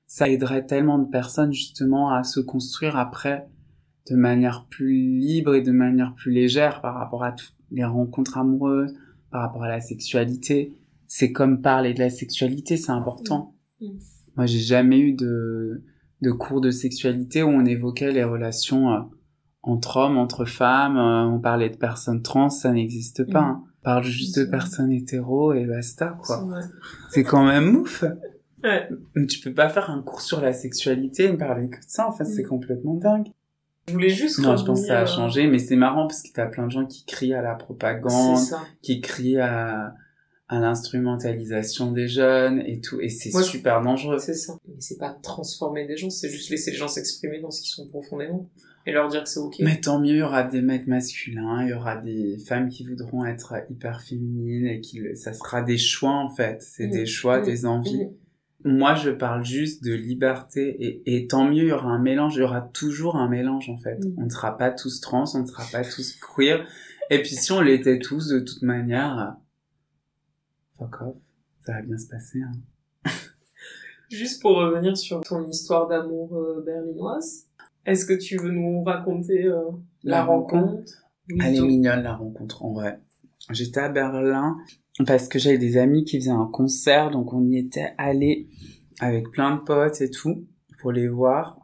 ça 0.05 0.29
aiderait 0.29 0.65
tellement 0.65 0.99
de 0.99 1.09
personnes 1.09 1.51
justement 1.51 2.13
à 2.13 2.23
se 2.23 2.39
construire 2.39 2.95
après 2.95 3.47
de 4.09 4.15
manière 4.15 4.67
plus 4.69 5.19
libre 5.19 5.55
et 5.55 5.61
de 5.61 5.71
manière 5.71 6.13
plus 6.15 6.31
légère 6.31 6.81
par 6.81 6.95
rapport 6.95 7.23
à 7.23 7.31
toutes 7.31 7.55
les 7.71 7.85
rencontres 7.85 8.37
amoureuses 8.37 8.93
par 9.31 9.41
rapport 9.41 9.63
à 9.63 9.69
la 9.69 9.81
sexualité 9.81 10.73
c'est 11.07 11.31
comme 11.31 11.61
parler 11.61 11.93
de 11.93 11.99
la 11.99 12.09
sexualité 12.09 12.77
c'est 12.77 12.91
important 12.91 13.55
moi 14.35 14.45
j'ai 14.45 14.59
jamais 14.59 14.99
eu 14.99 15.13
de 15.13 15.83
de 16.21 16.31
cours 16.31 16.61
de 16.61 16.71
sexualité 16.71 17.43
où 17.43 17.49
on 17.49 17.65
évoquait 17.65 18.11
les 18.11 18.23
relations 18.23 18.91
euh, 18.91 18.99
entre 19.65 19.97
hommes, 19.97 20.17
entre 20.17 20.45
femmes, 20.45 20.97
euh, 20.97 21.25
on 21.25 21.39
parlait 21.39 21.69
de 21.69 21.77
personnes 21.77 22.21
trans, 22.21 22.49
ça 22.49 22.71
n'existe 22.71 23.29
pas. 23.29 23.41
Mm. 23.41 23.45
Hein. 23.45 23.63
On 23.81 23.83
parle 23.83 24.03
juste 24.03 24.39
de 24.39 24.45
personnes 24.45 24.91
hétéros 24.91 25.53
et 25.53 25.65
basta, 25.65 26.17
quoi. 26.23 26.47
C'est 27.09 27.23
quand 27.23 27.45
même 27.45 27.75
ouf. 27.75 28.03
Ouais. 28.63 28.89
Tu 29.27 29.39
peux 29.41 29.53
pas 29.53 29.69
faire 29.69 29.91
un 29.91 30.01
cours 30.01 30.21
sur 30.21 30.41
la 30.41 30.53
sexualité 30.53 31.25
et 31.25 31.37
parler 31.37 31.69
que 31.69 31.77
de 31.77 31.85
ça, 31.87 32.07
enfin, 32.07 32.25
c'est 32.25 32.43
mm. 32.43 32.47
complètement 32.47 32.95
dingue. 32.95 33.27
Je 33.87 33.93
voulais 33.93 34.09
juste 34.09 34.39
Non, 34.39 34.57
je 34.57 34.65
pense 34.65 34.81
que 34.81 34.87
ça 34.87 35.01
a 35.01 35.05
changé, 35.05 35.47
mais 35.47 35.59
c'est 35.59 35.75
marrant 35.75 36.07
parce 36.07 36.23
que 36.23 36.29
t'as 36.33 36.47
plein 36.47 36.65
de 36.65 36.71
gens 36.71 36.85
qui 36.85 37.05
crient 37.05 37.35
à 37.35 37.41
la 37.41 37.55
propagande, 37.55 38.39
qui 38.81 38.99
crient 38.99 39.39
à, 39.39 39.93
à 40.47 40.59
l'instrumentalisation 40.59 41.91
des 41.91 42.07
jeunes 42.07 42.61
et 42.65 42.79
tout, 42.81 42.99
et 43.01 43.09
c'est 43.09 43.31
super 43.43 43.81
dangereux. 43.81 44.19
C'est 44.19 44.33
ça. 44.33 44.57
Mais 44.67 44.75
c'est 44.79 44.97
pas 44.97 45.15
transformer 45.21 45.87
des 45.87 45.97
gens, 45.97 46.09
c'est 46.09 46.29
juste 46.29 46.49
laisser 46.49 46.71
les 46.71 46.77
gens 46.77 46.87
s'exprimer 46.87 47.39
dans 47.39 47.51
ce 47.51 47.61
qu'ils 47.61 47.71
sont 47.71 47.87
profondément 47.87 48.49
et 48.85 48.91
leur 48.91 49.07
dire 49.07 49.23
que 49.23 49.29
c'est 49.29 49.39
ok. 49.39 49.55
Mais 49.59 49.79
tant 49.81 49.99
mieux, 49.99 50.13
il 50.13 50.19
y 50.19 50.21
aura 50.21 50.43
des 50.43 50.61
mecs 50.61 50.87
masculins, 50.87 51.63
il 51.63 51.69
y 51.69 51.73
aura 51.73 51.97
des 51.97 52.37
femmes 52.37 52.69
qui 52.69 52.85
voudront 52.85 53.25
être 53.25 53.55
hyper 53.69 54.01
féminines 54.01 54.67
et 54.67 54.81
qui, 54.81 55.01
ça 55.15 55.33
sera 55.33 55.61
des 55.63 55.77
choix 55.77 56.13
en 56.13 56.29
fait. 56.29 56.61
C'est 56.61 56.87
des 56.87 57.03
mmh. 57.03 57.07
choix, 57.07 57.39
mmh. 57.39 57.45
des 57.45 57.65
envies. 57.65 58.05
Mmh. 58.05 58.13
Moi, 58.67 58.95
je 58.95 59.12
parle 59.12 59.45
juste 59.45 59.84
de 59.84 59.93
liberté 59.93 60.75
et, 60.84 61.15
et, 61.15 61.28
tant 61.28 61.45
mieux, 61.45 61.63
il 61.63 61.67
y 61.67 61.71
aura 61.71 61.89
un 61.89 61.99
mélange, 61.99 62.36
il 62.36 62.39
y 62.39 62.43
aura 62.43 62.62
toujours 62.62 63.15
un 63.15 63.30
mélange 63.30 63.69
en 63.69 63.78
fait. 63.78 63.99
On 64.17 64.23
ne 64.23 64.30
sera 64.30 64.58
pas 64.58 64.71
tous 64.71 65.01
trans, 65.01 65.25
on 65.36 65.41
ne 65.41 65.45
sera 65.45 65.63
pas 65.71 65.84
tous 65.84 66.19
queer. 66.19 66.65
Et 67.12 67.21
puis 67.21 67.36
si 67.36 67.51
on 67.51 67.62
l'était 67.62 67.99
tous 67.99 68.30
de 68.30 68.39
toute 68.39 68.63
manière, 68.63 69.38
fuck 70.80 71.01
off, 71.01 71.15
ça 71.63 71.73
va 71.73 71.82
bien 71.84 71.97
se 71.97 72.08
passer. 72.08 72.41
Hein. 72.41 73.12
Juste 74.10 74.41
pour 74.41 74.58
revenir 74.58 74.97
sur 74.97 75.21
ton 75.21 75.47
histoire 75.47 75.88
d'amour 75.88 76.36
euh, 76.36 76.63
berlinoise, 76.65 77.47
est-ce 77.86 78.06
que 78.06 78.13
tu 78.13 78.38
veux 78.38 78.51
nous 78.51 78.84
raconter 78.84 79.45
euh, 79.45 79.62
la, 80.04 80.23
rencontre, 80.23 80.91
Elle 81.30 81.56
est 81.56 81.62
mignonne 81.62 82.01
la 82.01 82.15
rencontre 82.15 82.65
en 82.65 82.73
vrai. 82.73 82.99
J'étais 83.51 83.82
à 83.82 83.89
Berlin 83.89 84.58
parce 85.05 85.27
que 85.27 85.39
j'avais 85.39 85.58
des 85.58 85.77
amis 85.77 86.05
qui 86.05 86.19
faisaient 86.19 86.29
un 86.29 86.47
concert, 86.47 87.12
donc 87.12 87.34
on 87.34 87.43
y 87.43 87.58
était 87.58 87.93
allé 87.97 88.47
avec 88.99 89.29
plein 89.31 89.55
de 89.55 89.62
potes 89.62 90.01
et 90.01 90.10
tout 90.10 90.47
pour 90.79 90.91
les 90.91 91.08
voir. 91.08 91.60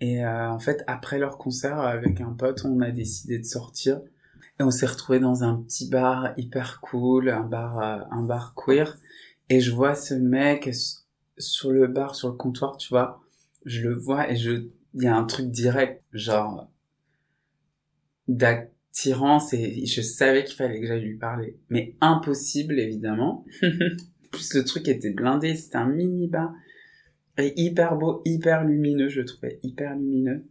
Et 0.00 0.24
euh, 0.24 0.50
en 0.50 0.58
fait, 0.58 0.82
après 0.86 1.18
leur 1.18 1.38
concert, 1.38 1.78
avec 1.78 2.20
un 2.20 2.32
pote, 2.32 2.64
on 2.64 2.80
a 2.80 2.90
décidé 2.90 3.38
de 3.38 3.44
sortir 3.44 4.00
et 4.60 4.62
on 4.62 4.70
s'est 4.70 4.86
retrouvé 4.86 5.20
dans 5.20 5.44
un 5.44 5.56
petit 5.56 5.88
bar 5.88 6.32
hyper 6.36 6.80
cool, 6.80 7.28
un 7.28 7.44
bar, 7.44 7.80
euh, 7.80 7.98
un 8.10 8.22
bar 8.22 8.54
queer. 8.54 8.98
Et 9.48 9.60
je 9.60 9.70
vois 9.72 9.94
ce 9.94 10.14
mec 10.14 10.70
sur 11.38 11.70
le 11.70 11.86
bar, 11.86 12.14
sur 12.14 12.28
le 12.28 12.34
comptoir, 12.34 12.76
tu 12.76 12.88
vois. 12.88 13.20
Je 13.64 13.82
le 13.82 13.94
vois 13.94 14.30
et 14.30 14.36
je, 14.36 14.68
il 14.94 15.02
y 15.02 15.06
a 15.06 15.16
un 15.16 15.24
truc 15.24 15.50
direct, 15.50 16.02
genre 16.12 16.68
d'attirance 18.98 19.52
et 19.52 19.86
je 19.86 20.00
savais 20.00 20.44
qu'il 20.44 20.56
fallait 20.56 20.80
que 20.80 20.86
j'aille 20.86 21.04
lui 21.04 21.18
parler. 21.18 21.58
Mais 21.70 21.96
impossible, 22.00 22.78
évidemment. 22.78 23.44
Plus 24.30 24.54
le 24.54 24.64
truc 24.64 24.88
était 24.88 25.12
blindé, 25.12 25.54
c'était 25.54 25.76
un 25.76 25.88
mini 25.88 26.28
bar. 26.28 26.52
Et 27.38 27.52
hyper 27.56 27.96
beau, 27.96 28.22
hyper 28.24 28.64
lumineux, 28.64 29.08
je 29.08 29.20
le 29.20 29.26
trouvais 29.26 29.60
hyper 29.62 29.94
lumineux 29.94 30.44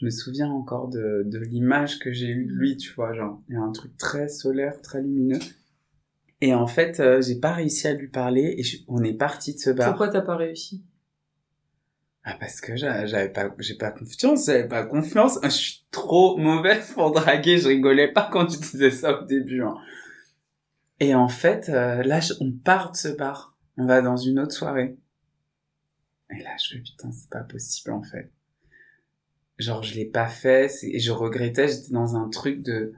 je 0.00 0.06
me 0.06 0.10
souviens 0.10 0.48
encore 0.48 0.88
de, 0.88 1.24
de 1.26 1.38
l'image 1.38 1.98
que 1.98 2.12
j'ai 2.12 2.28
eue 2.28 2.46
de 2.46 2.52
lui, 2.52 2.76
tu 2.76 2.92
vois, 2.92 3.12
genre, 3.12 3.42
il 3.48 3.54
y 3.54 3.58
a 3.58 3.60
un 3.60 3.72
truc 3.72 3.96
très 3.98 4.28
solaire, 4.28 4.80
très 4.80 5.02
lumineux. 5.02 5.38
Et 6.40 6.54
en 6.54 6.66
fait, 6.66 7.00
euh, 7.00 7.20
j'ai 7.20 7.38
pas 7.38 7.52
réussi 7.52 7.86
à 7.86 7.92
lui 7.92 8.08
parler 8.08 8.54
et 8.56 8.64
on 8.88 9.04
est 9.04 9.12
parti 9.12 9.54
de 9.54 9.58
ce 9.58 9.70
bar. 9.70 9.90
Pourquoi 9.90 10.08
t'as 10.08 10.22
pas 10.22 10.36
réussi? 10.36 10.82
Ah 12.22 12.36
parce 12.38 12.60
que 12.60 12.76
j'avais 12.76 13.30
pas, 13.30 13.54
j'ai 13.58 13.76
pas 13.76 13.90
confiance, 13.90 14.46
j'avais 14.46 14.68
pas 14.68 14.84
confiance. 14.84 15.38
Je 15.42 15.48
suis 15.48 15.86
trop 15.90 16.36
mauvaise 16.36 16.90
pour 16.94 17.12
draguer. 17.12 17.58
Je 17.58 17.68
rigolais 17.68 18.12
pas 18.12 18.28
quand 18.30 18.46
tu 18.46 18.58
disais 18.58 18.90
ça 18.90 19.20
au 19.20 19.24
début. 19.24 19.62
Hein. 19.62 19.76
Et 21.00 21.14
en 21.14 21.28
fait, 21.28 21.70
euh, 21.70 22.02
là, 22.02 22.20
on 22.40 22.52
part 22.52 22.92
de 22.92 22.96
ce 22.96 23.08
bar. 23.08 23.56
On 23.78 23.86
va 23.86 24.02
dans 24.02 24.16
une 24.16 24.38
autre 24.38 24.52
soirée. 24.52 24.98
Et 26.30 26.42
là, 26.42 26.50
je 26.62 26.76
putain, 26.76 27.10
c'est 27.10 27.30
pas 27.30 27.42
possible 27.42 27.92
en 27.92 28.02
fait 28.02 28.30
genre 29.60 29.82
je 29.82 29.94
l'ai 29.94 30.06
pas 30.06 30.28
fait 30.28 30.70
et 30.82 30.98
je 30.98 31.12
regrettais 31.12 31.68
j'étais 31.68 31.92
dans 31.92 32.16
un 32.16 32.28
truc 32.28 32.62
de 32.62 32.94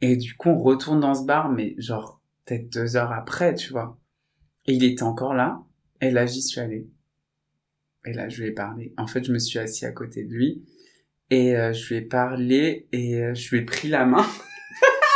et 0.00 0.16
du 0.16 0.34
coup 0.36 0.48
on 0.50 0.60
retourne 0.60 1.00
dans 1.00 1.14
ce 1.14 1.24
bar 1.24 1.50
mais 1.50 1.74
genre 1.78 2.20
peut-être 2.44 2.72
deux 2.72 2.96
heures 2.96 3.12
après 3.12 3.54
tu 3.54 3.72
vois 3.72 3.98
et 4.66 4.74
il 4.74 4.84
était 4.84 5.02
encore 5.02 5.34
là 5.34 5.62
et 6.00 6.10
là 6.10 6.26
j'y 6.26 6.42
suis 6.42 6.60
allée 6.60 6.88
et 8.08 8.12
là 8.12 8.28
je 8.28 8.42
lui 8.42 8.48
ai 8.48 8.52
parlé 8.52 8.92
en 8.96 9.06
fait 9.06 9.24
je 9.24 9.32
me 9.32 9.38
suis 9.38 9.58
assis 9.58 9.86
à 9.86 9.92
côté 9.92 10.24
de 10.24 10.32
lui 10.32 10.64
et 11.30 11.56
euh, 11.56 11.72
je 11.72 11.88
lui 11.88 11.96
ai 11.96 12.02
parlé 12.02 12.88
et 12.92 13.22
euh, 13.22 13.34
je 13.34 13.50
lui 13.50 13.58
ai 13.58 13.64
pris 13.64 13.88
la 13.88 14.06
main 14.06 14.26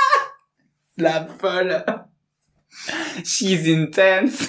la 0.96 1.26
folle 1.26 1.84
she's 3.24 3.66
intense 3.68 4.48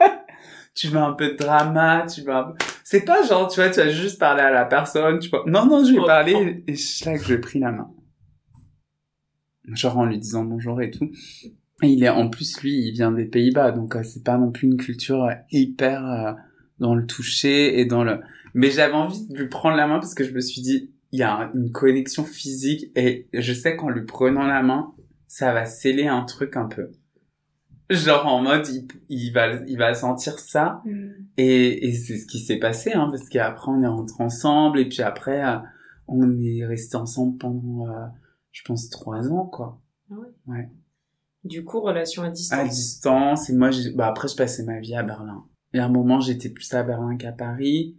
tu 0.74 0.88
veux 0.88 0.98
un 0.98 1.12
peu 1.12 1.32
de 1.32 1.36
drama 1.36 2.06
tu 2.06 2.22
veux 2.22 2.32
un 2.32 2.44
peu 2.52 2.66
c'est 2.88 3.04
pas 3.04 3.26
genre, 3.26 3.48
tu 3.48 3.58
vois, 3.58 3.68
tu 3.68 3.80
as 3.80 3.90
juste 3.90 4.20
parlé 4.20 4.42
à 4.42 4.52
la 4.52 4.64
personne, 4.64 5.18
tu 5.18 5.28
vois. 5.28 5.42
Non, 5.44 5.66
non, 5.66 5.84
je 5.84 5.90
lui 5.90 5.98
ai 5.98 6.06
parlé 6.06 6.62
et 6.68 6.76
c'est 6.76 7.06
là 7.06 7.18
que 7.18 7.24
je 7.24 7.28
lui 7.30 7.34
ai 7.34 7.38
pris 7.38 7.58
la 7.58 7.72
main. 7.72 7.90
Genre 9.72 9.98
en 9.98 10.04
lui 10.04 10.20
disant 10.20 10.44
bonjour 10.44 10.80
et 10.80 10.92
tout. 10.92 11.10
Et 11.82 11.88
il 11.88 12.04
est, 12.04 12.08
en 12.08 12.28
plus, 12.28 12.62
lui, 12.62 12.86
il 12.86 12.92
vient 12.92 13.10
des 13.10 13.26
Pays-Bas, 13.26 13.72
donc 13.72 13.96
euh, 13.96 14.04
c'est 14.04 14.22
pas 14.22 14.38
non 14.38 14.52
plus 14.52 14.68
une 14.68 14.76
culture 14.76 15.28
hyper 15.50 16.36
dans 16.78 16.94
le 16.94 17.06
toucher 17.06 17.78
et 17.80 17.84
dans 17.84 18.04
le... 18.04 18.20
Mais 18.54 18.70
j'avais 18.70 18.94
envie 18.94 19.26
de 19.26 19.36
lui 19.36 19.48
prendre 19.48 19.76
la 19.76 19.86
main 19.86 19.98
parce 19.98 20.14
que 20.14 20.24
je 20.24 20.32
me 20.32 20.40
suis 20.40 20.62
dit, 20.62 20.90
il 21.12 21.20
y 21.20 21.22
a 21.22 21.50
une 21.54 21.72
connexion 21.72 22.24
physique 22.24 22.90
et 22.96 23.28
je 23.32 23.52
sais 23.52 23.76
qu'en 23.76 23.88
lui 23.88 24.04
prenant 24.04 24.46
la 24.46 24.62
main, 24.62 24.94
ça 25.28 25.52
va 25.52 25.66
sceller 25.66 26.06
un 26.06 26.22
truc 26.22 26.56
un 26.56 26.66
peu. 26.66 26.90
Genre 27.88 28.26
en 28.26 28.42
mode 28.42 28.66
il, 28.68 28.88
il, 29.08 29.32
va 29.32 29.54
il 29.66 29.78
va 29.78 29.94
sentir 29.94 30.38
ça. 30.40 30.82
Mm. 30.84 31.08
et, 31.36 31.88
et 31.88 31.92
c'est 31.92 32.18
ce 32.18 32.26
qui 32.26 32.40
s'est 32.40 32.58
passé 32.58 32.92
hein, 32.92 33.08
parce 33.10 33.28
qu'après 33.28 33.70
on 33.70 33.80
est 33.82 33.86
rentrés 33.86 34.24
ensemble 34.24 34.80
et 34.80 34.88
puis 34.88 35.02
après 35.02 35.44
euh, 35.44 35.58
on 36.08 36.36
est 36.40 36.64
resté 36.64 36.96
ensemble 36.96 37.38
pendant 37.38 37.86
euh, 37.86 38.06
je 38.50 38.62
pense 38.64 38.90
trois 38.90 39.30
ans 39.30 39.46
quoi. 39.46 39.80
Ah 40.10 40.14
ouais. 40.14 40.54
ouais. 40.54 40.68
Du 41.44 41.64
coup 41.64 41.80
relation 41.80 42.24
à 42.24 42.30
distance. 42.30 42.58
À 42.58 42.64
distance 42.64 43.50
et 43.50 43.54
moi 43.54 43.70
bah 43.94 44.08
après 44.08 44.26
je 44.26 44.34
passais 44.34 44.64
ma 44.64 44.80
vie 44.80 44.96
à 44.96 45.04
Berlin 45.04 45.44
et 45.76 45.80
à 45.80 45.86
un 45.86 45.88
moment 45.88 46.20
j'étais 46.20 46.48
plus 46.48 46.72
à 46.74 46.82
Berlin 46.82 47.16
qu'à 47.16 47.32
Paris 47.32 47.96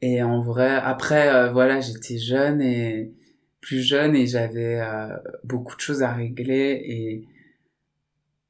et 0.00 0.22
en 0.22 0.40
vrai 0.40 0.70
après 0.70 1.28
euh, 1.28 1.50
voilà 1.50 1.80
j'étais 1.80 2.18
jeune 2.18 2.60
et 2.60 3.12
plus 3.60 3.80
jeune 3.80 4.14
et 4.14 4.26
j'avais 4.26 4.80
beaucoup 5.42 5.74
de 5.74 5.80
choses 5.80 6.02
à 6.02 6.12
régler 6.12 6.82
et 6.84 7.26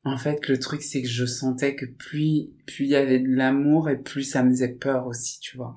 en 0.07 0.19
fait, 0.19 0.47
le 0.47 0.57
truc, 0.61 0.83
c'est 0.83 1.03
que 1.03 1.09
je 1.09 1.27
sentais 1.27 1.75
que 1.75 1.85
plus, 1.85 2.51
plus 2.65 2.85
il 2.85 2.91
y 2.91 2.95
avait 2.95 3.19
de 3.19 3.35
l'amour 3.35 3.91
et 3.91 4.01
plus 4.01 4.23
ça 4.23 4.45
me 4.45 4.51
faisait 4.51 4.69
peur 4.69 5.09
aussi, 5.09 5.41
tu 5.41 5.57
vois. 5.57 5.75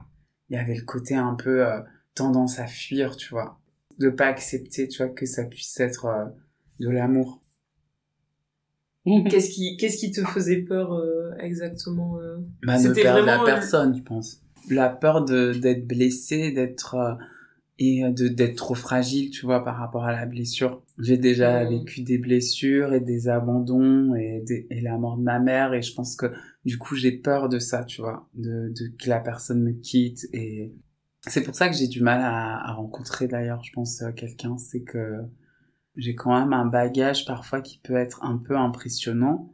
Il 0.49 0.55
y 0.55 0.59
avait 0.59 0.75
le 0.75 0.83
côté 0.83 1.15
un 1.15 1.33
peu 1.33 1.65
euh, 1.65 1.81
tendance 2.13 2.59
à 2.59 2.67
fuir, 2.67 3.17
tu 3.17 3.29
vois. 3.29 3.59
De 3.97 4.09
pas 4.09 4.27
accepter, 4.27 4.87
tu 4.87 4.99
vois, 5.03 5.11
que 5.11 5.25
ça 5.25 5.45
puisse 5.45 5.79
être 5.79 6.05
euh, 6.05 6.25
de 6.79 6.89
l'amour. 6.89 7.41
Qu'est-ce 9.29 9.49
qui, 9.49 9.77
qu'est-ce 9.77 9.97
qui 9.97 10.11
te 10.11 10.21
faisait 10.21 10.61
peur 10.61 10.93
euh, 10.93 11.31
exactement 11.39 12.17
bah, 12.63 12.81
de 12.81 12.93
perdre 12.93 13.25
la 13.25 13.43
personne, 13.43 13.95
je 13.95 14.03
pense. 14.03 14.41
La 14.69 14.89
peur 14.89 15.25
de 15.25 15.53
d'être 15.53 15.87
blessé, 15.87 16.51
d'être 16.51 17.17
et 17.79 18.03
de 18.11 18.27
d'être 18.27 18.55
trop 18.55 18.75
fragile, 18.75 19.29
tu 19.29 19.45
vois, 19.45 19.63
par 19.63 19.77
rapport 19.77 20.05
à 20.05 20.11
la 20.11 20.25
blessure. 20.25 20.83
J'ai 20.99 21.17
déjà 21.17 21.63
mmh. 21.63 21.69
vécu 21.69 22.01
des 22.01 22.17
blessures 22.17 22.93
et 22.93 22.99
des 22.99 23.29
abandons 23.29 24.15
et, 24.15 24.43
et 24.69 24.81
la 24.81 24.97
mort 24.97 25.17
de 25.17 25.23
ma 25.23 25.39
mère 25.39 25.73
et 25.73 25.81
je 25.81 25.93
pense 25.93 26.15
que 26.15 26.27
du 26.65 26.77
coup 26.77 26.95
j'ai 26.95 27.13
peur 27.13 27.47
de 27.47 27.57
ça, 27.57 27.85
tu 27.85 28.01
vois, 28.01 28.29
de, 28.35 28.69
de 28.69 28.93
que 29.01 29.09
la 29.09 29.19
personne 29.19 29.63
me 29.63 29.71
quitte 29.71 30.27
et 30.33 30.73
c'est 31.27 31.43
pour 31.43 31.55
ça 31.55 31.69
que 31.69 31.75
j'ai 31.75 31.87
du 31.87 32.01
mal 32.01 32.21
à, 32.21 32.69
à 32.69 32.73
rencontrer 32.73 33.27
d'ailleurs, 33.27 33.63
je 33.63 33.71
pense, 33.73 34.01
euh, 34.01 34.11
quelqu'un, 34.11 34.57
c'est 34.57 34.81
que 34.81 35.17
j'ai 35.99 36.15
quand 36.15 36.37
même 36.37 36.53
un 36.53 36.65
bagage 36.65 37.25
parfois 37.25 37.61
qui 37.61 37.79
peut 37.79 37.95
être 37.95 38.23
un 38.23 38.37
peu 38.37 38.57
impressionnant, 38.57 39.53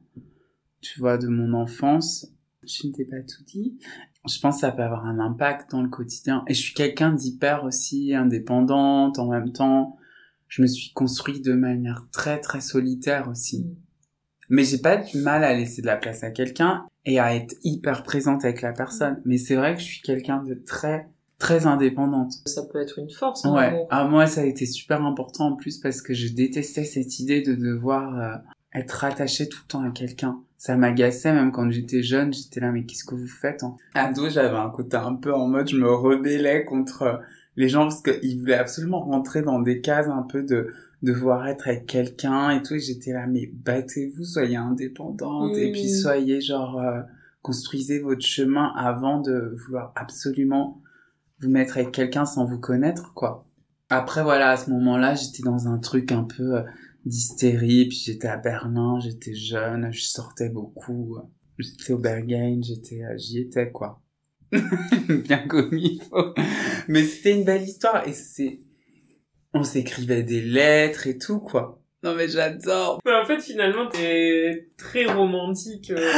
tu 0.81 0.99
vois, 0.99 1.17
de 1.17 1.27
mon 1.27 1.53
enfance. 1.53 2.27
Je 2.63 2.87
ne 2.87 2.93
t'ai 2.93 3.05
pas 3.05 3.21
tout 3.21 3.43
dit 3.45 3.77
je 4.27 4.39
pense 4.39 4.55
que 4.55 4.61
ça 4.61 4.71
peut 4.71 4.81
avoir 4.81 5.05
un 5.05 5.19
impact 5.19 5.71
dans 5.71 5.81
le 5.81 5.89
quotidien. 5.89 6.43
Et 6.47 6.53
je 6.53 6.61
suis 6.61 6.73
quelqu'un 6.73 7.11
d'hyper 7.11 7.63
aussi 7.63 8.13
indépendante 8.13 9.19
en 9.19 9.29
même 9.29 9.51
temps. 9.51 9.97
Je 10.47 10.61
me 10.61 10.67
suis 10.67 10.91
construit 10.93 11.41
de 11.41 11.53
manière 11.53 12.07
très 12.11 12.39
très 12.39 12.61
solitaire 12.61 13.29
aussi. 13.29 13.63
Mm. 13.63 13.75
Mais 14.49 14.63
j'ai 14.63 14.77
pas 14.77 14.97
du 14.97 15.17
mal 15.17 15.43
à 15.43 15.53
laisser 15.55 15.81
de 15.81 15.87
la 15.87 15.97
place 15.97 16.23
à 16.23 16.31
quelqu'un 16.31 16.85
et 17.03 17.19
à 17.19 17.35
être 17.35 17.55
hyper 17.63 18.03
présente 18.03 18.45
avec 18.45 18.61
la 18.61 18.73
personne. 18.73 19.21
Mais 19.25 19.37
c'est 19.37 19.55
vrai 19.55 19.75
que 19.75 19.81
je 19.81 19.85
suis 19.85 20.01
quelqu'un 20.01 20.43
de 20.43 20.53
très 20.53 21.09
très 21.39 21.67
indépendante. 21.67 22.33
Ça 22.45 22.63
peut 22.63 22.81
être 22.81 22.99
une 22.99 23.09
force. 23.09 23.45
Hein, 23.45 23.53
ouais. 23.53 23.87
À 23.89 24.01
ah, 24.01 24.07
moi, 24.07 24.27
ça 24.27 24.41
a 24.41 24.45
été 24.45 24.65
super 24.65 25.03
important 25.05 25.47
en 25.47 25.55
plus 25.55 25.77
parce 25.77 26.01
que 26.01 26.13
je 26.13 26.33
détestais 26.33 26.85
cette 26.85 27.19
idée 27.19 27.41
de 27.41 27.55
devoir 27.55 28.19
euh, 28.19 28.35
être 28.73 29.03
attaché 29.03 29.49
tout 29.49 29.59
le 29.63 29.67
temps 29.67 29.83
à 29.83 29.91
quelqu'un 29.91 30.39
ça 30.57 30.75
m'agaçait 30.77 31.31
même 31.31 31.51
quand 31.51 31.69
j'étais 31.69 32.01
jeune 32.01 32.33
j'étais 32.33 32.59
là 32.59 32.71
mais 32.71 32.85
qu'est-ce 32.85 33.03
que 33.03 33.13
vous 33.13 33.27
faites 33.27 33.63
hein? 33.63 33.75
Ado 33.93 34.29
j'avais 34.29 34.57
un 34.57 34.69
côté 34.69 34.97
un 34.97 35.13
peu 35.13 35.33
en 35.33 35.47
mode 35.47 35.67
je 35.69 35.77
me 35.77 35.87
rebellais 35.87 36.65
contre 36.65 37.21
les 37.55 37.69
gens 37.69 37.83
parce 37.83 38.01
qu'ils 38.01 38.39
voulaient 38.39 38.55
absolument 38.55 39.01
rentrer 39.01 39.41
dans 39.41 39.59
des 39.59 39.81
cases 39.81 40.07
un 40.07 40.23
peu 40.23 40.43
de 40.43 40.73
devoir 41.03 41.47
être 41.47 41.67
avec 41.67 41.85
quelqu'un 41.85 42.49
et 42.49 42.63
tout 42.63 42.73
et 42.73 42.79
j'étais 42.79 43.11
là 43.11 43.27
mais 43.27 43.51
battez-vous 43.53 44.23
soyez 44.23 44.55
indépendante 44.55 45.55
et 45.55 45.71
puis 45.71 45.89
soyez 45.89 46.41
genre 46.41 46.79
euh, 46.79 47.01
construisez 47.41 47.99
votre 47.99 48.25
chemin 48.25 48.73
avant 48.75 49.21
de 49.21 49.55
vouloir 49.65 49.93
absolument 49.95 50.81
vous 51.41 51.49
mettre 51.49 51.77
avec 51.77 51.91
quelqu'un 51.91 52.25
sans 52.25 52.45
vous 52.45 52.59
connaître 52.59 53.13
quoi 53.13 53.45
après 53.89 54.23
voilà 54.23 54.49
à 54.49 54.57
ce 54.57 54.69
moment-là 54.71 55.15
j'étais 55.15 55.43
dans 55.43 55.67
un 55.67 55.77
truc 55.77 56.11
un 56.11 56.23
peu 56.23 56.57
euh, 56.57 56.63
d'hystérie. 57.05 57.87
Puis 57.87 58.03
j'étais 58.05 58.27
à 58.27 58.37
Berlin, 58.37 58.99
j'étais 58.99 59.33
jeune, 59.33 59.91
je 59.91 60.03
sortais 60.03 60.49
beaucoup. 60.49 61.17
J'étais 61.57 61.93
au 61.93 61.97
Berghain, 61.97 62.59
j'étais, 62.61 63.03
euh, 63.03 63.17
j'y 63.17 63.39
étais 63.39 63.71
quoi. 63.71 64.01
Bien 64.51 65.47
comme 65.47 65.77
il 65.77 66.01
faut. 66.01 66.33
Mais 66.87 67.03
c'était 67.03 67.37
une 67.37 67.45
belle 67.45 67.63
histoire 67.63 68.07
et 68.07 68.13
c'est, 68.13 68.61
on 69.53 69.63
s'écrivait 69.63 70.23
des 70.23 70.41
lettres 70.41 71.07
et 71.07 71.17
tout 71.17 71.39
quoi. 71.39 71.81
Non 72.03 72.13
mais 72.15 72.27
j'adore. 72.27 72.99
Mais 73.05 73.13
en 73.13 73.25
fait 73.25 73.39
finalement 73.39 73.87
t'es 73.87 74.69
très 74.77 75.05
romantique. 75.05 75.91
Euh. 75.91 76.11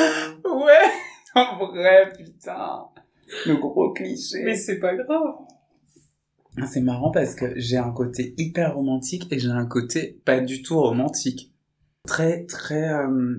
ouais, 0.45 0.91
en 1.35 1.67
vrai 1.67 2.11
putain. 2.17 2.87
Le 3.45 3.55
gros 3.55 3.91
cliché. 3.93 4.43
Mais 4.43 4.55
c'est 4.55 4.79
pas 4.79 4.95
grave. 4.95 5.35
C'est 6.65 6.81
marrant 6.81 7.11
parce 7.11 7.35
que 7.35 7.45
j'ai 7.55 7.77
un 7.77 7.91
côté 7.91 8.33
hyper 8.37 8.75
romantique 8.75 9.27
et 9.31 9.37
j'ai 9.37 9.49
un 9.49 9.65
côté 9.65 10.19
pas 10.25 10.39
du 10.39 10.63
tout 10.63 10.79
romantique. 10.79 11.53
Très, 12.07 12.45
très, 12.45 12.89
euh, 12.89 13.37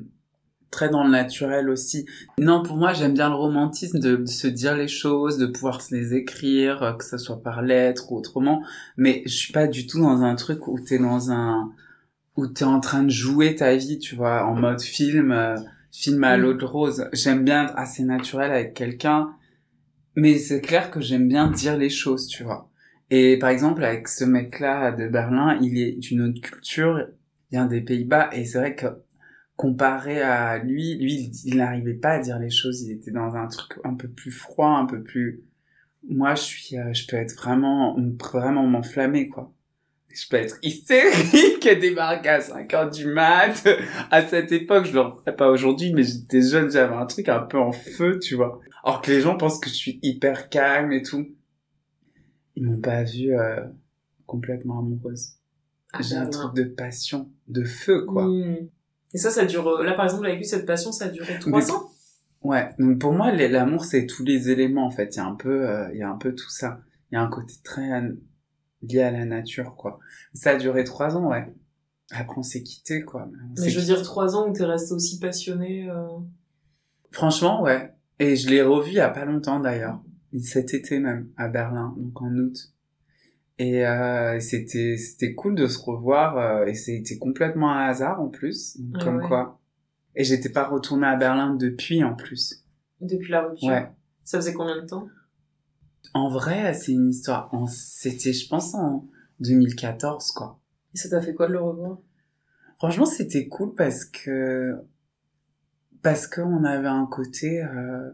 très 0.71 0.89
dans 0.89 1.03
le 1.03 1.11
naturel 1.11 1.69
aussi. 1.69 2.07
Non, 2.39 2.63
pour 2.63 2.77
moi, 2.77 2.93
j'aime 2.93 3.15
bien 3.15 3.29
le 3.29 3.35
romantisme 3.35 3.99
de, 3.99 4.25
se 4.27 4.47
dire 4.47 4.77
les 4.77 4.87
choses, 4.87 5.37
de 5.39 5.47
pouvoir 5.47 5.81
se 5.83 5.95
les 5.97 6.15
écrire, 6.15 6.83
euh, 6.83 6.93
que 6.93 7.05
ce 7.05 7.19
soit 7.19 7.43
par 7.43 7.63
lettre 7.63 8.13
ou 8.13 8.19
autrement. 8.19 8.63
Mais 8.97 9.23
je 9.25 9.35
suis 9.35 9.53
pas 9.53 9.67
du 9.67 9.87
tout 9.89 9.99
dans 10.01 10.23
un 10.23 10.37
truc 10.37 10.69
où 10.69 10.79
t'es 10.79 10.99
dans 10.99 11.33
un, 11.33 11.73
où 12.37 12.47
t'es 12.47 12.65
en 12.65 12.79
train 12.79 13.03
de 13.03 13.11
jouer 13.11 13.57
ta 13.57 13.75
vie, 13.75 13.99
tu 13.99 14.15
vois, 14.15 14.45
en 14.47 14.55
mode 14.55 14.81
film, 14.81 15.33
euh, 15.33 15.57
film 15.91 16.23
à 16.23 16.37
Mm. 16.37 16.41
l'eau 16.41 16.55
de 16.55 16.65
rose. 16.65 17.09
J'aime 17.13 17.43
bien 17.45 17.65
être 17.65 17.75
assez 17.77 18.05
naturel 18.05 18.53
avec 18.53 18.75
quelqu'un, 18.75 19.31
mais 20.17 20.39
c'est 20.39 20.61
clair 20.61 20.91
que 20.91 21.01
j'aime 21.01 21.29
bien 21.29 21.51
dire 21.51 21.77
les 21.77 21.91
choses, 21.91 22.27
tu 22.27 22.43
vois. 22.45 22.71
Et 23.11 23.39
par 23.39 23.51
exemple, 23.51 23.85
avec 23.85 24.09
ce 24.09 24.25
mec-là 24.25 24.93
de 24.93 25.09
Berlin, 25.09 25.59
il 25.63 25.79
est 25.79 25.93
d'une 25.93 26.23
autre 26.23 26.41
culture, 26.41 26.99
il 27.51 27.57
vient 27.57 27.67
des 27.67 27.81
Pays-Bas, 27.81 28.31
et 28.33 28.45
c'est 28.45 28.59
vrai 28.59 28.75
que 28.75 28.87
comparé 29.57 30.23
à 30.23 30.59
lui, 30.59 30.97
lui, 30.99 31.31
il- 31.45 31.57
n'arrivait 31.57 31.95
pas 31.95 32.13
à 32.13 32.21
dire 32.21 32.39
les 32.39 32.51
choses, 32.51 32.83
il 32.83 32.93
était 32.93 33.11
dans 33.13 33.37
un 33.37 33.49
truc 33.49 33.79
un 33.85 33.95
peu 33.95 34.09
plus 34.09 34.31
froid, 34.33 34.71
un 34.71 34.87
peu 34.87 35.03
plus... 35.03 35.43
Moi, 36.09 36.35
je 36.37 36.43
suis, 36.43 36.79
euh, 36.79 36.93
je 36.95 37.07
peux 37.09 37.17
être 37.17 37.35
vraiment, 37.37 37.97
vraiment 38.21 38.67
m'enflammer, 38.67 39.29
quoi. 39.29 39.53
Je 40.11 40.27
peux 40.29 40.37
être 40.37 40.57
hystérique 40.63 41.69
débarquer 41.81 42.29
à 42.31 42.41
5 42.41 42.73
heures 42.75 42.91
du 42.91 43.07
mat. 43.07 43.67
À 44.11 44.27
cette 44.27 44.51
époque, 44.53 44.87
je 44.87 44.95
le 44.95 45.01
referais 45.01 45.37
pas 45.37 45.51
aujourd'hui, 45.51 45.93
mais 45.93 46.03
j'étais 46.03 46.43
jeune, 46.43 46.71
j'avais 46.71 46.95
un 46.95 47.07
truc 47.07 47.29
un 47.29 47.41
peu 47.41 47.59
en 47.59 47.73
feu, 47.73 48.19
tu 48.19 48.35
vois. 48.35 48.61
Alors 48.85 49.03
que 49.03 49.11
les 49.11 49.21
gens 49.21 49.37
pensent 49.37 49.61
que 49.61 49.69
je 49.69 49.75
suis 49.75 49.99
hyper 50.03 50.49
calme 50.49 50.93
et 50.93 51.03
tout. 51.03 51.27
Ils 52.57 52.65
m'ont 52.65 52.81
pas 52.81 53.05
vu 53.05 53.37
euh, 53.39 53.61
complètement 54.27 54.81
amoureuse. 54.81 55.35
Ah, 55.93 56.01
J'ai 56.03 56.17
un 56.17 56.27
truc 56.29 56.55
de 56.55 56.65
passion, 56.65 57.31
de 57.47 57.65
feu, 57.65 58.05
quoi. 58.05 58.27
Mm. 58.27 58.69
Et 59.15 59.19
ça, 59.19 59.31
ça 59.31 59.45
dure. 59.45 59.67
euh, 59.69 59.85
Là, 59.85 59.93
par 59.95 60.05
exemple, 60.07 60.27
avec 60.27 60.39
lui, 60.39 60.45
cette 60.45 60.67
passion, 60.67 60.91
ça 60.93 61.07
a 61.07 61.09
duré 61.09 61.39
trois 61.39 61.59
Mais- 61.61 61.71
ans? 61.71 61.91
Ouais, 62.43 62.69
donc 62.79 62.99
pour 63.01 63.13
moi, 63.13 63.33
l'amour, 63.33 63.85
c'est 63.85 64.07
tous 64.07 64.25
les 64.25 64.51
éléments, 64.51 64.87
en 64.87 64.91
fait. 64.91 65.15
Il 65.15 65.19
y 65.19 65.21
a 65.21 65.27
un 65.27 65.35
peu, 65.35 65.69
euh, 65.69 65.89
il 65.93 65.99
y 65.99 66.03
a 66.03 66.11
un 66.11 66.17
peu 66.17 66.35
tout 66.35 66.49
ça. 66.51 66.81
Il 67.11 67.15
y 67.17 67.19
a 67.19 67.23
un 67.23 67.29
côté 67.29 67.55
très 67.65 67.91
lié 68.83 69.03
à 69.03 69.11
la 69.11 69.25
nature, 69.25 69.75
quoi. 69.77 69.99
Ça 70.35 70.51
a 70.51 70.57
duré 70.57 70.85
trois 70.85 71.17
ans, 71.17 71.29
ouais. 71.31 71.53
Après, 72.11 72.39
on 72.39 72.43
s'est 72.43 72.63
quitté, 72.63 73.03
quoi. 73.03 73.29
On 73.31 73.61
Mais 73.61 73.69
je 73.69 73.79
veux 73.79 73.85
dire, 73.85 74.03
trois 74.03 74.35
ans 74.37 74.49
où 74.49 74.53
t'es 74.53 74.65
resté 74.65 74.93
aussi 74.95 75.19
passionné. 75.19 75.89
euh, 75.91 76.07
Franchement, 77.11 77.63
ouais. 77.63 77.93
Et 78.19 78.37
je 78.37 78.49
l'ai 78.49 78.63
revu 78.63 78.91
il 78.91 78.95
y 78.95 79.01
a 79.01 79.11
pas 79.11 79.25
longtemps 79.25 79.61
d'ailleurs. 79.61 80.01
Cet 80.43 80.75
été 80.75 80.99
même, 80.99 81.29
à 81.37 81.49
Berlin, 81.49 81.95
donc 81.97 82.21
en 82.21 82.35
août. 82.35 82.73
Et 83.61 83.87
euh, 83.87 84.39
c'était 84.41 84.97
c'était 84.97 85.35
cool 85.35 85.55
de 85.57 85.67
se 85.67 85.79
revoir 85.79 86.37
euh, 86.39 86.67
et 86.67 86.75
c'était 86.75 87.19
complètement 87.19 87.73
un 87.73 87.87
hasard 87.89 88.21
en 88.21 88.29
plus, 88.29 88.77
donc 88.79 88.97
Ah 89.01 89.05
comme 89.05 89.17
ouais. 89.17 89.27
quoi. 89.27 89.61
Et 90.15 90.23
j'étais 90.25 90.49
pas 90.51 90.65
retourné 90.69 91.07
à 91.07 91.17
Berlin 91.17 91.55
depuis 91.55 92.05
en 92.05 92.15
plus. 92.15 92.65
Depuis 93.01 93.31
la 93.33 93.43
rupture. 93.49 93.69
Ouais. 93.69 93.89
Ça 94.25 94.39
faisait 94.39 94.53
combien 94.53 94.81
de 94.81 94.87
temps? 94.87 95.09
En 96.15 96.29
vrai, 96.29 96.75
c'est 96.75 96.93
une 96.93 97.09
histoire. 97.11 97.53
en- 97.55 97.67
C'était, 97.67 98.33
je 98.33 98.49
pense, 98.49 98.75
en 98.75 99.07
2014 99.41 100.33
quoi. 100.33 100.59
Et 100.95 100.99
ça 100.99 101.09
t'a 101.09 101.21
fait 101.21 101.35
quoi 101.35 101.47
de 101.49 101.53
le 101.53 101.61
revoir? 101.61 101.99
Franchement, 102.79 103.07
c'était 103.07 103.49
cool 103.49 103.75
parce 103.75 104.05
que 104.05 104.77
parce 106.03 106.27
qu'on 106.27 106.65
avait 106.65 106.89
un 106.89 107.07
côté 107.07 107.63
euh, 107.63 108.11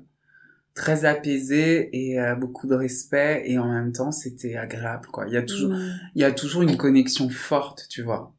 très 0.74 1.04
apaisé 1.04 1.90
et 1.92 2.18
euh, 2.20 2.34
beaucoup 2.34 2.66
de 2.66 2.74
respect 2.74 3.42
et 3.46 3.58
en 3.58 3.70
même 3.70 3.92
temps 3.92 4.10
c'était 4.10 4.56
agréable 4.56 5.06
quoi. 5.08 5.26
Il 5.28 5.34
y 5.34 5.36
a 5.36 5.42
toujours 5.42 5.70
Mm. 5.70 6.00
il 6.14 6.20
y 6.22 6.24
a 6.24 6.32
toujours 6.32 6.62
une 6.62 6.76
connexion 6.76 7.28
forte, 7.28 7.86
tu 7.88 8.02
vois. 8.02 8.34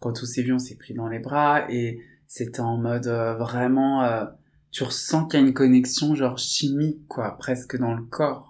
Quand 0.00 0.12
on 0.22 0.26
s'est 0.26 0.42
vu, 0.42 0.52
on 0.52 0.58
s'est 0.58 0.76
pris 0.76 0.94
dans 0.94 1.08
les 1.08 1.18
bras 1.18 1.70
et 1.70 2.00
c'était 2.26 2.60
en 2.60 2.76
mode 2.76 3.06
euh, 3.06 3.34
vraiment 3.34 4.04
euh, 4.04 4.24
tu 4.70 4.84
ressens 4.84 5.26
qu'il 5.26 5.40
y 5.40 5.42
a 5.42 5.46
une 5.46 5.54
connexion 5.54 6.14
genre 6.14 6.38
chimique 6.38 7.06
quoi, 7.08 7.36
presque 7.38 7.76
dans 7.78 7.94
le 7.94 8.02
corps. 8.04 8.49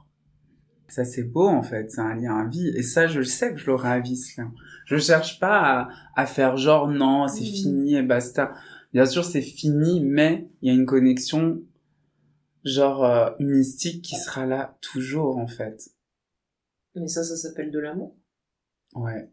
Ça 0.91 1.05
c'est 1.05 1.23
beau 1.25 1.47
en 1.47 1.63
fait, 1.63 1.91
c'est 1.91 2.01
un 2.01 2.15
lien 2.15 2.37
à 2.37 2.49
vie 2.49 2.69
et 2.77 2.83
ça 2.83 3.07
je 3.07 3.21
le 3.21 3.25
sais 3.25 3.53
que 3.53 3.59
je 3.59 3.67
l'aurai 3.67 3.89
à 3.91 4.01
vie 4.01 4.17
ce 4.17 4.41
lien. 4.41 4.53
Je 4.87 4.97
cherche 4.99 5.39
pas 5.41 5.61
à, 5.61 5.89
à 6.17 6.27
faire 6.27 6.57
genre 6.57 6.89
non, 6.89 7.29
c'est 7.29 7.45
fini 7.45 7.95
et 7.95 8.03
basta. 8.03 8.55
Bien 8.93 9.07
sûr, 9.07 9.25
c'est 9.25 9.41
fini, 9.41 10.01
mais 10.05 10.51
il 10.63 10.69
y 10.69 10.71
a 10.73 10.75
une 10.75 10.87
connexion 10.87 11.63
genre 12.65 13.05
euh, 13.05 13.31
mystique 13.39 14.03
qui 14.05 14.17
sera 14.17 14.47
là 14.47 14.77
toujours 14.81 15.39
en 15.39 15.47
fait. 15.47 15.91
Mais 16.97 17.07
ça, 17.07 17.23
ça 17.23 17.37
s'appelle 17.37 17.71
de 17.71 17.79
l'amour. 17.79 18.19
Ouais. 18.95 19.31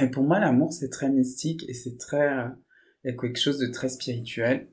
Et 0.00 0.08
pour 0.08 0.24
moi, 0.24 0.38
l'amour, 0.40 0.72
c'est 0.72 0.88
très 0.88 1.10
mystique 1.10 1.68
et 1.68 1.74
c'est 1.74 1.98
très... 1.98 2.38
euh, 2.38 2.48
Il 3.04 3.10
y 3.10 3.14
a 3.14 3.16
quelque 3.16 3.38
chose 3.38 3.58
de 3.58 3.66
très 3.66 3.90
spirituel. 3.90 4.70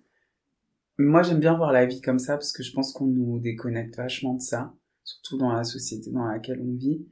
Moi, 0.97 1.21
j'aime 1.23 1.41
bien 1.41 1.57
voir 1.57 1.73
la 1.73 1.85
vie 1.85 1.99
comme 1.99 2.19
ça 2.19 2.37
parce 2.37 2.53
que 2.53 2.63
je 2.63 2.71
pense 2.71 2.93
qu'on 2.93 3.07
nous 3.07 3.39
déconnecte 3.39 3.97
vachement 3.97 4.35
de 4.35 4.41
ça, 4.41 4.73
surtout 5.05 5.37
dans 5.37 5.53
la 5.53 5.63
société 5.63 6.11
dans 6.11 6.25
laquelle 6.25 6.59
on 6.61 6.75
vit, 6.75 7.07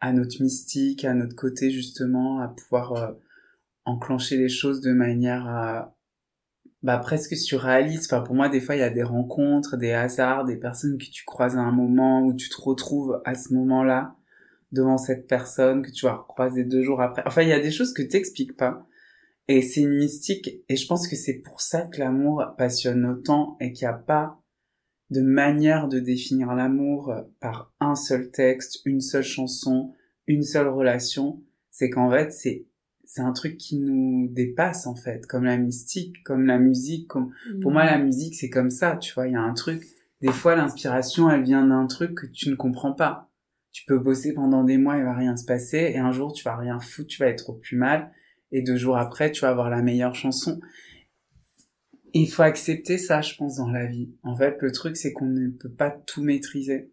à 0.00 0.12
notre 0.12 0.42
mystique, 0.42 1.04
à 1.04 1.14
notre 1.14 1.34
côté 1.34 1.70
justement, 1.70 2.40
à 2.40 2.48
pouvoir 2.48 2.92
euh, 2.92 3.12
enclencher 3.84 4.36
les 4.36 4.48
choses 4.50 4.80
de 4.80 4.92
manière 4.92 5.46
à 5.46 5.94
bah 6.82 6.98
presque 6.98 7.36
surréaliste. 7.36 8.12
Enfin, 8.12 8.22
pour 8.22 8.34
moi, 8.34 8.48
des 8.48 8.60
fois, 8.60 8.76
il 8.76 8.80
y 8.80 8.82
a 8.82 8.90
des 8.90 9.02
rencontres, 9.02 9.76
des 9.76 9.92
hasards, 9.92 10.44
des 10.44 10.56
personnes 10.56 10.96
que 10.96 11.10
tu 11.10 11.24
croises 11.24 11.56
à 11.56 11.60
un 11.60 11.72
moment 11.72 12.22
où 12.22 12.34
tu 12.34 12.48
te 12.48 12.60
retrouves 12.60 13.20
à 13.24 13.34
ce 13.34 13.52
moment-là 13.54 14.14
devant 14.70 14.98
cette 14.98 15.26
personne 15.26 15.82
que 15.82 15.90
tu 15.90 16.06
vas 16.06 16.14
recroiser 16.14 16.64
deux 16.64 16.82
jours 16.82 17.00
après. 17.00 17.22
Enfin, 17.26 17.42
il 17.42 17.48
y 17.48 17.52
a 17.52 17.60
des 17.60 17.70
choses 17.70 17.92
que 17.92 18.02
t'expliques 18.02 18.56
pas. 18.56 18.86
Et 19.48 19.62
c'est 19.62 19.80
une 19.80 19.96
mystique. 19.96 20.50
Et 20.68 20.76
je 20.76 20.86
pense 20.86 21.08
que 21.08 21.16
c'est 21.16 21.38
pour 21.38 21.60
ça 21.62 21.82
que 21.82 21.98
l'amour 21.98 22.44
passionne 22.58 23.06
autant 23.06 23.56
et 23.60 23.72
qu'il 23.72 23.88
n'y 23.88 23.94
a 23.94 23.96
pas 23.96 24.40
de 25.10 25.20
manière 25.20 25.88
de 25.88 26.00
définir 26.00 26.54
l'amour 26.54 27.14
par 27.40 27.72
un 27.80 27.94
seul 27.94 28.30
texte, 28.30 28.80
une 28.84 29.00
seule 29.00 29.24
chanson, 29.24 29.94
une 30.26 30.42
seule 30.42 30.68
relation. 30.68 31.42
C'est 31.70 31.90
qu'en 31.90 32.10
fait, 32.10 32.32
c'est 32.32 32.66
c'est 33.08 33.22
un 33.22 33.32
truc 33.32 33.56
qui 33.56 33.78
nous 33.78 34.28
dépasse 34.30 34.86
en 34.86 34.94
fait, 34.94 35.26
comme 35.26 35.44
la 35.44 35.56
mystique, 35.56 36.22
comme 36.24 36.44
la 36.44 36.58
musique. 36.58 37.08
Comme... 37.08 37.32
Pour 37.62 37.72
moi, 37.72 37.86
la 37.86 37.98
musique, 37.98 38.34
c'est 38.34 38.50
comme 38.50 38.70
ça, 38.70 38.96
tu 38.96 39.14
vois. 39.14 39.26
Il 39.26 39.32
y 39.32 39.36
a 39.36 39.40
un 39.40 39.54
truc. 39.54 39.82
Des 40.20 40.30
fois, 40.30 40.54
l'inspiration, 40.54 41.30
elle 41.30 41.42
vient 41.42 41.66
d'un 41.66 41.86
truc 41.86 42.14
que 42.14 42.26
tu 42.26 42.50
ne 42.50 42.54
comprends 42.54 42.92
pas. 42.92 43.30
Tu 43.72 43.86
peux 43.86 43.98
bosser 43.98 44.34
pendant 44.34 44.62
des 44.62 44.76
mois, 44.76 44.98
il 44.98 45.04
va 45.04 45.14
rien 45.14 45.38
se 45.38 45.46
passer, 45.46 45.92
et 45.94 45.98
un 45.98 46.12
jour, 46.12 46.34
tu 46.34 46.44
vas 46.44 46.56
rien 46.56 46.80
foutre, 46.80 47.08
tu 47.08 47.22
vas 47.22 47.28
être 47.28 47.48
au 47.48 47.54
plus 47.54 47.76
mal, 47.76 48.12
et 48.52 48.60
deux 48.60 48.76
jours 48.76 48.98
après, 48.98 49.30
tu 49.32 49.40
vas 49.40 49.50
avoir 49.50 49.70
la 49.70 49.80
meilleure 49.80 50.14
chanson. 50.14 50.60
Il 52.20 52.26
faut 52.26 52.42
accepter 52.42 52.98
ça, 52.98 53.20
je 53.20 53.34
pense, 53.36 53.56
dans 53.56 53.70
la 53.70 53.86
vie. 53.86 54.10
En 54.24 54.34
fait, 54.34 54.60
le 54.60 54.72
truc, 54.72 54.96
c'est 54.96 55.12
qu'on 55.12 55.26
ne 55.26 55.50
peut 55.50 55.70
pas 55.70 55.90
tout 55.90 56.22
maîtriser. 56.22 56.92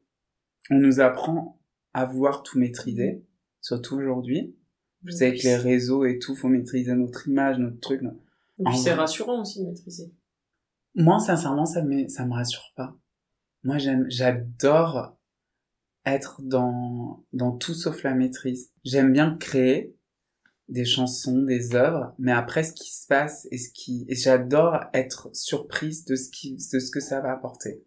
On 0.69 0.76
nous 0.76 0.99
apprend 0.99 1.59
à 1.93 2.05
vouloir 2.05 2.43
tout 2.43 2.59
maîtriser, 2.59 3.23
surtout 3.59 3.95
aujourd'hui. 3.95 4.55
Vous 5.03 5.11
savez 5.11 5.38
que 5.38 5.43
les 5.43 5.55
réseaux 5.55 6.05
et 6.05 6.19
tout, 6.19 6.36
faut 6.36 6.47
maîtriser 6.47 6.93
notre 6.93 7.28
image, 7.28 7.57
notre 7.57 7.80
truc. 7.80 8.01
Et 8.03 8.07
En 8.65 8.69
puis 8.69 8.78
c'est 8.78 8.93
rassurant 8.93 9.41
aussi 9.41 9.61
de 9.61 9.65
maîtriser. 9.65 10.13
Moi, 10.93 11.19
sincèrement, 11.19 11.65
ça 11.65 11.84
me, 11.84 12.07
ça 12.07 12.26
me 12.26 12.34
rassure 12.34 12.71
pas. 12.76 12.95
Moi, 13.63 13.80
j'aime, 13.80 14.05
j'adore 14.09 15.17
être 16.05 16.41
dans, 16.43 17.26
dans 17.34 17.51
tout 17.51 17.73
sauf 17.73 18.03
la 18.03 18.13
maîtrise. 18.13 18.71
J'aime 18.84 19.11
bien 19.11 19.36
créer 19.38 19.95
des 20.70 20.86
chansons, 20.86 21.43
des 21.43 21.76
œuvres, 21.76 22.13
mais 22.18 22.32
après, 22.32 22.63
ce 22.63 22.74
qui 22.74 22.89
se 22.91 23.05
passe 23.07 23.47
et 23.51 23.57
ce 23.57 23.70
qui, 23.72 24.05
et 24.09 24.16
j'adore 24.16 24.80
être 24.93 25.30
surprise 25.34 26.05
de 26.05 26.16
ce 26.16 26.30
qui, 26.30 26.53
de 26.74 26.80
ce 26.80 26.89
que 26.91 26.99
ça 26.99 27.22
va 27.22 27.32
apporter. 27.32 27.84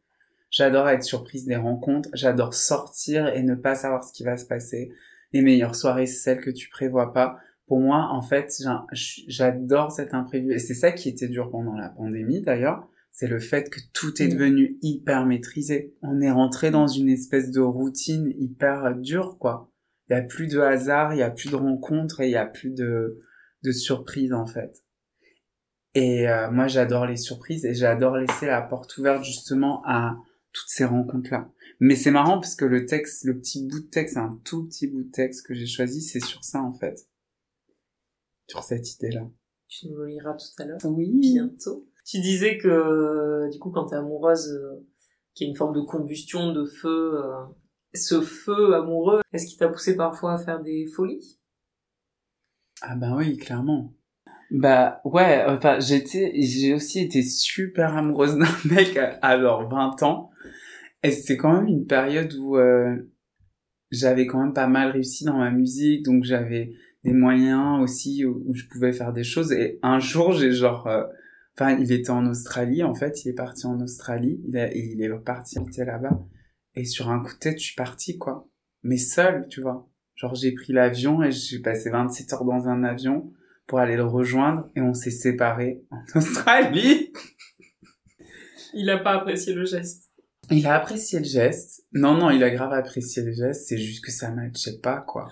J'adore 0.51 0.89
être 0.89 1.03
surprise 1.03 1.45
des 1.45 1.57
rencontres, 1.57 2.09
j'adore 2.15 2.55
sortir 2.55 3.27
et 3.29 3.43
ne 3.43 3.55
pas 3.55 3.75
savoir 3.75 4.05
ce 4.05 4.13
qui 4.13 4.23
va 4.25 4.37
se 4.37 4.47
passer. 4.47 4.93
Les 5.33 5.43
meilleures 5.43 5.75
soirées, 5.75 6.07
c'est 6.07 6.21
celles 6.23 6.41
que 6.41 6.51
tu 6.51 6.71
prévois 6.71 7.13
pas. 7.13 7.39
Pour 7.67 7.81
moi, 7.81 8.09
en 8.13 8.23
fait, 8.23 8.55
j'a- 8.63 8.87
j'adore 8.93 9.93
cet 9.93 10.15
imprévu. 10.15 10.55
Et 10.55 10.59
c'est 10.59 10.73
ça 10.75 10.91
qui 10.93 11.09
était 11.11 11.29
dur 11.29 11.51
pendant 11.51 11.75
la 11.77 11.91
pandémie, 11.91 12.41
d'ailleurs. 12.41 12.89
C'est 13.11 13.27
le 13.27 13.41
fait 13.41 13.69
que 13.69 13.81
tout 13.93 14.23
est 14.23 14.29
Mm. 14.29 14.33
devenu 14.33 14.79
hyper 14.81 15.27
maîtrisé. 15.27 15.95
On 16.03 16.21
est 16.21 16.31
rentré 16.31 16.71
dans 16.71 16.87
une 16.87 17.09
espèce 17.11 17.51
de 17.51 17.61
routine 17.61 18.33
hyper 18.39 18.95
dure, 18.97 19.37
quoi. 19.39 19.71
Il 20.09 20.15
y 20.15 20.17
a 20.17 20.23
plus 20.23 20.47
de 20.47 20.59
hasard, 20.59 21.15
il 21.15 21.19
y 21.19 21.23
a 21.23 21.31
plus 21.31 21.51
de 21.51 21.57
rencontres 21.57 22.21
et 22.21 22.29
il 22.29 22.33
y 22.33 22.37
a 22.37 22.47
plus 22.47 22.71
de, 22.71 23.21
de 23.63 23.73
surprises, 23.73 24.33
en 24.33 24.47
fait. 24.47 24.83
Et 25.95 26.29
euh, 26.29 26.51
moi, 26.51 26.67
j'adore 26.67 27.07
les 27.07 27.17
surprises 27.17 27.65
et 27.65 27.75
j'adore 27.75 28.17
laisser 28.17 28.47
la 28.47 28.63
porte 28.63 28.97
ouverte, 28.99 29.25
justement, 29.25 29.83
à 29.85 30.17
toutes 30.53 30.69
ces 30.69 30.85
rencontres-là. 30.85 31.51
Mais 31.81 31.95
c'est 31.95 32.11
marrant 32.11 32.41
parce 32.41 32.55
que 32.55 32.65
le 32.65 32.87
texte, 32.87 33.25
le 33.25 33.39
petit 33.39 33.67
bout 33.67 33.81
de 33.81 33.89
texte, 33.89 34.17
un 34.17 34.41
tout 34.45 34.67
petit 34.67 34.87
bout 34.87 35.03
de 35.03 35.11
texte 35.11 35.47
que 35.47 35.55
j'ai 35.55 35.67
choisi, 35.67 36.03
c'est 36.03 36.25
sur 36.25 36.43
ça, 36.45 36.63
en 36.63 36.73
fait. 36.73 37.07
Sur 38.47 38.63
cette 38.63 38.95
idée-là. 38.95 39.29
Tu 39.69 39.89
nous 39.89 39.99
le 39.99 40.07
liras 40.07 40.35
tout 40.35 40.63
à 40.63 40.65
l'heure. 40.65 40.79
Oui. 40.85 41.11
Bientôt. 41.21 41.87
Tu 42.07 42.21
disais 42.21 42.57
que, 42.57 43.51
du 43.51 43.59
coup, 43.59 43.71
quand 43.71 43.87
t'es 43.87 43.97
amoureuse, 43.97 44.49
euh, 44.49 44.87
qu'il 45.35 45.47
y 45.47 45.49
a 45.49 45.51
une 45.51 45.57
forme 45.57 45.75
de 45.75 45.83
combustion, 45.83 46.53
de 46.53 46.65
feu, 46.65 47.23
euh, 47.23 47.45
ce 47.95 48.21
feu 48.21 48.75
amoureux, 48.75 49.21
est-ce 49.33 49.47
qu'il 49.47 49.59
t'a 49.59 49.69
poussé 49.69 49.97
parfois 49.97 50.35
à 50.35 50.39
faire 50.39 50.61
des 50.61 50.87
folies? 50.87 51.39
Ah 52.81 52.95
ben 52.97 53.17
oui, 53.17 53.37
clairement. 53.37 53.95
Bah 54.51 55.01
ouais, 55.05 55.45
enfin 55.47 55.79
j'étais, 55.79 56.33
j'ai 56.41 56.73
aussi 56.73 57.01
été 57.01 57.23
super 57.23 57.97
amoureuse 57.97 58.37
d'un 58.37 58.47
mec 58.75 58.97
à, 58.97 59.41
genre 59.41 59.69
20 59.69 60.03
ans. 60.03 60.31
Et 61.03 61.11
c'était 61.11 61.37
quand 61.37 61.53
même 61.53 61.69
une 61.69 61.87
période 61.87 62.33
où 62.35 62.57
euh, 62.57 62.97
j'avais 63.91 64.27
quand 64.27 64.43
même 64.43 64.55
pas 64.55 64.67
mal 64.67 64.91
réussi 64.91 65.25
dans 65.25 65.39
ma 65.39 65.51
musique, 65.51 66.05
donc 66.05 66.25
j'avais 66.25 66.73
des 67.05 67.13
moyens 67.13 67.81
aussi 67.83 68.25
où, 68.25 68.43
où 68.47 68.55
je 68.55 68.67
pouvais 68.67 68.93
faire 68.93 69.13
des 69.13 69.25
choses. 69.25 69.53
Et 69.53 69.79
un 69.83 69.99
jour, 69.99 70.33
j'ai 70.33 70.53
genre, 70.53 70.87
euh, 70.87 71.05
enfin, 71.57 71.77
il 71.79 71.93
était 71.93 72.11
en 72.11 72.27
Australie, 72.27 72.83
en 72.83 72.95
fait, 72.95 73.25
il 73.25 73.29
est 73.29 73.35
parti 73.35 73.67
en 73.67 73.81
Australie, 73.81 74.41
il, 74.49 74.57
a, 74.57 74.73
il 74.75 75.03
est 75.03 75.11
parti 75.25 75.59
habiter 75.59 75.85
là-bas. 75.85 76.19
Et 76.79 76.85
sur 76.85 77.11
un 77.11 77.19
coup 77.19 77.35
de 77.35 77.39
tête, 77.39 77.59
je 77.59 77.65
suis 77.65 77.75
partie, 77.75 78.19
quoi. 78.19 78.49
Mais 78.85 78.99
seule, 78.99 79.49
tu 79.49 79.61
vois. 79.61 79.91
Genre, 80.15 80.37
j'ai 80.37 80.53
pris 80.53 80.73
l'avion 80.73 81.25
et 81.25 81.33
j'ai 81.33 81.59
passé 81.59 81.91
27 81.91 82.33
heures 82.33 82.45
dans 82.45 82.69
un 82.69 82.85
avion 82.85 83.33
pour 83.67 83.81
aller 83.81 83.97
le 83.97 84.05
rejoindre 84.05 84.71
et 84.77 84.81
on 84.81 84.95
s'est 84.95 85.11
séparés 85.11 85.83
en 85.91 86.19
Australie. 86.19 87.13
Il 88.75 88.89
a 88.91 88.99
pas 88.99 89.15
apprécié 89.15 89.55
le 89.55 89.65
geste. 89.65 90.13
Il 90.53 90.69
a 90.69 90.77
apprécié 90.77 91.19
le 91.19 91.25
geste. 91.25 91.85
Non, 91.93 92.17
non, 92.17 92.31
il 92.31 92.45
a 92.45 92.51
grave 92.51 92.73
apprécié 92.73 93.25
le 93.25 93.33
geste. 93.33 93.67
C'est 93.67 93.79
juste 93.79 94.05
que 94.05 94.13
ça 94.13 94.31
matchait 94.31 94.79
pas, 94.79 95.01
quoi. 95.01 95.29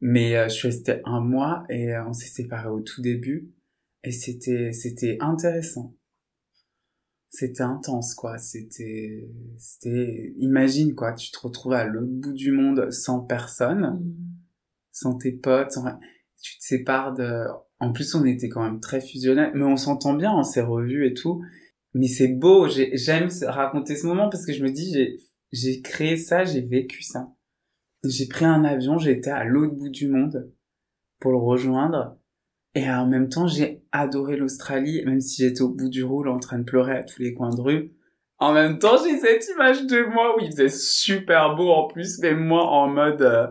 Mais 0.00 0.34
euh, 0.34 0.48
je 0.48 0.54
suis 0.54 0.68
restée 0.68 1.02
un 1.04 1.20
mois 1.20 1.66
et 1.68 1.94
euh, 1.94 2.06
on 2.06 2.14
s'est 2.14 2.28
séparés 2.28 2.70
au 2.70 2.80
tout 2.80 3.02
début. 3.02 3.50
Et 4.02 4.12
c'était, 4.12 4.72
c'était 4.72 5.18
intéressant. 5.20 5.94
C'était 7.38 7.64
intense, 7.64 8.14
quoi. 8.14 8.38
C'était, 8.38 9.28
c'était, 9.58 10.32
imagine, 10.38 10.94
quoi. 10.94 11.12
Tu 11.12 11.30
te 11.30 11.38
retrouves 11.38 11.74
à 11.74 11.84
l'autre 11.84 12.10
bout 12.10 12.32
du 12.32 12.50
monde 12.50 12.90
sans 12.90 13.20
personne, 13.20 14.02
sans 14.90 15.18
tes 15.18 15.32
potes, 15.32 15.72
sans... 15.72 15.84
tu 16.40 16.58
te 16.58 16.64
sépares 16.64 17.12
de, 17.12 17.44
en 17.78 17.92
plus, 17.92 18.14
on 18.14 18.24
était 18.24 18.48
quand 18.48 18.62
même 18.62 18.80
très 18.80 19.02
fusionnels, 19.02 19.52
mais 19.54 19.64
on 19.64 19.76
s'entend 19.76 20.14
bien, 20.14 20.32
on 20.32 20.44
s'est 20.44 20.62
revus 20.62 21.06
et 21.06 21.12
tout. 21.12 21.42
Mais 21.92 22.08
c'est 22.08 22.28
beau, 22.28 22.68
j'aime 22.68 23.28
raconter 23.42 23.96
ce 23.96 24.06
moment 24.06 24.30
parce 24.30 24.46
que 24.46 24.54
je 24.54 24.62
me 24.62 24.70
dis, 24.70 24.94
j'ai, 24.94 25.18
j'ai 25.52 25.82
créé 25.82 26.16
ça, 26.16 26.44
j'ai 26.44 26.62
vécu 26.62 27.02
ça. 27.02 27.34
J'ai 28.02 28.28
pris 28.28 28.46
un 28.46 28.64
avion, 28.64 28.98
été 28.98 29.28
à 29.28 29.44
l'autre 29.44 29.74
bout 29.74 29.90
du 29.90 30.08
monde 30.08 30.50
pour 31.20 31.32
le 31.32 31.38
rejoindre. 31.38 32.18
Et 32.76 32.90
en 32.90 33.06
même 33.06 33.30
temps, 33.30 33.46
j'ai 33.46 33.82
adoré 33.90 34.36
l'Australie, 34.36 35.02
même 35.06 35.22
si 35.22 35.42
j'étais 35.42 35.62
au 35.62 35.70
bout 35.70 35.88
du 35.88 36.04
roule 36.04 36.28
en 36.28 36.38
train 36.38 36.58
de 36.58 36.64
pleurer 36.64 36.98
à 36.98 37.04
tous 37.04 37.22
les 37.22 37.32
coins 37.32 37.54
de 37.54 37.60
rue. 37.62 37.92
En 38.38 38.52
même 38.52 38.78
temps, 38.78 39.02
j'ai 39.02 39.16
cette 39.16 39.48
image 39.48 39.86
de 39.86 40.04
moi 40.04 40.36
où 40.36 40.40
il 40.42 40.50
faisait 40.50 40.68
super 40.68 41.56
beau 41.56 41.70
en 41.70 41.86
plus, 41.88 42.18
mais 42.18 42.34
moi 42.34 42.66
en 42.66 42.88
mode, 42.88 43.22
euh, 43.22 43.46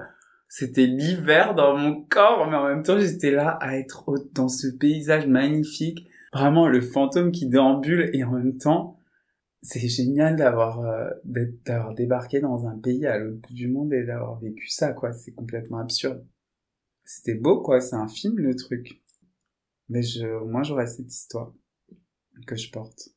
c'était 0.48 0.86
l'hiver 0.86 1.56
dans 1.56 1.76
mon 1.76 2.04
corps, 2.04 2.48
mais 2.48 2.56
en 2.56 2.68
même 2.68 2.84
temps, 2.84 3.00
j'étais 3.00 3.32
là 3.32 3.58
à 3.62 3.78
être 3.78 4.14
dans 4.34 4.48
ce 4.48 4.68
paysage 4.68 5.26
magnifique, 5.26 6.08
vraiment 6.32 6.68
le 6.68 6.82
fantôme 6.82 7.32
qui 7.32 7.48
déambule, 7.50 8.12
et 8.14 8.24
en 8.24 8.34
même 8.34 8.60
temps, 8.60 9.00
c'est 9.64 9.88
génial 9.88 10.36
d'avoir 10.36 10.82
euh, 10.82 11.10
d'avoir 11.66 11.96
débarqué 11.96 12.42
dans 12.42 12.68
un 12.68 12.78
pays 12.78 13.08
à 13.08 13.18
l'autre 13.18 13.40
bout 13.42 13.56
du 13.56 13.70
monde 13.70 13.92
et 13.92 14.04
d'avoir 14.04 14.40
vécu 14.40 14.70
ça, 14.70 14.94
quoi. 14.94 15.14
C'est 15.14 15.34
complètement 15.34 15.80
absurde. 15.80 16.24
C'était 17.06 17.34
beau, 17.34 17.64
quoi. 17.64 17.82
C'est 17.82 17.96
un 17.96 18.08
film, 18.08 18.38
le 18.38 18.56
truc. 18.56 19.02
Mais 19.90 20.02
je, 20.02 20.26
moi, 20.46 20.64
j'aurais 20.64 20.88
cette 20.88 21.14
histoire 21.14 21.54
que 22.48 22.56
je 22.56 22.72
porte. 22.72 23.10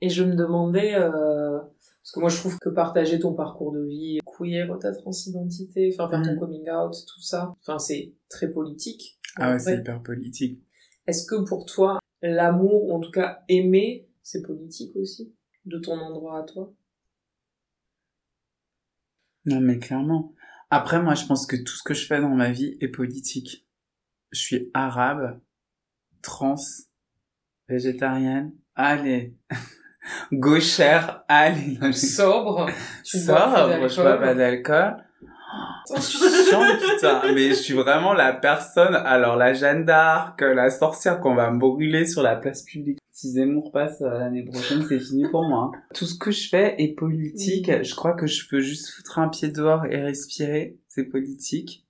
Et 0.00 0.08
je 0.08 0.24
me 0.24 0.34
demandais, 0.34 0.94
euh, 0.94 1.58
parce 1.58 2.12
que 2.14 2.20
moi, 2.20 2.28
je 2.30 2.38
trouve 2.38 2.58
que 2.58 2.70
partager 2.70 3.18
ton 3.18 3.34
parcours 3.34 3.72
de 3.72 3.84
vie, 3.84 4.18
queer, 4.24 4.78
ta 4.78 4.92
transidentité, 4.92 5.90
enfin, 5.92 6.08
faire 6.08 6.22
ton 6.22 6.34
mm. 6.34 6.38
coming 6.38 6.70
out, 6.70 6.94
tout 7.06 7.20
ça, 7.20 7.54
enfin, 7.60 7.78
c'est 7.78 8.14
très 8.28 8.50
politique. 8.50 9.18
Ah 9.36 9.52
ouais, 9.52 9.58
c'est 9.58 9.78
hyper 9.78 10.02
politique. 10.02 10.62
Est-ce 11.06 11.26
que 11.26 11.44
pour 11.44 11.66
toi, 11.66 11.98
l'amour, 12.22 12.84
ou 12.84 12.92
en 12.92 13.00
tout 13.00 13.10
cas 13.10 13.42
aimer, 13.48 14.08
c'est 14.22 14.42
politique 14.42 14.96
aussi 14.96 15.34
De 15.64 15.78
ton 15.78 15.98
endroit 15.98 16.40
à 16.40 16.42
toi? 16.44 16.72
Non, 19.44 19.60
mais 19.60 19.78
clairement. 19.78 20.34
Après, 20.70 21.02
moi, 21.02 21.14
je 21.14 21.26
pense 21.26 21.46
que 21.46 21.56
tout 21.56 21.74
ce 21.74 21.82
que 21.82 21.94
je 21.94 22.06
fais 22.06 22.20
dans 22.20 22.34
ma 22.34 22.52
vie 22.52 22.76
est 22.80 22.88
politique. 22.88 23.66
Je 24.30 24.40
suis 24.40 24.70
arabe, 24.72 25.40
trans, 26.22 26.56
végétarienne, 27.68 28.52
allez, 28.74 29.34
gauchère, 30.32 31.24
allez, 31.28 31.78
sobre, 31.92 32.66
sobre, 33.04 33.88
je 33.88 34.00
bois 34.00 34.18
pas 34.18 34.34
d'alcool. 34.34 34.96
putain, 35.90 37.32
mais 37.34 37.48
je 37.48 37.54
suis 37.54 37.74
vraiment 37.74 38.12
la 38.12 38.32
personne, 38.32 38.94
alors 38.94 39.36
la 39.36 39.52
Jeanne 39.52 39.84
d'Arc, 39.84 40.40
la 40.40 40.70
sorcière 40.70 41.20
qu'on 41.20 41.34
va 41.34 41.50
me 41.50 41.58
brûler 41.58 42.06
sur 42.06 42.22
la 42.22 42.36
place 42.36 42.62
publique. 42.62 42.98
Si 43.10 43.32
Zemmour 43.32 43.70
passe 43.72 44.00
euh, 44.00 44.18
l'année 44.18 44.44
prochaine, 44.44 44.84
c'est 44.88 45.00
fini 45.00 45.28
pour 45.28 45.42
moi. 45.46 45.72
Hein. 45.74 45.78
Tout 45.94 46.06
ce 46.06 46.16
que 46.16 46.30
je 46.30 46.48
fais 46.48 46.76
est 46.78 46.94
politique. 46.94 47.70
Je 47.82 47.94
crois 47.94 48.14
que 48.14 48.26
je 48.26 48.48
peux 48.48 48.60
juste 48.60 48.88
foutre 48.90 49.18
un 49.18 49.28
pied 49.28 49.48
dehors 49.48 49.84
et 49.84 50.00
respirer. 50.00 50.78
C'est 50.88 51.04
politique. 51.04 51.84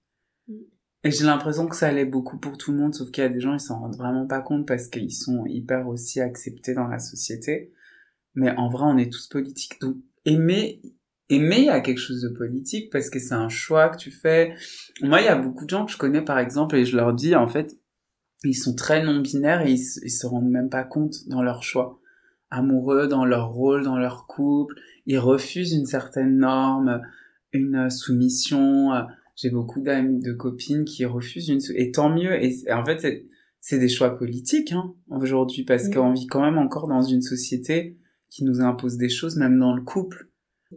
Et 1.02 1.10
j'ai 1.10 1.24
l'impression 1.24 1.66
que 1.66 1.76
ça 1.76 1.88
allait 1.88 2.04
beaucoup 2.04 2.38
pour 2.38 2.58
tout 2.58 2.72
le 2.72 2.78
monde, 2.78 2.94
sauf 2.94 3.10
qu'il 3.10 3.22
y 3.22 3.26
a 3.26 3.30
des 3.30 3.40
gens, 3.40 3.54
ils 3.54 3.60
s'en 3.60 3.80
rendent 3.80 3.96
vraiment 3.96 4.26
pas 4.26 4.40
compte 4.40 4.66
parce 4.66 4.88
qu'ils 4.88 5.14
sont 5.14 5.46
hyper 5.46 5.88
aussi 5.88 6.20
acceptés 6.20 6.74
dans 6.74 6.88
la 6.88 6.98
société. 6.98 7.72
Mais 8.34 8.54
en 8.56 8.68
vrai, 8.68 8.84
on 8.84 8.98
est 8.98 9.10
tous 9.10 9.26
politiques. 9.26 9.80
Donc, 9.80 9.96
aimer, 10.26 10.82
aimer, 11.30 11.70
a 11.70 11.80
quelque 11.80 11.98
chose 11.98 12.20
de 12.20 12.28
politique 12.28 12.92
parce 12.92 13.08
que 13.08 13.18
c'est 13.18 13.34
un 13.34 13.48
choix 13.48 13.88
que 13.88 13.96
tu 13.96 14.10
fais. 14.10 14.54
Moi, 15.00 15.22
il 15.22 15.24
y 15.24 15.28
a 15.28 15.36
beaucoup 15.36 15.64
de 15.64 15.70
gens 15.70 15.86
que 15.86 15.92
je 15.92 15.96
connais, 15.96 16.22
par 16.22 16.38
exemple, 16.38 16.76
et 16.76 16.84
je 16.84 16.96
leur 16.96 17.14
dis, 17.14 17.34
en 17.34 17.48
fait, 17.48 17.78
ils 18.44 18.54
sont 18.54 18.74
très 18.74 19.02
non-binaires 19.02 19.66
et 19.66 19.72
ils, 19.72 19.86
ils 20.02 20.10
se 20.10 20.26
rendent 20.26 20.50
même 20.50 20.68
pas 20.68 20.84
compte 20.84 21.28
dans 21.28 21.42
leur 21.42 21.62
choix. 21.62 21.98
Amoureux, 22.50 23.08
dans 23.08 23.24
leur 23.24 23.48
rôle, 23.48 23.84
dans 23.84 23.98
leur 23.98 24.26
couple. 24.26 24.74
Ils 25.06 25.18
refusent 25.18 25.72
une 25.72 25.86
certaine 25.86 26.36
norme, 26.36 27.00
une 27.52 27.88
soumission, 27.88 28.92
j'ai 29.40 29.50
beaucoup 29.50 29.80
d'amis, 29.80 30.20
de 30.20 30.32
copines 30.32 30.84
qui 30.84 31.04
refusent 31.04 31.48
une, 31.48 31.60
et 31.74 31.90
tant 31.90 32.10
mieux. 32.10 32.42
Et, 32.42 32.54
en 32.72 32.84
fait, 32.84 33.24
c'est 33.60 33.78
des 33.78 33.88
choix 33.88 34.16
politiques, 34.16 34.72
hein, 34.72 34.94
aujourd'hui, 35.08 35.64
parce 35.64 35.88
qu'on 35.88 36.12
vit 36.12 36.26
quand 36.26 36.42
même 36.42 36.58
encore 36.58 36.88
dans 36.88 37.02
une 37.02 37.22
société 37.22 37.98
qui 38.28 38.44
nous 38.44 38.60
impose 38.60 38.96
des 38.96 39.08
choses, 39.08 39.36
même 39.36 39.58
dans 39.58 39.74
le 39.74 39.82
couple, 39.82 40.28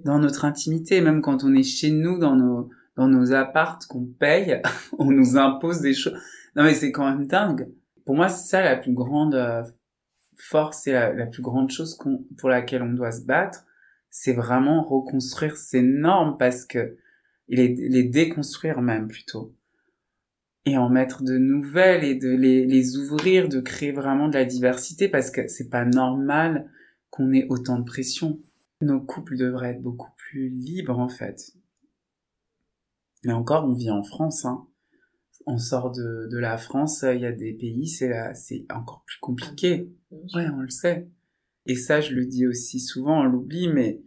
dans 0.05 0.17
notre 0.17 0.45
intimité, 0.45 1.01
même 1.01 1.21
quand 1.21 1.43
on 1.43 1.53
est 1.53 1.63
chez 1.63 1.91
nous, 1.91 2.17
dans 2.17 2.35
nos, 2.35 2.69
dans 2.95 3.07
nos 3.07 3.33
appartes 3.33 3.85
qu'on 3.85 4.05
paye, 4.05 4.61
on 4.97 5.11
nous 5.11 5.37
impose 5.37 5.81
des 5.81 5.93
choses. 5.93 6.17
Non, 6.55 6.63
mais 6.63 6.73
c'est 6.73 6.91
quand 6.91 7.09
même 7.09 7.27
dingue. 7.27 7.69
Pour 8.05 8.15
moi, 8.15 8.29
c'est 8.29 8.47
ça 8.47 8.63
la 8.63 8.77
plus 8.77 8.93
grande 8.93 9.35
euh, 9.35 9.63
force 10.37 10.87
et 10.87 10.93
la, 10.93 11.13
la 11.13 11.25
plus 11.25 11.41
grande 11.41 11.69
chose 11.69 11.97
pour 12.37 12.49
laquelle 12.49 12.81
on 12.81 12.93
doit 12.93 13.11
se 13.11 13.25
battre. 13.25 13.65
C'est 14.09 14.33
vraiment 14.33 14.83
reconstruire 14.83 15.57
ces 15.57 15.81
normes 15.81 16.37
parce 16.37 16.65
que 16.65 16.97
et 17.49 17.55
les, 17.55 18.03
déconstruire 18.03 18.81
même 18.81 19.07
plutôt 19.07 19.55
et 20.65 20.77
en 20.77 20.89
mettre 20.89 21.23
de 21.23 21.37
nouvelles 21.37 22.05
et 22.05 22.15
de 22.15 22.29
les, 22.29 22.65
les 22.65 22.97
ouvrir, 22.97 23.49
de 23.49 23.59
créer 23.59 23.91
vraiment 23.91 24.29
de 24.29 24.35
la 24.35 24.45
diversité 24.45 25.09
parce 25.09 25.29
que 25.29 25.47
c'est 25.49 25.69
pas 25.69 25.83
normal 25.83 26.71
qu'on 27.09 27.33
ait 27.33 27.47
autant 27.49 27.79
de 27.79 27.83
pression. 27.83 28.39
Nos 28.81 29.01
couples 29.01 29.37
devraient 29.37 29.71
être 29.71 29.81
beaucoup 29.81 30.11
plus 30.15 30.49
libres 30.49 30.99
en 30.99 31.09
fait. 31.09 31.53
Mais 33.25 33.33
encore, 33.33 33.65
on 33.65 33.73
vit 33.73 33.91
en 33.91 34.03
France, 34.03 34.45
hein. 34.45 34.67
On 35.45 35.57
sort 35.57 35.91
de, 35.91 36.29
de 36.31 36.37
la 36.37 36.57
France, 36.57 37.03
il 37.03 37.19
y 37.19 37.25
a 37.25 37.33
des 37.33 37.53
pays, 37.53 37.87
c'est, 37.87 38.13
c'est 38.33 38.65
encore 38.73 39.03
plus 39.05 39.19
compliqué. 39.19 39.91
Ouais, 40.33 40.47
on 40.53 40.61
le 40.61 40.69
sait. 40.69 41.09
Et 41.65 41.75
ça, 41.75 41.99
je 41.99 42.13
le 42.13 42.25
dis 42.25 42.47
aussi 42.47 42.79
souvent, 42.79 43.21
on 43.21 43.23
l'oublie, 43.23 43.67
mais 43.67 44.01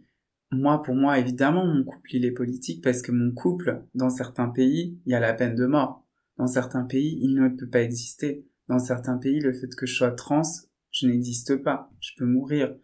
moi, 0.51 0.81
pour 0.81 0.95
moi, 0.95 1.19
évidemment, 1.19 1.65
mon 1.65 1.83
couple, 1.83 2.15
il 2.15 2.25
est 2.25 2.31
politique 2.31 2.83
parce 2.83 3.01
que 3.01 3.11
mon 3.11 3.31
couple, 3.31 3.83
dans 3.95 4.09
certains 4.09 4.47
pays, 4.47 4.97
il 5.05 5.11
y 5.11 5.15
a 5.15 5.19
la 5.19 5.33
peine 5.33 5.55
de 5.55 5.65
mort. 5.65 6.05
Dans 6.37 6.47
certains 6.47 6.83
pays, 6.83 7.19
il 7.21 7.33
ne 7.33 7.49
peut 7.49 7.67
pas 7.67 7.81
exister. 7.81 8.45
Dans 8.69 8.79
certains 8.79 9.17
pays, 9.17 9.39
le 9.39 9.53
fait 9.53 9.67
que 9.75 9.85
je 9.85 9.95
sois 9.95 10.11
trans, 10.11 10.43
je 10.91 11.07
n'existe 11.07 11.57
pas. 11.57 11.91
Je 11.99 12.11
peux 12.17 12.25
mourir. 12.25 12.75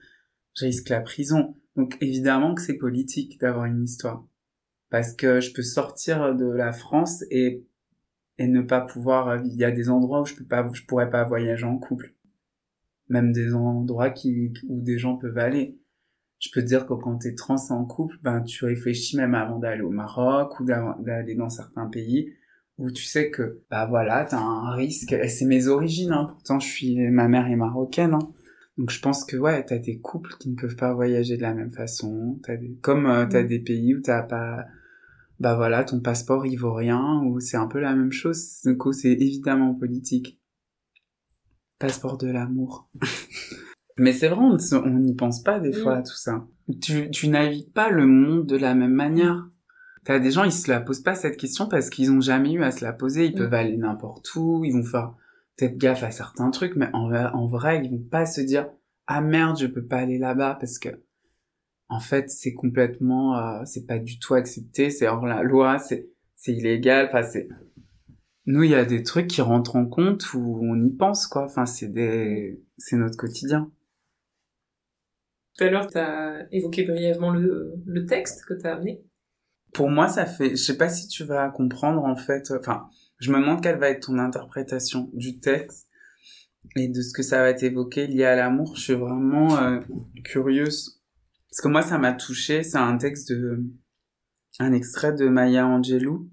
Je 0.56 0.66
risque 0.66 0.90
la 0.90 1.00
prison. 1.00 1.56
Donc, 1.76 1.98
évidemment 2.02 2.54
que 2.54 2.62
c'est 2.62 2.78
politique 2.78 3.40
d'avoir 3.40 3.66
une 3.66 3.84
histoire. 3.84 4.28
Parce 4.90 5.14
que 5.14 5.40
je 5.40 5.54
peux 5.54 5.64
sortir 5.64 6.36
de 6.36 6.46
la 6.46 6.74
France 6.74 7.24
et, 7.32 7.66
et 8.38 8.48
ne 8.48 8.62
pas 8.62 8.82
pouvoir, 8.82 9.44
il 9.46 9.56
y 9.56 9.64
a 9.64 9.72
des 9.72 9.90
endroits 9.90 10.22
où 10.22 10.26
je 10.26 10.36
peux 10.36 10.46
pas, 10.46 10.70
je 10.74 10.84
pourrais 10.84 11.10
pas 11.10 11.24
voyager 11.24 11.66
en 11.66 11.78
couple. 11.78 12.14
Même 13.08 13.32
des 13.32 13.54
endroits 13.54 14.10
qui, 14.10 14.54
où 14.68 14.82
des 14.82 14.98
gens 14.98 15.18
peuvent 15.18 15.38
aller 15.38 15.80
je 16.44 16.50
peux 16.52 16.62
te 16.62 16.68
dire 16.68 16.86
que 16.86 16.94
quand 16.94 17.20
t'es 17.20 17.36
trans 17.36 17.56
en 17.70 17.86
couple, 17.86 18.18
ben 18.22 18.42
tu 18.42 18.66
réfléchis 18.66 19.16
même 19.16 19.34
avant 19.34 19.60
d'aller 19.60 19.82
au 19.82 19.92
Maroc 19.92 20.60
ou 20.60 20.66
d'aller 20.66 21.36
dans 21.36 21.50
certains 21.50 21.88
pays 21.88 22.34
où 22.78 22.92
tu 22.92 23.04
sais 23.04 23.32
que 23.32 23.62
bah 23.72 23.86
voilà 23.86 24.26
t'as 24.26 24.42
un 24.42 24.74
risque. 24.74 25.14
Et 25.14 25.30
c'est 25.30 25.46
mes 25.46 25.68
origines, 25.68 26.12
hein. 26.12 26.26
pourtant 26.28 26.60
je 26.60 26.68
suis 26.68 26.98
ma 27.12 27.30
mère 27.30 27.48
est 27.48 27.56
marocaine. 27.56 28.14
Hein. 28.14 28.34
Donc 28.78 28.90
je 28.90 29.00
pense 29.00 29.24
que 29.24 29.38
ouais 29.38 29.64
t'as 29.64 29.78
des 29.78 30.00
couples 30.00 30.34
qui 30.38 30.50
ne 30.50 30.56
peuvent 30.56 30.76
pas 30.76 30.94
voyager 30.94 31.38
de 31.38 31.42
la 31.42 31.54
même 31.54 31.72
façon. 31.72 32.42
As 32.46 32.58
des... 32.58 32.78
comme 32.82 33.06
euh, 33.06 33.26
t'as 33.26 33.44
mm. 33.44 33.48
des 33.48 33.60
pays 33.60 33.96
où 33.96 34.02
t'as 34.02 34.24
pas 34.24 34.66
bah 35.40 35.56
voilà 35.56 35.86
ton 35.86 36.02
passeport 36.02 36.46
il 36.46 36.58
vaut 36.58 36.74
rien 36.74 37.22
ou 37.24 37.40
c'est 37.40 37.58
un 37.58 37.68
peu 37.68 37.80
la 37.80 37.96
même 37.96 38.12
chose. 38.12 38.60
Donc 38.66 38.84
c'est 38.94 39.14
évidemment 39.14 39.76
politique. 39.76 40.42
Passeport 41.80 42.18
de 42.18 42.28
l'amour. 42.28 42.90
Mais 43.98 44.14
c'est 44.14 44.28
vrai, 44.28 44.40
on 44.42 44.90
n'y 45.00 45.14
pense 45.16 45.44
pas 45.44 45.60
des 45.60 45.72
fois 45.74 45.98
à 45.98 46.02
tout 46.02 46.16
ça. 46.16 46.46
Tu, 46.82 47.10
tu 47.12 47.28
navigues 47.28 47.72
pas 47.72 47.90
le 47.90 48.08
monde 48.08 48.46
de 48.46 48.58
la 48.58 48.74
même 48.74 48.94
manière. 48.94 49.48
T'as 50.06 50.20
des 50.20 50.32
gens, 50.32 50.44
ils 50.44 50.52
se 50.52 50.70
la 50.70 50.82
posent 50.82 51.02
pas 51.04 51.16
cette 51.16 51.38
question 51.38 51.68
parce 51.68 51.90
qu'ils 51.90 52.12
ont 52.12 52.20
jamais 52.22 52.54
eu 52.54 52.64
à 52.64 52.72
se 52.72 52.84
la 52.84 52.92
poser. 52.94 53.26
Ils 53.28 53.34
Mm. 53.34 53.38
peuvent 53.38 53.54
aller 53.54 53.78
n'importe 53.78 54.34
où, 54.36 54.64
ils 54.66 54.74
vont 54.74 54.84
faire 54.84 55.14
peut-être 55.58 55.78
gaffe 55.78 56.04
à 56.04 56.12
certains 56.12 56.50
trucs, 56.50 56.76
mais 56.76 56.90
en 56.94 57.08
vrai, 57.08 57.26
en 57.34 57.48
vrai, 57.48 57.82
ils 57.84 57.92
vont 57.92 58.04
pas 58.10 58.26
se 58.26 58.42
dire 58.42 58.68
ah 59.06 59.22
merde, 59.22 59.58
je 59.60 59.68
peux 59.68 59.86
pas 59.86 59.98
aller 59.98 60.18
là-bas 60.18 60.58
parce 60.60 60.80
que 60.80 60.90
en 61.90 62.00
fait, 62.00 62.30
c'est 62.30 62.54
complètement, 62.54 63.38
euh, 63.38 63.62
c'est 63.66 63.86
pas 63.86 64.00
du 64.00 64.18
tout 64.18 64.34
accepté, 64.34 64.90
c'est 64.90 65.08
hors 65.08 65.28
la 65.28 65.44
loi, 65.44 65.78
c'est 65.78 66.10
c'est 66.36 66.54
illégal. 66.54 67.08
Enfin, 67.10 67.22
c'est 67.24 67.48
nous, 68.46 68.64
il 68.64 68.72
y 68.72 68.76
a 68.76 68.84
des 68.86 69.04
trucs 69.04 69.28
qui 69.28 69.42
rentrent 69.42 69.76
en 69.78 69.86
compte 69.86 70.34
où 70.34 70.60
on 70.64 70.76
y 70.84 70.90
pense 70.92 71.28
quoi. 71.28 71.44
Enfin, 71.46 71.66
c'est 71.66 71.88
des, 71.88 72.62
c'est 72.78 72.98
notre 72.98 73.16
quotidien. 73.18 73.72
Tout 75.58 75.66
à 75.66 75.70
l'heure, 75.70 75.88
tu 75.88 75.98
as 75.98 76.48
évoqué 76.52 76.84
brièvement 76.84 77.32
le, 77.32 77.74
le 77.86 78.06
texte 78.06 78.46
que 78.46 78.54
tu 78.54 78.66
as 78.66 78.76
amené. 78.76 79.04
Pour 79.74 79.90
moi, 79.90 80.08
ça 80.08 80.26
fait, 80.26 80.52
je 80.52 80.56
sais 80.56 80.78
pas 80.78 80.90
si 80.90 81.08
tu 81.08 81.24
vas 81.24 81.50
comprendre 81.50 82.04
en 82.04 82.16
fait. 82.16 82.52
Enfin, 82.52 82.88
je 83.20 83.32
me 83.32 83.40
demande 83.40 83.62
quelle 83.62 83.78
va 83.78 83.90
être 83.90 84.08
ton 84.08 84.20
interprétation 84.20 85.10
du 85.14 85.40
texte 85.40 85.88
et 86.76 86.88
de 86.88 87.02
ce 87.02 87.14
que 87.14 87.24
ça 87.24 87.42
va 87.42 87.54
t'évoquer 87.54 88.08
lié 88.08 88.24
à 88.24 88.36
l'amour. 88.36 88.76
Je 88.76 88.82
suis 88.82 88.94
vraiment 88.94 89.58
euh, 89.58 89.80
curieuse 90.24 91.02
parce 91.50 91.62
que 91.62 91.68
moi, 91.68 91.84
ça 91.84 92.00
m'a 92.00 92.14
touché. 92.14 92.64
C'est 92.64 92.80
un 92.80 92.98
texte 92.98 93.32
de, 93.32 93.64
un 94.60 94.74
extrait 94.74 95.14
de 95.14 95.28
Maya 95.28 95.68
Angelou. 95.68 96.32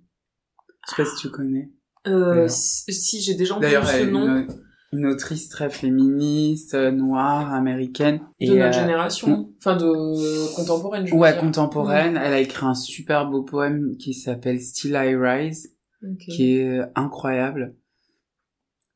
Je 0.87 0.91
sais 0.91 1.03
pas 1.03 1.09
si 1.09 1.17
tu 1.17 1.31
connais. 1.31 1.71
Euh, 2.07 2.49
si, 2.49 3.21
j'ai 3.21 3.35
déjà 3.35 3.57
entendu 3.57 3.75
ce 3.75 4.05
nom 4.07 4.25
une, 4.25 4.49
une 4.93 5.07
autrice 5.07 5.49
très 5.49 5.71
féministe, 5.71 6.75
euh, 6.75 6.91
noire, 6.91 7.53
américaine. 7.55 8.19
de 8.41 8.47
Et, 8.47 8.49
notre 8.59 8.77
euh, 8.77 8.81
génération, 8.81 9.53
enfin 9.59 9.77
de 9.77 10.55
contemporaine, 10.57 11.07
je 11.07 11.15
Ouais, 11.15 11.33
dire. 11.33 11.41
contemporaine. 11.41 12.17
Elle 12.17 12.33
a 12.33 12.41
écrit 12.41 12.67
un 12.67 12.75
super 12.75 13.29
beau 13.31 13.43
poème 13.43 13.97
qui 13.99 14.15
s'appelle 14.15 14.61
Still 14.61 14.93
I 15.01 15.15
Rise, 15.15 15.75
Ok. 16.03 16.19
qui 16.31 16.57
est 16.59 16.81
incroyable. 16.97 17.77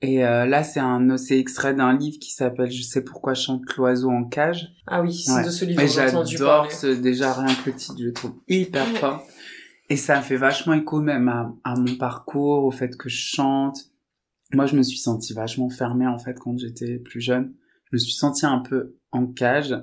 Et 0.01 0.25
euh, 0.25 0.45
là, 0.47 0.65
c'est 0.65 0.81
un, 0.81 1.17
c'est 1.17 1.39
extrait 1.39 1.75
d'un 1.75 1.97
livre 1.97 2.19
qui 2.21 2.31
s'appelle 2.33 2.71
Je 2.71 2.83
sais 2.83 3.03
pourquoi 3.03 3.35
chante 3.35 3.63
l'oiseau 3.77 4.11
en 4.11 4.25
cage. 4.25 4.69
Ah 4.87 5.01
oui, 5.01 5.15
c'est 5.15 5.33
Ouais. 5.33 5.45
de 5.45 5.51
ce 5.51 5.65
livre 5.65 5.81
Mais 5.81 5.89
j'adore 5.89 6.71
ce, 6.73 6.89
déjà 7.01 7.33
rien 7.33 7.55
que 7.55 7.71
le 7.71 7.77
titre, 7.77 7.95
je 7.99 8.05
le 8.07 8.13
trouve 8.13 8.35
hyper 8.49 8.85
fort. 8.99 9.23
Et 9.89 9.97
ça 9.97 10.21
fait 10.21 10.37
vachement 10.37 10.73
écho 10.75 11.01
même 11.01 11.29
à, 11.29 11.55
à 11.63 11.77
mon 11.77 11.95
parcours, 11.97 12.65
au 12.65 12.71
fait 12.71 12.97
que 12.97 13.09
je 13.09 13.17
chante. 13.17 13.79
Moi, 14.53 14.67
je 14.67 14.77
me 14.77 14.83
suis 14.83 14.99
sentie 14.99 15.33
vachement 15.33 15.69
fermée, 15.71 16.07
en 16.07 16.19
fait, 16.19 16.39
quand 16.39 16.57
j'étais 16.59 16.99
plus 16.99 17.21
jeune. 17.21 17.55
Je 17.91 17.97
me 17.97 17.99
suis 17.99 18.13
sentie 18.13 18.47
un 18.47 18.61
peu 18.61 18.97
en 19.11 19.27
cage. 19.27 19.75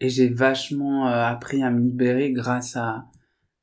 Et 0.00 0.08
j'ai 0.08 0.28
vachement 0.28 1.08
euh, 1.08 1.24
appris 1.24 1.62
à 1.62 1.70
me 1.70 1.80
libérer 1.80 2.32
grâce 2.32 2.74
à, 2.76 3.06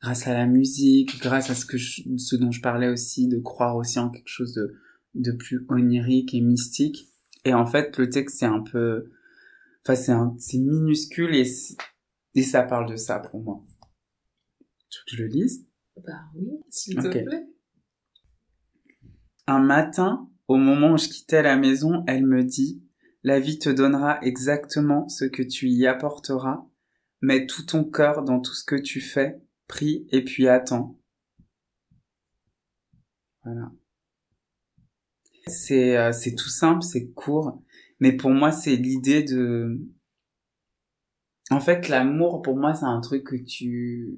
grâce 0.02 0.28
à 0.28 0.34
la 0.34 0.46
musique, 0.46 1.20
grâce 1.20 1.50
à 1.50 1.56
ce 1.56 1.66
que 1.66 1.78
je- 1.78 2.04
ce 2.18 2.36
dont 2.36 2.52
je 2.52 2.62
parlais 2.62 2.90
aussi, 2.90 3.28
de 3.28 3.40
croire 3.40 3.76
aussi 3.76 3.98
en 4.00 4.10
quelque 4.10 4.28
chose 4.30 4.54
de, 4.54 4.76
de 5.16 5.32
plus 5.32 5.66
onirique 5.70 6.34
et 6.36 6.42
mystique. 6.42 7.08
Et 7.44 7.54
en 7.56 7.66
fait, 7.66 7.98
le 7.98 8.10
texte, 8.10 8.38
c'est 8.40 8.46
un 8.46 8.62
peu, 8.62 9.10
enfin, 9.84 9.96
c'est 9.96 10.12
un, 10.12 10.36
c'est 10.40 10.60
minuscule 10.60 11.34
et, 11.36 11.52
et 12.36 12.44
ça 12.44 12.62
parle 12.64 12.90
de 12.90 12.96
ça 12.96 13.20
pour 13.20 13.42
moi. 13.42 13.64
Tu 14.90 15.00
veux 15.00 15.06
que 15.06 15.18
je 15.18 15.24
le 15.24 15.30
lise? 15.30 15.68
Bah 16.06 16.22
oui, 16.36 16.60
s'il 16.70 16.96
te 16.96 17.08
plaît. 17.08 17.48
Un 19.48 19.60
matin, 19.60 20.30
au 20.50 20.58
moment 20.58 20.92
où 20.92 20.98
je 20.98 21.08
quittais 21.08 21.42
la 21.42 21.56
maison, 21.56 22.04
elle 22.06 22.26
me 22.26 22.44
dit 22.44 22.84
La 23.24 23.40
vie 23.40 23.60
te 23.60 23.70
donnera 23.70 24.20
exactement 24.22 25.08
ce 25.08 25.24
que 25.24 25.42
tu 25.42 25.70
y 25.70 25.88
apporteras. 25.88 26.66
Mets 27.22 27.48
tout 27.48 27.66
ton 27.66 27.84
cœur 27.84 28.24
dans 28.24 28.42
tout 28.42 28.54
ce 28.54 28.66
que 28.66 28.76
tu 28.76 29.02
fais, 29.02 29.42
prie 29.68 30.06
et 30.12 30.24
puis 30.24 30.48
attends. 30.48 31.00
Voilà. 33.44 33.72
C'est 35.48 35.98
euh, 35.98 36.12
tout 36.38 36.50
simple, 36.50 36.84
c'est 36.84 37.08
court, 37.12 37.62
mais 38.02 38.12
pour 38.12 38.32
moi 38.32 38.52
c'est 38.52 38.76
l'idée 38.76 39.24
de 39.24 39.80
en 41.50 41.62
fait 41.62 41.88
l'amour 41.88 42.42
pour 42.42 42.58
moi 42.58 42.74
c'est 42.74 42.86
un 42.86 43.00
truc 43.00 43.24
que 43.24 43.38
tu 43.38 44.18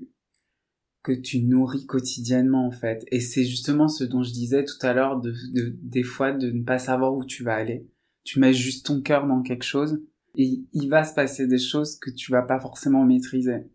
que 1.04 1.12
tu 1.12 1.41
nourris 1.41 1.86
quotidiennement 1.86 2.68
en 2.68 2.72
fait. 2.72 3.06
Et 3.12 3.20
c'est 3.20 3.45
justement 3.45 3.88
ce 3.88 4.04
dont 4.04 4.24
je 4.24 4.32
disais 4.32 4.66
tout 4.66 4.78
à 4.82 4.93
l'heure 4.93 5.20
de, 5.20 5.34
de 5.54 5.76
des 5.82 6.04
fois 6.04 6.32
de 6.32 6.52
ne 6.52 6.64
pas 6.64 6.80
savoir 6.80 7.14
où 7.14 7.24
tu 7.24 7.43
vas 7.43 7.56
aller. 7.56 7.88
Tu 8.24 8.39
mets 8.39 8.54
juste 8.54 8.86
ton 8.86 9.02
cœur 9.02 9.28
dans 9.28 9.41
quelque 9.41 9.64
chose 9.64 10.02
et 10.36 10.62
il 10.74 10.89
va 10.89 11.04
se 11.04 11.14
passer 11.14 11.47
des 11.47 11.60
choses 11.60 11.97
que 11.97 12.10
tu 12.10 12.32
vas 12.32 12.41
pas 12.41 12.60
forcément 12.60 13.06
maîtriser. 13.06 13.70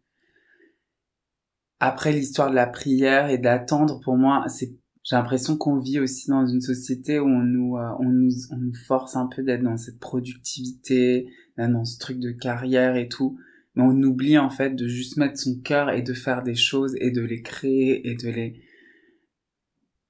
Après 1.80 2.12
l'histoire 2.12 2.50
de 2.50 2.54
la 2.54 2.66
prière 2.66 3.28
et 3.30 3.38
d'attendre 3.38 4.00
pour 4.00 4.16
moi 4.16 4.44
c'est 4.48 4.74
j'ai 5.02 5.16
l'impression 5.16 5.58
qu'on 5.58 5.78
vit 5.78 6.00
aussi 6.00 6.30
dans 6.30 6.46
une 6.46 6.62
société 6.62 7.20
où 7.20 7.26
on 7.26 7.42
nous 7.42 7.76
euh, 7.76 7.90
on 8.00 8.08
nous 8.08 8.32
on 8.50 8.56
nous 8.56 8.74
force 8.86 9.16
un 9.16 9.26
peu 9.26 9.42
d'être 9.42 9.62
dans 9.62 9.76
cette 9.76 9.98
productivité 9.98 11.28
dans 11.56 11.84
ce 11.84 11.98
truc 11.98 12.18
de 12.18 12.30
carrière 12.30 12.96
et 12.96 13.08
tout 13.08 13.38
mais 13.74 13.82
on 13.82 14.02
oublie 14.02 14.38
en 14.38 14.50
fait 14.50 14.70
de 14.70 14.86
juste 14.86 15.16
mettre 15.16 15.38
son 15.38 15.60
cœur 15.60 15.90
et 15.90 16.02
de 16.02 16.14
faire 16.14 16.42
des 16.42 16.54
choses 16.54 16.94
et 17.00 17.10
de 17.10 17.22
les 17.22 17.42
créer 17.42 18.08
et 18.08 18.14
de 18.14 18.28
les 18.28 18.62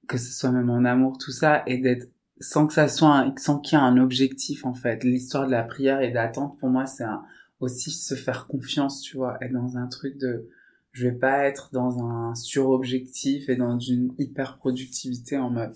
que 0.07 0.17
ce 0.17 0.31
soit 0.31 0.51
même 0.51 0.69
en 0.69 0.85
amour 0.85 1.17
tout 1.17 1.31
ça 1.31 1.63
et 1.65 1.79
d'être 1.79 2.11
sans 2.39 2.67
que 2.67 2.73
ça 2.73 2.87
soit 2.87 3.15
un... 3.15 3.35
sans 3.37 3.59
qu'il 3.59 3.77
y 3.77 3.81
ait 3.81 3.83
un 3.83 3.97
objectif 3.97 4.65
en 4.65 4.73
fait. 4.73 5.03
L'histoire 5.03 5.47
de 5.47 5.51
la 5.51 5.63
prière 5.63 6.01
et 6.01 6.11
d'attente 6.11 6.59
pour 6.59 6.69
moi 6.69 6.85
c'est 6.85 7.03
un... 7.03 7.23
aussi 7.59 7.91
se 7.91 8.15
faire 8.15 8.47
confiance 8.47 9.01
tu 9.01 9.17
vois 9.17 9.37
être 9.41 9.53
dans 9.53 9.77
un 9.77 9.87
truc 9.87 10.17
de 10.17 10.47
je 10.91 11.07
vais 11.07 11.15
pas 11.15 11.43
être 11.45 11.71
dans 11.73 12.05
un 12.05 12.35
surobjectif 12.35 13.49
et 13.49 13.55
dans 13.55 13.79
une 13.79 14.13
hyper 14.17 14.57
productivité 14.57 15.37
en 15.37 15.49
mode 15.49 15.75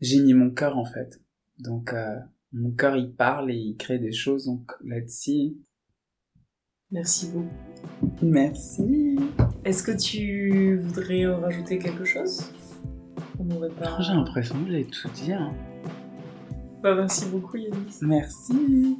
j'ai 0.00 0.20
mis 0.20 0.32
mon 0.32 0.50
cœur 0.50 0.78
en 0.78 0.84
fait. 0.84 1.20
Donc 1.58 1.92
euh, 1.92 2.18
mon 2.52 2.70
cœur 2.70 2.96
il 2.96 3.12
parle 3.12 3.50
et 3.50 3.56
il 3.56 3.76
crée 3.76 3.98
des 3.98 4.12
choses 4.12 4.46
donc 4.46 4.72
là-dessus 4.82 5.56
Merci 6.90 7.30
beaucoup. 7.30 7.48
merci 8.22 9.18
Est-ce 9.64 9.82
que 9.82 9.92
tu 9.92 10.78
voudrais 10.78 11.26
rajouter 11.26 11.78
quelque 11.78 12.04
chose? 12.04 12.50
Pas... 13.78 13.96
j'ai 14.00 14.12
l'impression 14.14 14.56
que 14.64 14.70
j'ai 14.70 14.84
tout 14.84 15.08
dit 15.14 15.32
hein. 15.32 15.52
Bah, 16.82 16.94
merci 16.94 17.26
beaucoup 17.26 17.56
Yanis. 17.56 17.98
merci 18.02 18.98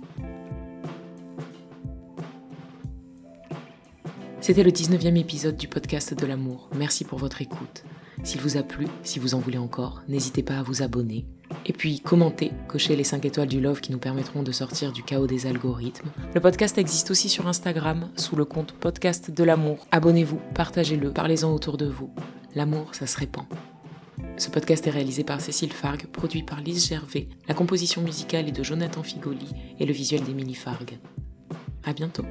C'était 4.48 4.62
le 4.62 4.70
19e 4.70 5.18
épisode 5.18 5.58
du 5.58 5.68
podcast 5.68 6.14
de 6.14 6.24
l'amour. 6.24 6.70
Merci 6.74 7.04
pour 7.04 7.18
votre 7.18 7.42
écoute. 7.42 7.84
S'il 8.24 8.40
vous 8.40 8.56
a 8.56 8.62
plu, 8.62 8.86
si 9.02 9.18
vous 9.18 9.34
en 9.34 9.40
voulez 9.40 9.58
encore, 9.58 10.00
n'hésitez 10.08 10.42
pas 10.42 10.58
à 10.58 10.62
vous 10.62 10.80
abonner. 10.82 11.26
Et 11.66 11.74
puis 11.74 12.00
commentez, 12.00 12.52
cochez 12.66 12.96
les 12.96 13.04
5 13.04 13.26
étoiles 13.26 13.48
du 13.48 13.60
love 13.60 13.82
qui 13.82 13.92
nous 13.92 13.98
permettront 13.98 14.42
de 14.42 14.50
sortir 14.50 14.90
du 14.90 15.02
chaos 15.02 15.26
des 15.26 15.44
algorithmes. 15.44 16.08
Le 16.34 16.40
podcast 16.40 16.78
existe 16.78 17.10
aussi 17.10 17.28
sur 17.28 17.46
Instagram 17.46 18.08
sous 18.16 18.36
le 18.36 18.46
compte 18.46 18.72
podcast 18.72 19.30
de 19.30 19.44
l'amour. 19.44 19.86
Abonnez-vous, 19.92 20.40
partagez-le, 20.54 21.12
parlez-en 21.12 21.52
autour 21.52 21.76
de 21.76 21.84
vous. 21.84 22.10
L'amour, 22.54 22.94
ça 22.94 23.06
se 23.06 23.18
répand. 23.18 23.44
Ce 24.38 24.48
podcast 24.48 24.86
est 24.86 24.92
réalisé 24.92 25.24
par 25.24 25.42
Cécile 25.42 25.74
Fargue, 25.74 26.06
produit 26.06 26.42
par 26.42 26.62
Lise 26.62 26.88
Gervais. 26.88 27.28
La 27.48 27.54
composition 27.54 28.00
musicale 28.00 28.48
est 28.48 28.52
de 28.52 28.62
Jonathan 28.62 29.02
Figoli 29.02 29.50
et 29.78 29.84
le 29.84 29.92
visuel 29.92 30.22
d'Émilie 30.22 30.54
Fargue. 30.54 30.98
À 31.84 31.92
bientôt. 31.92 32.24